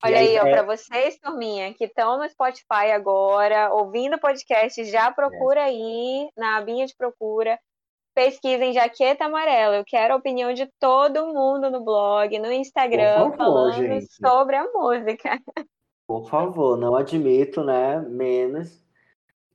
Olha 0.05 0.19
aí, 0.19 0.37
ó, 0.39 0.47
é- 0.47 0.51
para 0.51 0.63
vocês, 0.65 1.17
turminha, 1.19 1.73
que 1.75 1.85
estão 1.85 2.19
no 2.19 2.29
Spotify 2.29 2.91
agora, 2.93 3.73
ouvindo 3.73 4.17
o 4.17 4.21
podcast, 4.21 4.83
já 4.85 5.13
procura 5.13 5.63
aí 5.65 6.29
na 6.37 6.57
abinha 6.57 6.87
de 6.87 6.95
procura, 6.97 7.57
pesquisem 8.15 8.73
Jaqueta 8.73 9.25
Amarela. 9.25 9.77
Eu 9.77 9.85
quero 9.85 10.15
a 10.15 10.17
opinião 10.17 10.53
de 10.53 10.67
todo 10.79 11.27
mundo 11.27 11.71
no 11.71 11.85
blog, 11.85 12.39
no 12.39 12.53
Instagram, 12.53 13.31
favor, 13.31 13.37
falando 13.37 13.75
gente. 13.75 14.15
sobre 14.15 14.57
a 14.57 14.65
música. 14.73 15.41
Por 16.07 16.29
favor, 16.29 16.77
não 16.77 16.95
admito, 16.95 17.65
né? 17.65 18.01
Menos. 18.01 18.83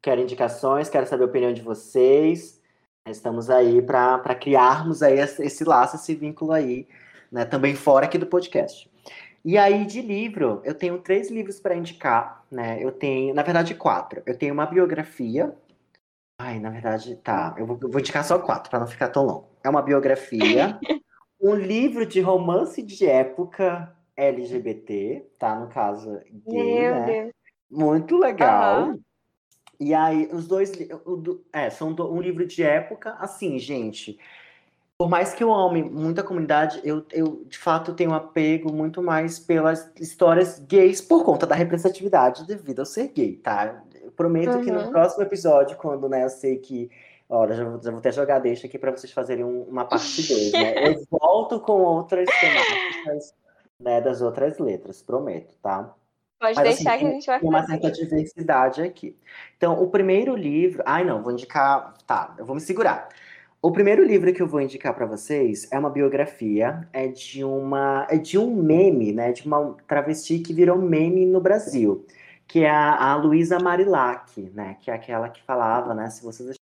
Quero 0.01 0.21
indicações, 0.21 0.89
quero 0.89 1.05
saber 1.05 1.23
a 1.23 1.27
opinião 1.27 1.53
de 1.53 1.61
vocês. 1.61 2.61
Estamos 3.05 3.49
aí 3.49 3.81
para 3.81 4.35
criarmos 4.35 5.01
aí 5.01 5.19
esse 5.19 5.43
esse 5.43 5.63
laço, 5.63 5.95
esse 5.95 6.13
vínculo 6.15 6.51
aí, 6.51 6.87
né? 7.31 7.45
Também 7.45 7.75
fora 7.75 8.05
aqui 8.05 8.17
do 8.17 8.25
podcast. 8.25 8.89
E 9.45 9.57
aí, 9.57 9.85
de 9.85 10.01
livro, 10.01 10.61
eu 10.65 10.73
tenho 10.73 10.97
três 10.97 11.31
livros 11.31 11.57
para 11.59 11.73
indicar, 11.75 12.43
né? 12.51 12.83
Eu 12.83 12.91
tenho, 12.91 13.33
na 13.33 13.43
verdade, 13.43 13.73
quatro. 13.75 14.21
Eu 14.25 14.37
tenho 14.37 14.53
uma 14.53 14.65
biografia. 14.65 15.55
Ai, 16.39 16.59
na 16.59 16.69
verdade, 16.69 17.15
tá. 17.17 17.55
Eu 17.57 17.65
vou, 17.65 17.79
eu 17.81 17.89
vou 17.89 17.99
indicar 17.99 18.23
só 18.23 18.37
quatro, 18.37 18.69
para 18.69 18.79
não 18.79 18.87
ficar 18.87 19.09
tão 19.09 19.25
longo. 19.25 19.49
É 19.63 19.69
uma 19.69 19.81
biografia, 19.81 20.79
um 21.41 21.55
livro 21.55 22.05
de 22.05 22.21
romance 22.21 22.81
de 22.83 23.07
época 23.07 23.95
LGBT, 24.15 25.25
tá? 25.39 25.59
No 25.59 25.67
caso, 25.67 26.19
gay, 26.47 26.79
Meu 26.79 26.93
né? 26.93 27.05
Deus. 27.05 27.33
Muito 27.69 28.17
legal. 28.17 28.81
Aham. 28.81 28.99
E 29.79 29.93
aí, 29.93 30.29
os 30.31 30.47
dois. 30.47 30.71
É, 31.51 31.69
são 31.69 31.89
um 31.89 32.21
livro 32.21 32.45
de 32.45 32.63
época. 32.63 33.15
Assim, 33.19 33.57
gente. 33.57 34.19
Por 34.97 35.09
mais 35.09 35.31
que 35.31 35.43
eu 35.43 35.53
ame 35.53 35.83
muita 35.83 36.23
comunidade, 36.23 36.81
eu, 36.83 37.05
eu 37.11 37.45
de 37.45 37.57
fato 37.59 37.93
tenho 37.93 38.09
um 38.09 38.15
apego 38.15 38.73
muito 38.73 39.01
mais 39.03 39.37
pelas 39.37 39.91
histórias 39.99 40.57
gays 40.57 40.99
por 41.01 41.23
conta 41.23 41.45
da 41.45 41.53
representatividade 41.53 42.47
devido 42.47 42.79
ao 42.79 42.85
ser 42.85 43.09
gay, 43.09 43.35
tá? 43.35 43.83
Prometo 44.17 44.57
uhum. 44.57 44.63
que 44.63 44.71
no 44.71 44.81
uhum. 44.81 44.91
próximo 44.91 45.23
episódio, 45.23 45.77
quando 45.77 46.09
né, 46.09 46.25
eu 46.25 46.29
sei 46.29 46.57
que. 46.57 46.89
Olha, 47.29 47.55
já 47.55 47.63
vou, 47.63 47.81
já 47.81 47.91
vou 47.91 47.99
até 47.99 48.11
jogar 48.11 48.39
deixa 48.39 48.67
aqui 48.67 48.79
para 48.79 48.91
vocês 48.91 49.13
fazerem 49.13 49.43
um, 49.43 49.61
uma 49.63 49.85
parte 49.85 50.27
2, 50.27 50.51
né? 50.53 50.73
Eu 50.89 51.05
volto 51.09 51.59
com 51.59 51.73
outras 51.81 52.27
temáticas 52.39 53.33
né, 53.79 54.01
das 54.01 54.21
outras 54.21 54.57
letras, 54.57 55.01
prometo, 55.01 55.53
tá? 55.61 55.93
Pode 56.39 56.55
Mas, 56.55 56.75
deixar 56.75 56.95
assim, 56.95 56.99
que 56.99 57.05
a 57.05 57.13
gente 57.13 57.25
vai 57.27 57.39
fazer. 57.39 57.49
uma 57.49 57.65
certa 57.65 57.91
diversidade 57.91 58.81
aqui. 58.81 59.15
Então, 59.57 59.81
o 59.81 59.89
primeiro 59.89 60.35
livro. 60.35 60.83
Ai, 60.85 61.03
não, 61.03 61.21
vou 61.21 61.31
indicar. 61.31 61.93
Tá, 62.05 62.33
eu 62.37 62.45
vou 62.45 62.55
me 62.55 62.61
segurar. 62.61 63.09
O 63.61 63.71
primeiro 63.71 64.03
livro 64.03 64.31
que 64.33 64.41
eu 64.41 64.47
vou 64.47 64.61
indicar 64.61 64.93
para 64.93 65.05
vocês 65.05 65.67
é 65.71 65.79
uma 65.79 65.89
biografia, 65.89 66.87
é 66.93 67.07
de 67.07 67.43
uma, 67.43 68.07
é 68.09 68.17
de 68.17 68.37
um 68.37 68.55
meme, 68.55 69.11
né, 69.11 69.31
de 69.31 69.45
uma 69.47 69.75
travesti 69.87 70.39
que 70.39 70.53
virou 70.53 70.77
meme 70.77 71.25
no 71.25 71.41
Brasil, 71.41 72.05
que 72.47 72.63
é 72.63 72.69
a, 72.69 73.11
a 73.11 73.15
Luísa 73.15 73.59
Marilac, 73.59 74.39
né, 74.53 74.77
que 74.81 74.89
é 74.89 74.93
aquela 74.93 75.29
que 75.29 75.41
falava, 75.43 75.93
né, 75.93 76.09
se 76.09 76.23
vocês 76.23 76.55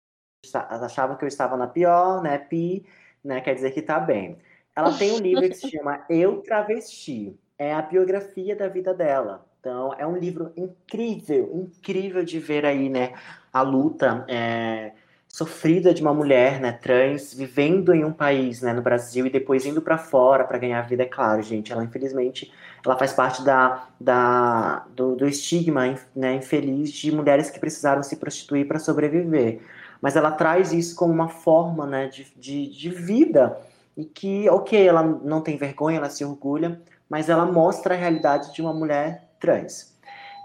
achavam 0.55 1.17
que 1.17 1.25
eu 1.25 1.29
estava 1.29 1.57
na 1.57 1.67
pior, 1.67 2.23
né, 2.23 2.39
pi, 2.39 2.87
né, 3.23 3.41
quer 3.41 3.55
dizer 3.55 3.73
que 3.73 3.83
tá 3.83 4.01
bem. 4.01 4.39
Ela 4.75 4.97
tem 4.97 5.13
um 5.13 5.19
livro 5.19 5.49
que 5.49 5.55
se 5.55 5.71
chama 5.71 6.05
Eu 6.09 6.43
Travesti, 6.43 7.39
é 7.59 7.73
a 7.73 7.83
biografia 7.83 8.57
da 8.57 8.69
vida 8.69 8.93
dela. 8.93 9.47
Então, 9.61 9.95
é 9.97 10.07
um 10.07 10.17
livro 10.17 10.53
incrível, 10.57 11.51
incrível 11.55 12.25
de 12.25 12.39
ver 12.39 12.67
aí, 12.67 12.89
né, 12.89 13.15
a 13.53 13.63
luta 13.63 14.25
é, 14.29 14.93
sofrida 15.35 15.93
de 15.93 16.01
uma 16.01 16.15
mulher, 16.15 16.61
né, 16.61 16.71
trans, 16.71 17.35
vivendo 17.35 17.93
em 17.93 18.05
um 18.05 18.13
país, 18.13 18.63
né, 18.63 18.73
no 18.73 18.81
Brasil 18.81 19.27
e 19.27 19.31
depois 19.31 19.67
indo 19.67 19.83
para 19.83 19.99
fora 19.99 20.45
para 20.45 20.59
ganhar 20.59 20.81
vida, 20.83 21.03
é 21.03 21.07
claro, 21.07 21.43
gente. 21.43 21.73
Ela 21.73 21.83
infelizmente, 21.83 22.53
ela 22.87 22.97
faz 22.97 23.13
parte 23.13 23.43
da, 23.43 23.89
da 24.01 24.85
do, 24.95 25.17
do 25.17 25.27
estigma, 25.27 25.93
né, 26.15 26.35
infeliz 26.35 26.93
de 26.93 27.11
mulheres 27.11 27.51
que 27.51 27.59
precisaram 27.59 28.01
se 28.01 28.15
prostituir 28.15 28.69
para 28.69 28.79
sobreviver. 28.79 29.59
Mas 30.01 30.15
ela 30.15 30.31
traz 30.31 30.73
isso 30.73 30.95
como 30.95 31.13
uma 31.13 31.29
forma, 31.29 31.85
né, 31.85 32.07
de, 32.07 32.33
de, 32.37 32.71
de 32.71 32.91
vida 32.91 33.59
e 33.97 34.05
que, 34.05 34.49
ok, 34.49 34.87
ela 34.87 35.03
não 35.03 35.41
tem 35.41 35.57
vergonha, 35.57 35.99
ela 35.99 36.11
se 36.11 36.25
orgulha, 36.25 36.81
mas 37.11 37.29
ela 37.29 37.45
mostra 37.45 37.95
a 37.95 37.99
realidade 37.99 38.55
de 38.55 38.63
uma 38.63 38.73
mulher 38.73 39.25
trans. 39.41 39.99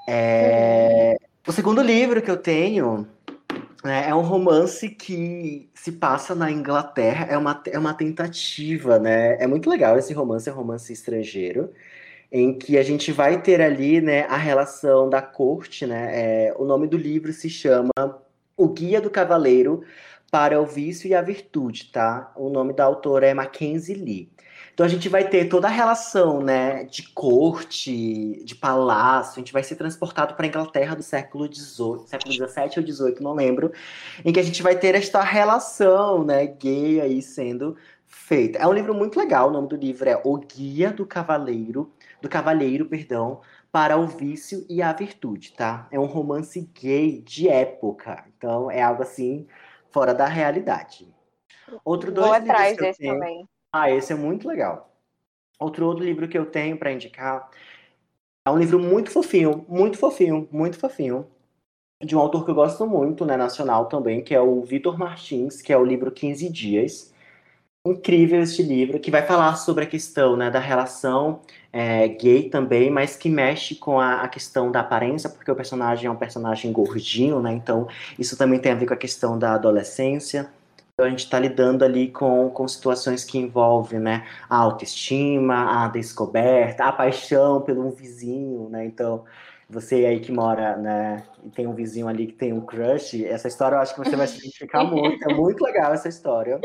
É... 0.10 1.16
O 1.48 1.52
segundo 1.52 1.80
livro 1.84 2.24
que 2.24 2.32
eu 2.32 2.38
tenho 2.38 3.08
é, 3.84 4.09
é 4.09 4.15
um 4.15 4.21
romance 4.21 4.89
que 4.89 5.69
se 5.73 5.93
passa 5.93 6.36
na 6.36 6.51
Inglaterra, 6.51 7.25
é 7.30 7.38
uma, 7.38 7.61
é 7.67 7.80
uma 7.80 7.93
tentativa, 7.93 8.99
né? 8.99 9.41
É 9.41 9.47
muito 9.47 9.69
legal 9.69 9.97
esse 9.97 10.13
romance, 10.13 10.49
é 10.49 10.53
um 10.53 10.55
romance 10.55 10.91
estrangeiro, 10.91 11.71
em 12.32 12.57
que 12.57 12.77
a 12.77 12.84
gente 12.84 13.11
vai 13.11 13.41
ter 13.41 13.61
ali, 13.61 14.01
né, 14.01 14.23
a 14.23 14.38
relação 14.38 15.09
da 15.09 15.21
corte, 15.21 15.86
né? 15.86 16.47
É, 16.49 16.53
o 16.57 16.65
nome 16.65 16.88
do 16.88 16.97
livro 16.97 17.32
se 17.34 17.49
chama 17.49 17.91
O 18.57 18.67
Guia 18.69 19.01
do 19.01 19.09
Cavaleiro 19.09 19.84
para 20.32 20.61
o 20.61 20.65
Vício 20.65 21.07
e 21.07 21.15
a 21.15 21.21
Virtude, 21.21 21.91
tá? 21.91 22.32
O 22.36 22.49
nome 22.49 22.73
da 22.73 22.84
autora 22.86 23.27
é 23.27 23.34
Mackenzie 23.34 23.95
Lee. 23.95 24.30
Então 24.80 24.86
a 24.86 24.89
gente 24.89 25.09
vai 25.09 25.27
ter 25.27 25.49
toda 25.49 25.67
a 25.67 25.69
relação, 25.69 26.41
né, 26.41 26.86
de 26.86 27.03
corte, 27.09 28.41
de 28.45 28.55
palácio, 28.55 29.34
a 29.34 29.39
gente 29.39 29.51
vai 29.51 29.61
ser 29.61 29.75
transportado 29.75 30.36
para 30.36 30.45
a 30.45 30.47
Inglaterra 30.47 30.95
do 30.95 31.03
século 31.03 31.53
XVIII, 31.53 32.07
século 32.07 32.34
XVII 32.34 32.71
ou 32.77 32.88
XVIII, 32.88 33.15
não 33.19 33.34
lembro, 33.34 33.73
em 34.23 34.32
que 34.32 34.39
a 34.39 34.41
gente 34.41 34.63
vai 34.63 34.77
ter 34.77 34.95
esta 34.95 35.21
relação, 35.21 36.23
né, 36.23 36.47
gay 36.47 37.01
aí 37.01 37.21
sendo 37.21 37.75
feita. 38.07 38.57
É 38.57 38.65
um 38.65 38.71
livro 38.71 38.93
muito 38.93 39.19
legal, 39.19 39.49
o 39.49 39.51
nome 39.51 39.67
do 39.67 39.75
livro 39.75 40.07
é 40.07 40.21
O 40.23 40.38
Guia 40.38 40.93
do 40.93 41.05
Cavaleiro, 41.05 41.91
do 42.21 42.30
Cavalheiro, 42.30 42.86
perdão, 42.86 43.41
para 43.73 43.97
o 43.97 44.07
vício 44.07 44.65
e 44.69 44.82
a 44.82 44.93
virtude, 44.93 45.51
tá? 45.51 45.89
É 45.91 45.99
um 45.99 46.05
romance 46.05 46.61
gay 46.73 47.21
de 47.21 47.49
época, 47.49 48.23
então 48.38 48.71
é 48.71 48.82
algo 48.82 49.03
assim 49.03 49.45
fora 49.91 50.13
da 50.13 50.25
realidade. 50.25 51.05
Outro 51.84 52.13
dois 52.13 52.27
Vou 52.27 52.36
atrás 52.38 52.77
desse 52.77 53.05
também. 53.05 53.45
Ah, 53.72 53.91
esse 53.91 54.11
é 54.13 54.15
muito 54.15 54.47
legal. 54.47 54.91
Outro 55.59 55.86
outro 55.86 56.03
livro 56.03 56.28
que 56.28 56.38
eu 56.38 56.45
tenho 56.45 56.78
para 56.78 56.91
indicar 56.91 57.49
é 58.45 58.51
um 58.51 58.57
livro 58.57 58.80
muito 58.80 59.11
fofinho, 59.11 59.65
muito 59.70 59.97
fofinho, 59.97 60.47
muito 60.51 60.80
fofinho, 60.80 61.28
de 62.03 62.15
um 62.15 62.20
autor 62.20 62.45
que 62.45 62.51
eu 62.51 62.55
gosto 62.55 62.88
muito, 62.88 63.26
né, 63.26 63.38
nacional 63.38 63.88
também, 63.88 64.24
que 64.24 64.34
é 64.34 64.41
o 64.41 64.63
Vitor 64.63 64.97
Martins, 64.97 65.61
que 65.61 65.74
é 65.74 65.78
o 65.78 65.86
livro 65.86 66.11
15 66.11 66.49
Dias. 66.49 67.13
Incrível 67.86 68.41
este 68.41 68.63
livro, 68.63 68.99
que 68.99 69.11
vai 69.11 69.26
falar 69.26 69.55
sobre 69.55 69.86
a 69.86 69.88
questão 69.88 70.38
né, 70.38 70.51
da 70.51 70.59
relação 70.59 71.41
é, 71.74 72.07
gay 72.09 72.49
também, 72.49 72.89
mas 72.91 73.15
que 73.15 73.30
mexe 73.30 73.76
com 73.76 73.99
a, 73.99 74.22
a, 74.24 74.28
questão 74.30 74.72
da 74.72 74.82
aparência, 74.82 75.30
porque 75.30 75.51
o 75.51 75.55
personagem 75.55 76.07
é 76.07 76.11
um 76.11 76.15
personagem 76.15 76.72
gordinho, 76.74 77.41
né? 77.41 77.53
Então, 77.53 77.88
isso 78.17 78.38
também 78.38 78.59
tem 78.59 78.72
a 78.74 78.76
ver 78.76 78.86
com 78.88 78.93
a 78.93 78.97
questão 78.97 79.39
da 79.39 79.53
adolescência. 79.55 80.51
Então 81.00 81.08
a 81.08 81.12
gente 81.12 81.24
está 81.24 81.39
lidando 81.39 81.86
ali 81.86 82.10
com, 82.10 82.50
com 82.50 82.68
situações 82.68 83.24
que 83.24 83.38
envolvem 83.38 84.02
né, 84.02 84.28
a 84.50 84.58
autoestima, 84.58 85.86
a 85.86 85.88
descoberta, 85.88 86.84
a 86.84 86.91
paixão 86.91 87.62
pelo 87.62 87.88
um 87.88 87.89
vizinho, 87.89 88.68
né? 88.68 88.86
Então, 88.86 89.24
você 89.70 90.06
aí 90.06 90.20
que 90.20 90.30
mora, 90.30 90.76
né, 90.76 91.24
e 91.41 91.50
tem 91.52 91.66
um 91.68 91.74
vizinho 91.74 92.10
ali 92.10 92.28
que 92.28 92.34
tem 92.34 92.52
um 92.52 92.60
crush, 92.60 93.24
essa 93.24 93.47
história 93.47 93.78
eu 93.78 93.80
acho 93.80 93.95
que 93.95 94.00
você 94.02 94.14
vai 94.18 94.28
se 94.28 94.39
identificar 94.39 94.84
muito. 94.91 95.24
É 95.24 95.34
muito 95.34 95.64
legal 95.64 95.93
essa 95.93 96.10
história. 96.10 96.60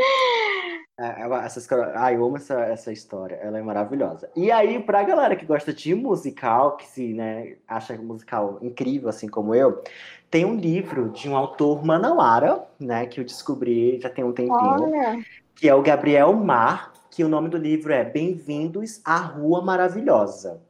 É, 0.96 1.26
essa 1.44 1.58
história, 1.58 1.92
ah, 1.96 2.12
eu 2.12 2.24
amo 2.24 2.36
essa, 2.36 2.60
essa 2.60 2.92
história, 2.92 3.34
ela 3.42 3.58
é 3.58 3.62
maravilhosa. 3.62 4.30
E 4.36 4.52
aí, 4.52 4.80
pra 4.80 5.02
galera 5.02 5.34
que 5.34 5.44
gosta 5.44 5.72
de 5.72 5.92
musical, 5.92 6.76
que 6.76 6.86
se 6.86 7.12
né, 7.12 7.56
acha 7.66 7.96
musical 7.96 8.58
incrível, 8.62 9.08
assim 9.08 9.26
como 9.26 9.56
eu, 9.56 9.82
tem 10.30 10.44
um 10.44 10.54
livro 10.54 11.10
de 11.10 11.28
um 11.28 11.36
autor 11.36 11.84
manauara, 11.84 12.64
né, 12.78 13.06
que 13.06 13.18
eu 13.18 13.24
descobri 13.24 14.00
já 14.00 14.08
tem 14.08 14.22
um 14.22 14.32
tempinho, 14.32 14.54
Olha. 14.54 15.24
que 15.56 15.68
é 15.68 15.74
o 15.74 15.82
Gabriel 15.82 16.32
Mar, 16.32 16.92
que 17.10 17.24
o 17.24 17.28
nome 17.28 17.48
do 17.48 17.56
livro 17.56 17.92
é 17.92 18.04
Bem-vindos 18.04 19.00
à 19.04 19.16
Rua 19.16 19.62
Maravilhosa. 19.62 20.62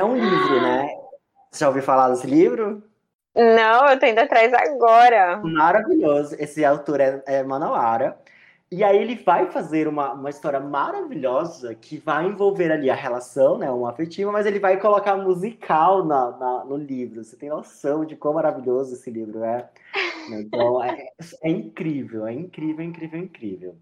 É 0.00 0.04
um 0.04 0.16
livro, 0.16 0.60
né? 0.62 0.88
Você 1.48 1.60
já 1.60 1.68
ouviu 1.68 1.82
falar 1.82 2.08
desse 2.08 2.26
livro? 2.26 2.82
Não, 3.36 3.88
eu 3.88 3.98
tô 4.00 4.06
indo 4.06 4.18
atrás 4.18 4.52
agora. 4.52 5.40
Maravilhoso. 5.44 6.34
Esse 6.40 6.64
autor 6.64 7.00
é, 7.00 7.22
é 7.26 7.42
manauara. 7.44 8.18
E 8.72 8.82
aí 8.82 8.96
ele 8.96 9.16
vai 9.16 9.50
fazer 9.50 9.86
uma, 9.86 10.14
uma 10.14 10.30
história 10.30 10.58
maravilhosa 10.58 11.74
que 11.74 11.98
vai 11.98 12.24
envolver 12.24 12.72
ali 12.72 12.88
a 12.88 12.94
relação, 12.94 13.58
né, 13.58 13.70
uma 13.70 13.90
afetiva, 13.90 14.32
mas 14.32 14.46
ele 14.46 14.58
vai 14.58 14.80
colocar 14.80 15.14
musical 15.14 16.02
na, 16.02 16.30
na 16.38 16.64
no 16.64 16.78
livro. 16.78 17.22
Você 17.22 17.36
tem 17.36 17.50
noção 17.50 18.02
de 18.02 18.16
quão 18.16 18.32
maravilhoso 18.32 18.94
esse 18.94 19.10
livro 19.10 19.44
é? 19.44 19.68
Então 20.30 20.82
é, 20.82 21.08
é 21.42 21.50
incrível, 21.50 22.26
é 22.26 22.32
incrível, 22.32 22.82
incrível, 22.82 23.18
incrível. 23.18 23.76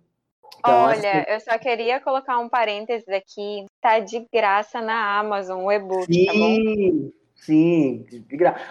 Então, 0.59 0.86
Olha, 0.86 1.24
eu 1.28 1.38
só 1.38 1.57
queria 1.57 2.01
colocar 2.01 2.41
um 2.41 2.49
parênteses 2.49 3.09
aqui. 3.09 3.66
Tá 3.80 4.01
de 4.01 4.26
graça 4.32 4.82
na 4.82 5.20
Amazon, 5.20 5.64
o 5.64 5.70
e-book, 5.70 6.26
tá 6.26 6.32
bom? 6.32 7.11
Sim, 7.41 8.05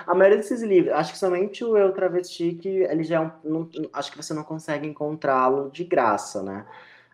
a 0.05 0.13
maioria 0.13 0.38
desses 0.38 0.61
livros, 0.61 0.93
acho 0.93 1.13
que 1.13 1.17
somente 1.17 1.65
o 1.65 1.76
Eu 1.76 1.91
Travesti, 1.91 2.53
que 2.53 2.70
ele 2.70 3.03
já 3.03 3.15
é 3.15 3.20
um, 3.20 3.32
não, 3.43 3.70
acho 3.91 4.11
que 4.11 4.17
você 4.17 4.32
não 4.32 4.43
consegue 4.43 4.88
encontrá-lo 4.88 5.72
de 5.72 5.84
graça, 5.84 6.43
né? 6.43 6.67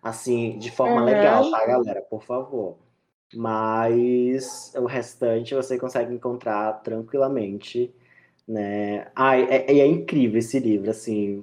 Assim, 0.03 0.57
de 0.59 0.69
forma 0.69 0.99
uhum. 0.99 1.05
legal, 1.05 1.49
tá, 1.49 1.65
galera? 1.65 2.01
Por 2.01 2.21
favor. 2.23 2.77
Mas 3.33 4.73
o 4.75 4.85
restante 4.85 5.55
você 5.55 5.77
consegue 5.79 6.13
encontrar 6.13 6.73
tranquilamente, 6.83 7.95
né? 8.45 9.07
Ai, 9.15 9.47
é, 9.49 9.79
é 9.79 9.87
incrível 9.87 10.39
esse 10.39 10.59
livro, 10.59 10.89
assim, 10.89 11.41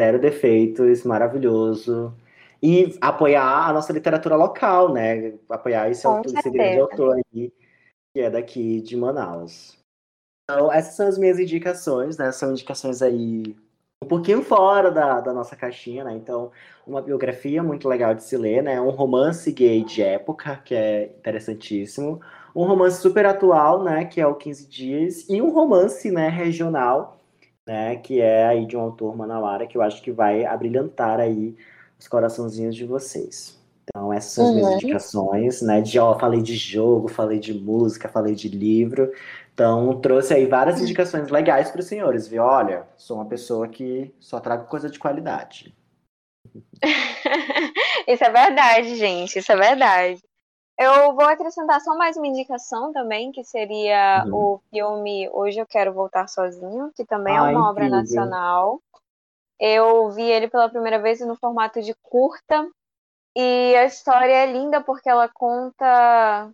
zero 0.00 0.20
defeitos, 0.20 1.02
maravilhoso. 1.02 2.14
E 2.62 2.96
apoiar 3.00 3.68
a 3.68 3.72
nossa 3.72 3.92
literatura 3.92 4.36
local, 4.36 4.92
né? 4.92 5.34
Apoiar 5.48 5.90
esse, 5.90 6.06
autor, 6.06 6.32
esse 6.38 6.50
grande 6.50 6.78
autor 6.78 7.16
aí 7.34 7.52
que 8.12 8.20
é 8.20 8.30
daqui 8.30 8.80
de 8.80 8.96
Manaus. 8.96 9.78
Então, 10.44 10.72
essas 10.72 10.94
são 10.94 11.06
as 11.06 11.16
minhas 11.16 11.38
indicações, 11.38 12.18
né? 12.18 12.32
São 12.32 12.50
indicações 12.50 13.02
aí 13.02 13.56
um 14.02 14.08
pouquinho 14.08 14.42
fora 14.42 14.90
da, 14.90 15.20
da 15.20 15.32
nossa 15.32 15.54
caixinha, 15.54 16.02
né? 16.04 16.14
Então, 16.14 16.50
uma 16.86 17.00
biografia 17.00 17.62
muito 17.62 17.88
legal 17.88 18.14
de 18.14 18.24
se 18.24 18.36
ler, 18.36 18.62
né? 18.62 18.80
Um 18.80 18.90
romance 18.90 19.52
gay 19.52 19.84
de 19.84 20.02
época, 20.02 20.56
que 20.64 20.74
é 20.74 21.04
interessantíssimo. 21.18 22.20
Um 22.54 22.64
romance 22.64 23.00
super 23.00 23.26
atual, 23.26 23.84
né? 23.84 24.04
Que 24.06 24.20
é 24.20 24.26
o 24.26 24.34
15 24.34 24.66
Dias. 24.68 25.28
E 25.28 25.40
um 25.40 25.50
romance, 25.50 26.10
né? 26.10 26.28
Regional, 26.28 27.20
né? 27.66 27.96
Que 27.96 28.20
é 28.20 28.46
aí 28.46 28.66
de 28.66 28.76
um 28.76 28.80
autor 28.80 29.16
manauara, 29.16 29.66
que 29.66 29.76
eu 29.76 29.82
acho 29.82 30.02
que 30.02 30.10
vai 30.10 30.44
abrilhantar 30.44 31.20
aí 31.20 31.54
os 31.98 32.08
coraçãozinhos 32.08 32.74
de 32.74 32.84
vocês. 32.84 33.59
Então, 33.90 34.12
essas 34.12 34.32
são 34.32 34.46
as 34.46 34.54
minhas 34.54 34.68
uhum. 34.68 34.74
indicações, 34.76 35.62
né? 35.62 35.80
De, 35.80 35.98
ó, 35.98 36.18
falei 36.18 36.40
de 36.40 36.56
jogo, 36.56 37.08
falei 37.08 37.38
de 37.38 37.52
música, 37.52 38.08
falei 38.08 38.34
de 38.34 38.48
livro. 38.48 39.12
Então, 39.52 40.00
trouxe 40.00 40.32
aí 40.32 40.46
várias 40.46 40.80
indicações 40.80 41.28
legais 41.28 41.70
para 41.70 41.80
os 41.80 41.86
senhores, 41.86 42.26
viu? 42.26 42.42
Olha, 42.42 42.88
sou 42.96 43.16
uma 43.16 43.26
pessoa 43.26 43.68
que 43.68 44.14
só 44.18 44.40
trago 44.40 44.68
coisa 44.68 44.88
de 44.88 44.98
qualidade. 44.98 45.76
isso 48.08 48.24
é 48.24 48.30
verdade, 48.30 48.96
gente, 48.96 49.38
isso 49.38 49.52
é 49.52 49.56
verdade. 49.56 50.22
Eu 50.78 51.14
vou 51.14 51.26
acrescentar 51.26 51.78
só 51.82 51.94
mais 51.94 52.16
uma 52.16 52.26
indicação 52.26 52.90
também, 52.90 53.30
que 53.32 53.44
seria 53.44 54.24
uhum. 54.26 54.34
o 54.34 54.60
filme 54.70 55.28
Hoje 55.30 55.58
Eu 55.60 55.66
Quero 55.66 55.92
Voltar 55.92 56.26
Sozinho, 56.26 56.90
que 56.96 57.04
também 57.04 57.36
é 57.36 57.42
uma 57.42 57.68
obra 57.68 57.86
nacional. 57.86 58.80
Eu 59.58 60.10
vi 60.10 60.22
ele 60.22 60.48
pela 60.48 60.70
primeira 60.70 60.98
vez 60.98 61.20
no 61.20 61.36
formato 61.36 61.82
de 61.82 61.94
curta, 62.00 62.66
e 63.36 63.76
a 63.76 63.84
história 63.84 64.32
é 64.32 64.46
linda 64.46 64.80
porque 64.80 65.08
ela 65.08 65.28
conta 65.28 66.50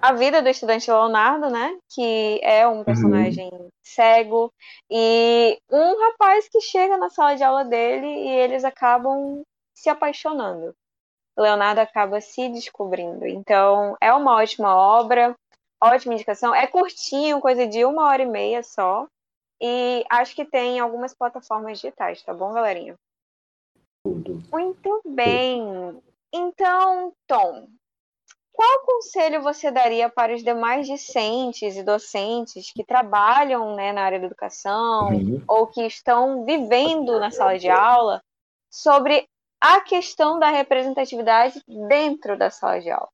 a 0.00 0.12
vida 0.12 0.42
do 0.42 0.48
estudante 0.48 0.90
Leonardo, 0.90 1.50
né? 1.50 1.78
Que 1.88 2.40
é 2.42 2.66
um 2.68 2.78
uhum. 2.78 2.84
personagem 2.84 3.50
uhum. 3.52 3.68
cego, 3.82 4.52
e 4.90 5.58
um 5.70 6.00
rapaz 6.10 6.48
que 6.48 6.60
chega 6.60 6.96
na 6.96 7.08
sala 7.10 7.36
de 7.36 7.42
aula 7.42 7.64
dele 7.64 8.06
e 8.06 8.28
eles 8.28 8.64
acabam 8.64 9.42
se 9.74 9.88
apaixonando. 9.88 10.74
Leonardo 11.36 11.80
acaba 11.80 12.20
se 12.20 12.48
descobrindo. 12.48 13.26
Então, 13.26 13.96
é 14.00 14.12
uma 14.12 14.36
ótima 14.36 14.76
obra, 14.76 15.34
ótima 15.82 16.14
indicação. 16.14 16.54
É 16.54 16.66
curtinho, 16.66 17.40
coisa 17.40 17.66
de 17.66 17.84
uma 17.84 18.06
hora 18.06 18.22
e 18.22 18.26
meia 18.26 18.62
só. 18.62 19.06
E 19.60 20.04
acho 20.10 20.34
que 20.34 20.44
tem 20.44 20.78
algumas 20.78 21.14
plataformas 21.14 21.80
digitais, 21.80 22.22
tá 22.22 22.32
bom, 22.32 22.52
galerinha? 22.52 22.94
Tudo. 24.04 24.42
Muito 24.52 25.00
bem. 25.06 26.00
Então, 26.30 27.14
Tom, 27.26 27.66
qual 28.52 28.84
conselho 28.84 29.42
você 29.42 29.70
daria 29.70 30.10
para 30.10 30.34
os 30.34 30.44
demais 30.44 30.86
discentes 30.86 31.74
e 31.74 31.82
docentes 31.82 32.70
que 32.70 32.84
trabalham 32.84 33.74
né, 33.74 33.92
na 33.92 34.02
área 34.02 34.20
da 34.20 34.26
educação 34.26 35.08
uhum. 35.08 35.42
ou 35.48 35.66
que 35.66 35.86
estão 35.86 36.44
vivendo 36.44 37.18
na 37.18 37.30
sala 37.30 37.58
de 37.58 37.68
aula 37.70 38.22
sobre 38.70 39.26
a 39.60 39.80
questão 39.80 40.38
da 40.38 40.50
representatividade 40.50 41.62
dentro 41.88 42.36
da 42.36 42.50
sala 42.50 42.80
de 42.80 42.90
aula? 42.90 43.08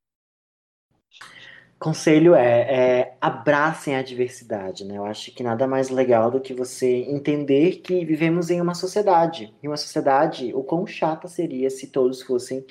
Conselho 1.81 2.35
é, 2.35 2.61
é, 2.61 3.17
abracem 3.19 3.97
a 3.97 4.03
diversidade, 4.03 4.85
né? 4.85 4.99
Eu 4.99 5.07
acho 5.07 5.33
que 5.35 5.43
nada 5.43 5.67
mais 5.67 5.89
legal 5.89 6.31
do 6.31 6.39
que 6.39 6.53
você 6.53 7.07
entender 7.09 7.77
que 7.77 8.05
vivemos 8.05 8.51
em 8.51 8.61
uma 8.61 8.75
sociedade. 8.75 9.55
Em 9.63 9.67
uma 9.67 9.79
sociedade, 9.79 10.53
o 10.55 10.63
quão 10.63 10.87
chata 10.87 11.27
seria 11.27 11.71
se 11.71 11.87
todos 11.87 12.21
fossem 12.21 12.67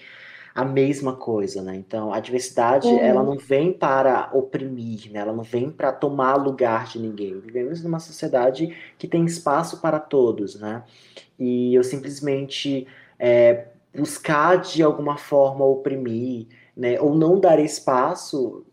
a 0.54 0.64
mesma 0.64 1.16
coisa, 1.16 1.60
né? 1.64 1.76
Então, 1.76 2.14
a 2.14 2.20
diversidade, 2.20 2.88
uhum. 2.88 3.00
ela 3.00 3.24
não 3.24 3.36
vem 3.36 3.74
para 3.74 4.30
oprimir, 4.32 5.12
né? 5.12 5.22
Ela 5.22 5.34
não 5.34 5.44
vem 5.44 5.72
para 5.72 5.92
tomar 5.92 6.36
lugar 6.36 6.86
de 6.86 7.00
ninguém. 7.00 7.40
Vivemos 7.40 7.84
numa 7.84 8.00
sociedade 8.00 8.78
que 8.96 9.08
tem 9.08 9.26
espaço 9.26 9.82
para 9.82 10.00
todos, 10.00 10.54
né? 10.60 10.84
E 11.40 11.74
eu 11.74 11.84
simplesmente 11.84 12.86
é, 13.18 13.70
buscar 13.92 14.58
de 14.58 14.84
alguma 14.84 15.18
forma 15.18 15.66
oprimir, 15.66 16.46
né, 16.80 16.98
ou 17.02 17.14
não 17.14 17.38
dar 17.42 17.60
espaço, 17.60 18.64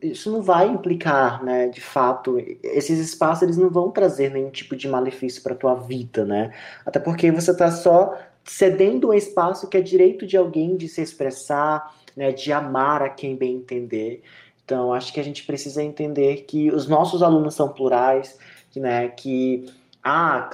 isso 0.00 0.30
não 0.30 0.40
vai 0.40 0.68
implicar, 0.68 1.42
né, 1.42 1.66
de 1.66 1.80
fato, 1.80 2.38
esses 2.62 3.00
espaços 3.00 3.42
eles 3.42 3.56
não 3.56 3.68
vão 3.68 3.90
trazer 3.90 4.30
nenhum 4.30 4.48
tipo 4.48 4.76
de 4.76 4.88
malefício 4.88 5.42
para 5.42 5.56
tua 5.56 5.74
vida, 5.74 6.24
né? 6.24 6.54
Até 6.86 7.00
porque 7.00 7.32
você 7.32 7.50
está 7.50 7.68
só 7.72 8.16
cedendo 8.44 9.08
um 9.08 9.12
espaço 9.12 9.68
que 9.68 9.76
é 9.76 9.80
direito 9.80 10.24
de 10.24 10.36
alguém 10.36 10.76
de 10.76 10.86
se 10.86 11.02
expressar, 11.02 11.92
né, 12.16 12.30
de 12.30 12.52
amar 12.52 13.02
a 13.02 13.08
quem 13.08 13.34
bem 13.34 13.56
entender. 13.56 14.22
Então, 14.64 14.92
acho 14.92 15.12
que 15.12 15.18
a 15.18 15.24
gente 15.24 15.44
precisa 15.44 15.82
entender 15.82 16.44
que 16.46 16.70
os 16.70 16.86
nossos 16.86 17.24
alunos 17.24 17.54
são 17.56 17.70
plurais, 17.70 18.38
né, 18.76 19.08
que 19.08 19.66
ah, 20.04 20.50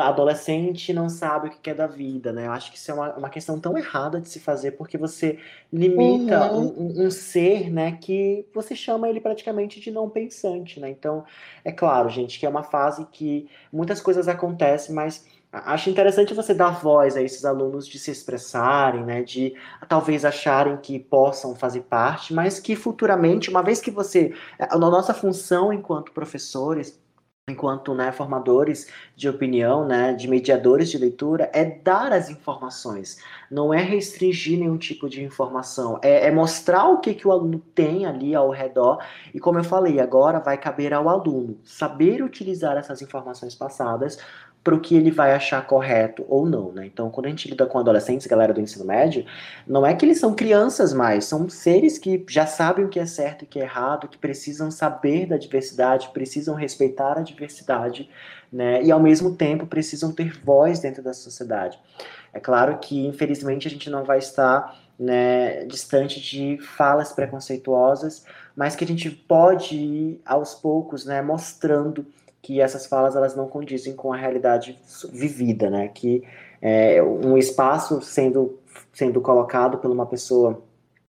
adolescente 0.00 0.92
não 0.92 1.08
sabe 1.08 1.46
o 1.46 1.50
que 1.50 1.70
é 1.70 1.74
da 1.74 1.86
vida, 1.86 2.32
né? 2.32 2.48
Eu 2.48 2.52
acho 2.52 2.72
que 2.72 2.76
isso 2.76 2.90
é 2.90 2.94
uma, 2.94 3.14
uma 3.14 3.30
questão 3.30 3.60
tão 3.60 3.78
errada 3.78 4.20
de 4.20 4.28
se 4.28 4.40
fazer, 4.40 4.72
porque 4.72 4.98
você 4.98 5.38
limita 5.72 6.50
uhum. 6.50 6.74
um, 6.76 7.06
um, 7.06 7.10
ser, 7.10 7.70
né, 7.70 7.92
que 7.92 8.44
você 8.52 8.74
chama 8.74 9.08
ele 9.08 9.20
praticamente 9.20 9.78
de 9.78 9.92
não 9.92 10.10
pensante, 10.10 10.80
né? 10.80 10.90
Então, 10.90 11.24
é 11.64 11.70
claro, 11.70 12.08
gente, 12.08 12.40
que 12.40 12.46
é 12.46 12.48
uma 12.48 12.64
fase 12.64 13.06
que 13.12 13.48
muitas 13.72 14.00
coisas 14.00 14.26
acontecem, 14.26 14.92
mas 14.92 15.24
acho 15.52 15.88
interessante 15.88 16.34
você 16.34 16.52
dar 16.52 16.80
voz 16.80 17.16
a 17.16 17.22
esses 17.22 17.44
alunos 17.44 17.86
de 17.86 18.00
se 18.00 18.10
expressarem, 18.10 19.04
né, 19.04 19.22
de 19.22 19.54
talvez 19.88 20.24
acharem 20.24 20.76
que 20.76 20.98
possam 20.98 21.54
fazer 21.54 21.82
parte, 21.82 22.34
mas 22.34 22.58
que 22.58 22.74
futuramente, 22.74 23.48
uma 23.48 23.62
vez 23.62 23.80
que 23.80 23.92
você, 23.92 24.34
a 24.58 24.76
nossa 24.76 25.14
função 25.14 25.72
enquanto 25.72 26.10
professores 26.10 27.00
enquanto 27.50 27.94
né, 27.94 28.12
formadores 28.12 28.88
de 29.16 29.28
opinião, 29.28 29.86
né, 29.86 30.12
de 30.12 30.28
mediadores 30.28 30.90
de 30.90 30.98
leitura, 30.98 31.50
é 31.52 31.64
dar 31.64 32.12
as 32.12 32.30
informações, 32.30 33.18
não 33.50 33.72
é 33.72 33.82
restringir 33.82 34.58
nenhum 34.58 34.76
tipo 34.76 35.08
de 35.08 35.22
informação, 35.22 35.98
é, 36.02 36.26
é, 36.26 36.30
mostrar 36.30 36.88
o 36.88 36.98
que, 36.98 37.14
que 37.14 37.26
o 37.26 37.32
aluno 37.32 37.58
tem 37.74 38.06
ali 38.06 38.34
ao 38.34 38.50
redor, 38.50 39.02
e 39.34 39.40
como 39.40 39.58
eu 39.58 39.64
falei, 39.64 40.00
agora 40.00 40.40
vai 40.40 40.56
caber 40.56 40.92
ao 40.92 41.08
aluno 41.08 41.58
saber 41.64 42.22
utilizar 42.22 42.76
essas 42.76 43.02
informações 43.02 43.54
passadas 43.54 44.18
para 44.62 44.74
o 44.74 44.80
que 44.80 44.94
ele 44.94 45.10
vai 45.10 45.32
achar 45.32 45.66
correto 45.66 46.24
ou 46.28 46.44
não, 46.44 46.72
né? 46.72 46.86
Então, 46.86 47.10
quando 47.10 47.26
a 47.26 47.28
gente 47.30 47.48
lida 47.48 47.64
com 47.66 47.78
adolescentes, 47.78 48.26
galera 48.26 48.52
do 48.52 48.60
ensino 48.60 48.84
médio, 48.84 49.24
não 49.66 49.86
é 49.86 49.94
que 49.94 50.04
eles 50.04 50.18
são 50.18 50.34
crianças 50.34 50.92
mais, 50.92 51.24
são 51.24 51.48
seres 51.48 51.96
que 51.96 52.24
já 52.28 52.46
sabem 52.46 52.84
o 52.84 52.88
que 52.88 53.00
é 53.00 53.06
certo 53.06 53.42
e 53.42 53.44
o 53.44 53.48
que 53.48 53.60
é 53.60 53.62
errado, 53.62 54.08
que 54.08 54.18
precisam 54.18 54.70
saber 54.70 55.26
da 55.26 55.38
diversidade, 55.38 56.10
precisam 56.12 56.54
respeitar 56.54 57.18
a 57.18 57.22
diversidade, 57.22 58.10
né? 58.52 58.82
E 58.82 58.90
ao 58.90 59.00
mesmo 59.00 59.34
tempo 59.34 59.66
precisam 59.66 60.12
ter 60.12 60.38
voz 60.44 60.80
dentro 60.80 61.02
da 61.02 61.14
sociedade. 61.14 61.78
É 62.32 62.40
claro 62.40 62.78
que, 62.78 63.06
infelizmente, 63.06 63.66
a 63.66 63.70
gente 63.70 63.88
não 63.88 64.04
vai 64.04 64.18
estar 64.18 64.76
né, 64.98 65.64
distante 65.64 66.20
de 66.20 66.58
falas 66.58 67.12
preconceituosas, 67.12 68.24
mas 68.56 68.74
que 68.74 68.84
a 68.84 68.86
gente 68.86 69.10
pode 69.10 69.76
ir 69.76 70.20
aos 70.26 70.54
poucos, 70.54 71.04
né, 71.04 71.22
mostrando 71.22 72.04
que 72.42 72.60
essas 72.60 72.86
falas 72.86 73.16
elas 73.16 73.36
não 73.36 73.48
condizem 73.48 73.94
com 73.94 74.12
a 74.12 74.16
realidade 74.16 74.78
vivida, 75.12 75.68
né? 75.70 75.88
Que 75.88 76.22
é, 76.60 77.02
um 77.02 77.36
espaço 77.36 78.00
sendo, 78.02 78.58
sendo 78.92 79.20
colocado 79.20 79.78
por 79.78 79.90
uma 79.90 80.06
pessoa 80.06 80.62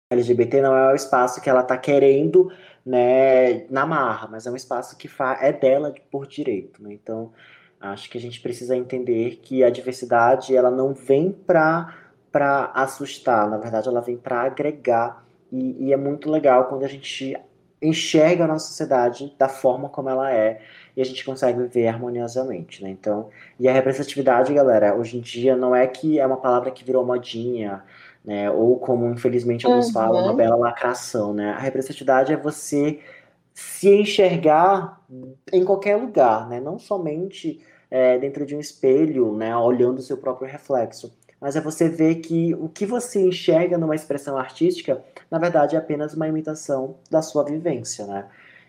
LGBT 0.09 0.61
não 0.61 0.76
é 0.76 0.91
o 0.91 0.95
espaço 0.95 1.41
que 1.41 1.49
ela 1.49 1.61
está 1.61 1.78
querendo 1.78 2.51
né, 2.86 3.65
na 3.69 3.86
marra, 3.86 4.28
mas 4.30 4.45
é 4.45 4.51
um 4.51 4.55
espaço 4.55 4.97
que 4.97 5.09
é 5.39 5.53
dela 5.53 5.93
por 6.11 6.28
direito. 6.28 6.84
Né? 6.84 6.93
Então, 6.93 7.32
acho 7.80 8.09
que 8.09 8.17
a 8.17 8.22
gente 8.22 8.41
precisa 8.41 8.76
entender 8.76 9.39
que 9.41 9.63
a 9.63 9.69
diversidade 9.69 10.55
ela 10.55 10.69
não 10.69 10.93
vem 10.93 11.32
para 11.32 11.95
assustar, 12.74 13.49
na 13.49 13.57
verdade, 13.57 13.88
ela 13.88 14.01
vem 14.01 14.17
para 14.17 14.41
agregar. 14.41 15.26
E, 15.51 15.88
e 15.88 15.93
é 15.93 15.97
muito 15.97 16.30
legal 16.30 16.65
quando 16.65 16.84
a 16.84 16.88
gente 16.88 17.38
enxerga 17.82 18.43
a 18.43 18.47
nossa 18.47 18.67
sociedade 18.67 19.34
da 19.38 19.49
forma 19.49 19.89
como 19.89 20.09
ela 20.09 20.32
é 20.32 20.61
e 20.96 21.02
a 21.02 21.06
gente 21.06 21.24
consegue 21.24 21.60
viver 21.60 21.88
harmoniosamente, 21.88 22.84
né? 22.84 22.89
Então, 22.89 23.30
e 23.60 23.68
a 23.68 23.74
representatividade, 23.74 24.54
galera, 24.54 24.96
hoje 24.96 25.18
em 25.18 25.22
dia 25.22 25.56
não 25.56 25.76
é 25.76 25.88
que 25.88 26.20
é 26.20 26.26
uma 26.26 26.38
palavra 26.38 26.72
que 26.72 26.84
virou 26.84 27.06
modinha, 27.06 27.84
né? 28.24 28.50
Ou 28.52 28.78
como 28.80 29.08
infelizmente 29.10 29.66
alguns 29.66 29.88
uhum. 29.88 29.94
falam, 29.94 30.24
uma 30.24 30.34
bela 30.34 30.56
lacração, 30.56 31.34
né? 31.34 31.52
A 31.52 31.60
representatividade 31.60 32.34
é 32.34 32.38
você 32.38 33.00
se 33.54 33.89
enxergar 33.89 35.02
em 35.52 35.64
qualquer 35.64 35.96
lugar, 35.96 36.48
né? 36.50 36.60
Não 36.60 36.80
somente 36.80 37.62
é, 37.89 38.18
dentro 38.18 38.46
de 38.46 38.56
um 38.56 38.60
espelho, 38.60 39.36
né? 39.36 39.56
Olhando 39.56 40.00
o 40.00 40.02
seu 40.02 40.18
próprio 40.18 40.50
reflexo, 40.50 41.12
mas 41.39 41.56
é 41.56 41.62
você 41.62 41.89
ver 41.89 42.16
que 42.16 42.54
o 42.56 42.70
que 42.70 42.86
você 42.86 43.20
enxerga 43.20 43.78
numa 43.78 43.96
expressão 43.96 44.38
artística, 44.38 45.04
na 45.30 45.39
verdade, 45.39 45.76
é 45.76 45.80
apenas 45.80 46.14
uma 46.14 46.28
imitação 46.28 46.98
da 47.10 47.22
sua 47.22 47.44
vivência, 47.44 48.06
né? 48.06 48.28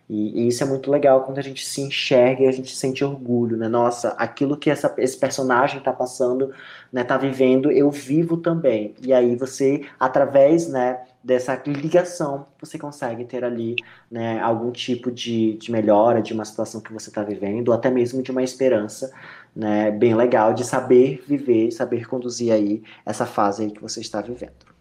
E, 0.08 0.42
e, 0.44 0.48
isso 0.48 0.62
é 0.62 0.66
muito 0.66 0.90
legal 0.90 1.22
quando 1.24 1.38
a 1.38 1.42
gente 1.42 1.64
se 1.64 1.80
enxerga 1.80 2.42
e 2.42 2.48
a 2.48 2.52
gente 2.52 2.74
sente 2.76 3.04
orgulho, 3.04 3.56
né? 3.56 3.68
Nossa, 3.68 4.10
aquilo 4.10 4.56
que 4.56 4.70
essa, 4.70 4.92
esse 4.98 5.16
personagem 5.16 5.78
está 5.78 5.92
passando, 5.92 6.52
né, 6.92 7.02
tá 7.04 7.16
vivendo, 7.16 7.70
eu 7.70 7.90
vivo 7.90 8.36
também. 8.36 8.94
E 9.02 9.12
aí 9.12 9.36
você, 9.36 9.86
através, 9.98 10.68
né, 10.68 11.00
dessa 11.22 11.60
ligação, 11.66 12.46
você 12.60 12.78
consegue 12.78 13.24
ter 13.24 13.44
ali, 13.44 13.76
né, 14.10 14.40
algum 14.40 14.70
tipo 14.72 15.10
de, 15.10 15.54
de 15.54 15.70
melhora 15.70 16.20
de 16.20 16.32
uma 16.32 16.44
situação 16.44 16.80
que 16.80 16.92
você 16.92 17.08
está 17.08 17.22
vivendo, 17.22 17.68
ou 17.68 17.74
até 17.74 17.90
mesmo 17.90 18.22
de 18.22 18.30
uma 18.30 18.42
esperança, 18.42 19.12
né, 19.54 19.90
bem 19.90 20.14
legal 20.14 20.52
de 20.52 20.64
saber 20.64 21.22
viver, 21.26 21.70
saber 21.70 22.06
conduzir 22.06 22.52
aí 22.52 22.82
essa 23.06 23.24
fase 23.26 23.64
aí 23.64 23.70
que 23.70 23.80
você 23.80 24.00
está 24.00 24.20
vivendo. 24.20 24.71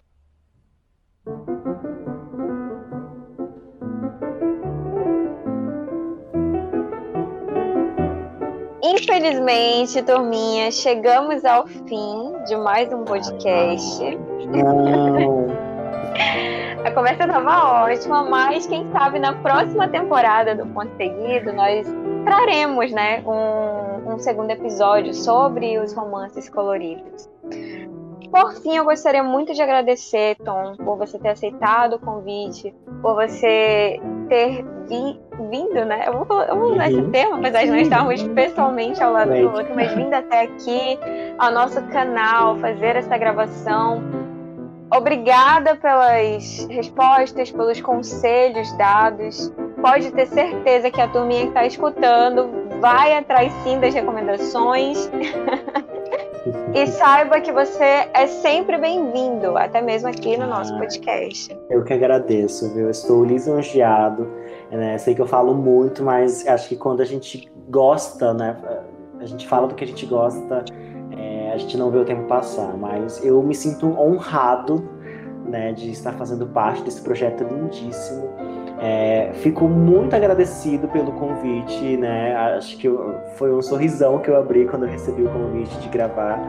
Infelizmente, 9.01 9.99
turminha, 10.03 10.69
chegamos 10.69 11.43
ao 11.43 11.65
fim 11.65 12.33
de 12.45 12.55
mais 12.55 12.93
um 12.93 13.03
podcast. 13.03 13.99
A 16.85 16.91
conversa 16.91 17.27
tava 17.27 17.83
ótima, 17.83 18.23
mas 18.23 18.67
quem 18.67 18.87
sabe 18.91 19.17
na 19.17 19.33
próxima 19.33 19.87
temporada 19.87 20.53
do 20.53 20.67
Ponto 20.67 20.95
Seguido 20.97 21.51
nós 21.51 21.87
traremos, 22.23 22.91
né, 22.91 23.23
um, 23.25 24.13
um 24.13 24.19
segundo 24.19 24.51
episódio 24.51 25.15
sobre 25.15 25.79
os 25.79 25.93
romances 25.93 26.47
coloridos. 26.47 27.27
Por 28.31 28.53
fim, 28.61 28.77
eu 28.77 28.85
gostaria 28.85 29.21
muito 29.21 29.53
de 29.53 29.61
agradecer, 29.61 30.37
Tom, 30.37 30.77
por 30.77 30.97
você 30.97 31.19
ter 31.19 31.29
aceitado 31.29 31.95
o 31.95 31.99
convite, 31.99 32.73
por 33.01 33.13
você 33.15 33.99
ter 34.29 34.65
vi, 34.87 35.19
vindo, 35.49 35.83
né? 35.83 36.05
Eu 36.07 36.23
vou, 36.23 36.41
eu 36.41 36.57
vou 36.57 36.71
usar 36.71 36.89
uhum. 36.89 36.99
esse 36.99 37.11
termo, 37.11 37.35
apesar 37.35 37.65
de 37.65 37.71
não 37.71 37.77
estarmos 37.77 38.23
pessoalmente 38.29 39.03
ao 39.03 39.11
lado 39.11 39.33
do 39.33 39.51
outro, 39.51 39.75
mas 39.75 39.93
vindo 39.93 40.13
até 40.13 40.43
aqui 40.43 40.97
ao 41.37 41.51
nosso 41.51 41.81
canal, 41.87 42.55
fazer 42.55 42.95
essa 42.95 43.17
gravação. 43.17 44.01
Obrigada 44.93 45.75
pelas 45.75 46.65
respostas, 46.69 47.51
pelos 47.51 47.81
conselhos 47.81 48.71
dados. 48.77 49.51
Pode 49.81 50.09
ter 50.11 50.27
certeza 50.27 50.89
que 50.89 51.01
a 51.01 51.07
turminha 51.09 51.41
que 51.41 51.47
está 51.49 51.65
escutando 51.65 52.49
vai 52.79 53.13
atrás 53.13 53.51
sim 53.63 53.77
das 53.77 53.93
recomendações. 53.93 55.11
E 56.73 56.87
saiba 56.87 57.39
que 57.39 57.51
você 57.51 58.09
é 58.13 58.25
sempre 58.25 58.75
bem-vindo, 58.77 59.55
até 59.57 59.79
mesmo 59.79 60.09
aqui 60.09 60.35
no 60.37 60.47
nosso 60.47 60.73
ah, 60.73 60.79
podcast. 60.79 61.55
Eu 61.69 61.83
que 61.83 61.93
agradeço, 61.93 62.73
viu? 62.73 62.85
Eu 62.85 62.89
estou 62.89 63.23
lisonjeado. 63.23 64.27
Né? 64.71 64.97
Sei 64.97 65.13
que 65.13 65.21
eu 65.21 65.27
falo 65.27 65.53
muito, 65.53 66.03
mas 66.03 66.47
acho 66.47 66.69
que 66.69 66.75
quando 66.75 67.01
a 67.01 67.05
gente 67.05 67.51
gosta, 67.69 68.33
né? 68.33 68.57
A 69.19 69.25
gente 69.25 69.47
fala 69.47 69.67
do 69.67 69.75
que 69.75 69.83
a 69.83 69.87
gente 69.87 70.03
gosta, 70.07 70.65
é, 71.11 71.51
a 71.53 71.57
gente 71.57 71.77
não 71.77 71.91
vê 71.91 71.99
o 71.99 72.05
tempo 72.05 72.23
passar. 72.23 72.75
Mas 72.75 73.23
eu 73.23 73.43
me 73.43 73.53
sinto 73.53 73.85
honrado 73.99 74.89
né, 75.45 75.73
de 75.73 75.91
estar 75.91 76.13
fazendo 76.13 76.47
parte 76.47 76.81
desse 76.81 77.01
projeto 77.01 77.43
lindíssimo. 77.43 78.29
É, 78.83 79.29
fico 79.35 79.67
muito 79.67 80.15
agradecido 80.15 80.87
pelo 80.87 81.11
convite, 81.11 81.97
né? 81.97 82.35
Acho 82.57 82.75
que 82.77 82.87
eu, 82.87 83.15
foi 83.35 83.53
um 83.53 83.61
sorrisão 83.61 84.17
que 84.17 84.27
eu 84.27 84.35
abri 84.35 84.65
quando 84.65 84.85
eu 84.85 84.89
recebi 84.89 85.21
o 85.21 85.29
convite 85.29 85.77
de 85.77 85.87
gravar 85.87 86.39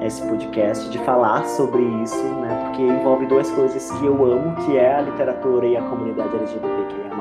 esse 0.00 0.22
podcast, 0.22 0.88
de 0.88 0.98
falar 1.00 1.44
sobre 1.44 1.82
isso, 2.02 2.24
né? 2.40 2.64
Porque 2.64 2.82
envolve 2.82 3.26
duas 3.26 3.50
coisas 3.50 3.90
que 3.90 4.06
eu 4.06 4.24
amo, 4.24 4.56
que 4.64 4.78
é 4.78 4.94
a 4.94 5.02
literatura 5.02 5.66
e 5.66 5.76
a 5.76 5.82
comunidade 5.82 6.34
LGBTQIA+. 6.34 7.12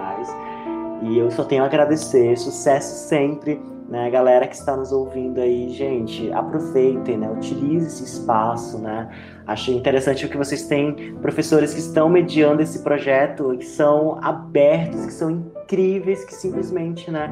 E 1.02 1.18
eu 1.18 1.30
só 1.32 1.44
tenho 1.44 1.64
a 1.64 1.66
agradecer, 1.66 2.38
sucesso 2.38 3.10
sempre 3.10 3.60
né, 3.92 4.10
galera 4.10 4.48
que 4.48 4.56
está 4.56 4.78
nos 4.78 4.94
ouvindo 4.94 5.42
aí, 5.42 5.70
gente, 5.70 6.32
aproveitem, 6.32 7.18
né, 7.18 7.30
utilize 7.30 7.88
esse 7.88 8.06
espaço, 8.06 8.80
né, 8.80 9.10
achei 9.46 9.76
interessante 9.76 10.26
que 10.30 10.38
vocês 10.38 10.66
têm 10.66 11.14
professores 11.22 11.74
que 11.74 11.82
estão 11.82 12.08
mediando 12.08 12.62
esse 12.62 12.80
projeto, 12.80 13.54
que 13.58 13.66
são 13.66 14.18
abertos, 14.24 15.06
que 15.08 15.12
são 15.12 15.51
incríveis, 15.72 16.26
que 16.26 16.34
simplesmente, 16.34 17.10
né, 17.10 17.30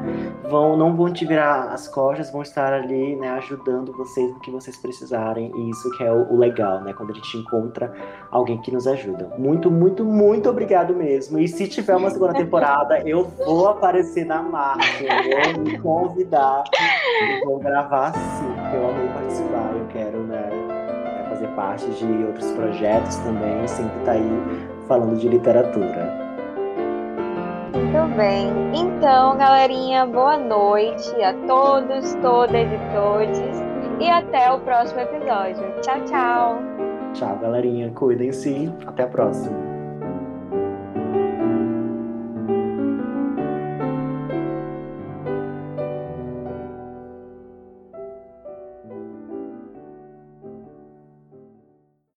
vão, 0.48 0.76
não 0.76 0.96
vão 0.96 1.12
te 1.12 1.26
virar 1.26 1.72
as 1.72 1.86
costas, 1.86 2.30
vão 2.30 2.42
estar 2.42 2.72
ali, 2.72 3.16
né, 3.16 3.28
ajudando 3.30 3.92
vocês 3.92 4.32
no 4.32 4.40
que 4.40 4.50
vocês 4.50 4.76
precisarem, 4.76 5.52
e 5.54 5.70
isso 5.70 5.90
que 5.96 6.02
é 6.02 6.10
o, 6.10 6.32
o 6.32 6.36
legal, 6.36 6.80
né, 6.80 6.92
quando 6.92 7.10
a 7.10 7.14
gente 7.14 7.36
encontra 7.36 7.92
alguém 8.30 8.58
que 8.60 8.72
nos 8.72 8.86
ajuda. 8.86 9.30
Muito, 9.38 9.70
muito, 9.70 10.04
muito 10.04 10.48
obrigado 10.48 10.94
mesmo, 10.94 11.38
e 11.38 11.46
se 11.46 11.68
tiver 11.68 11.96
uma 11.96 12.10
segunda 12.10 12.32
temporada, 12.32 13.00
eu 13.06 13.24
vou 13.44 13.68
aparecer 13.68 14.24
na 14.24 14.42
marcha, 14.42 15.04
eu 15.04 15.54
vou 15.54 15.62
me 15.62 15.78
convidar 15.78 16.64
eu 17.20 17.44
vou 17.44 17.58
gravar 17.58 18.12
sim, 18.12 18.52
porque 18.54 18.76
eu 18.76 18.88
amei 18.88 19.08
participar. 19.08 19.72
Eu 19.74 19.86
quero 19.88 20.18
né, 20.24 20.48
fazer 21.28 21.48
parte 21.48 21.86
de 21.90 22.24
outros 22.24 22.50
projetos 22.52 23.16
também, 23.16 23.66
sempre 23.68 24.04
tá 24.04 24.12
aí 24.12 24.42
falando 24.86 25.18
de 25.18 25.28
literatura. 25.28 26.19
Muito 27.72 28.16
bem. 28.16 28.48
Então, 28.74 29.36
galerinha, 29.36 30.04
boa 30.06 30.36
noite 30.36 31.10
a 31.22 31.32
todos, 31.46 32.14
todas 32.14 32.66
e 32.66 32.78
todes. 32.94 33.62
E 34.00 34.08
até 34.08 34.50
o 34.50 34.58
próximo 34.60 35.00
episódio. 35.00 35.80
Tchau, 35.80 36.04
tchau. 36.06 36.58
Tchau, 37.14 37.38
galerinha. 37.38 37.90
Cuidem-se. 37.90 38.72
Até 38.86 39.04
a 39.04 39.06
próxima. 39.06 39.69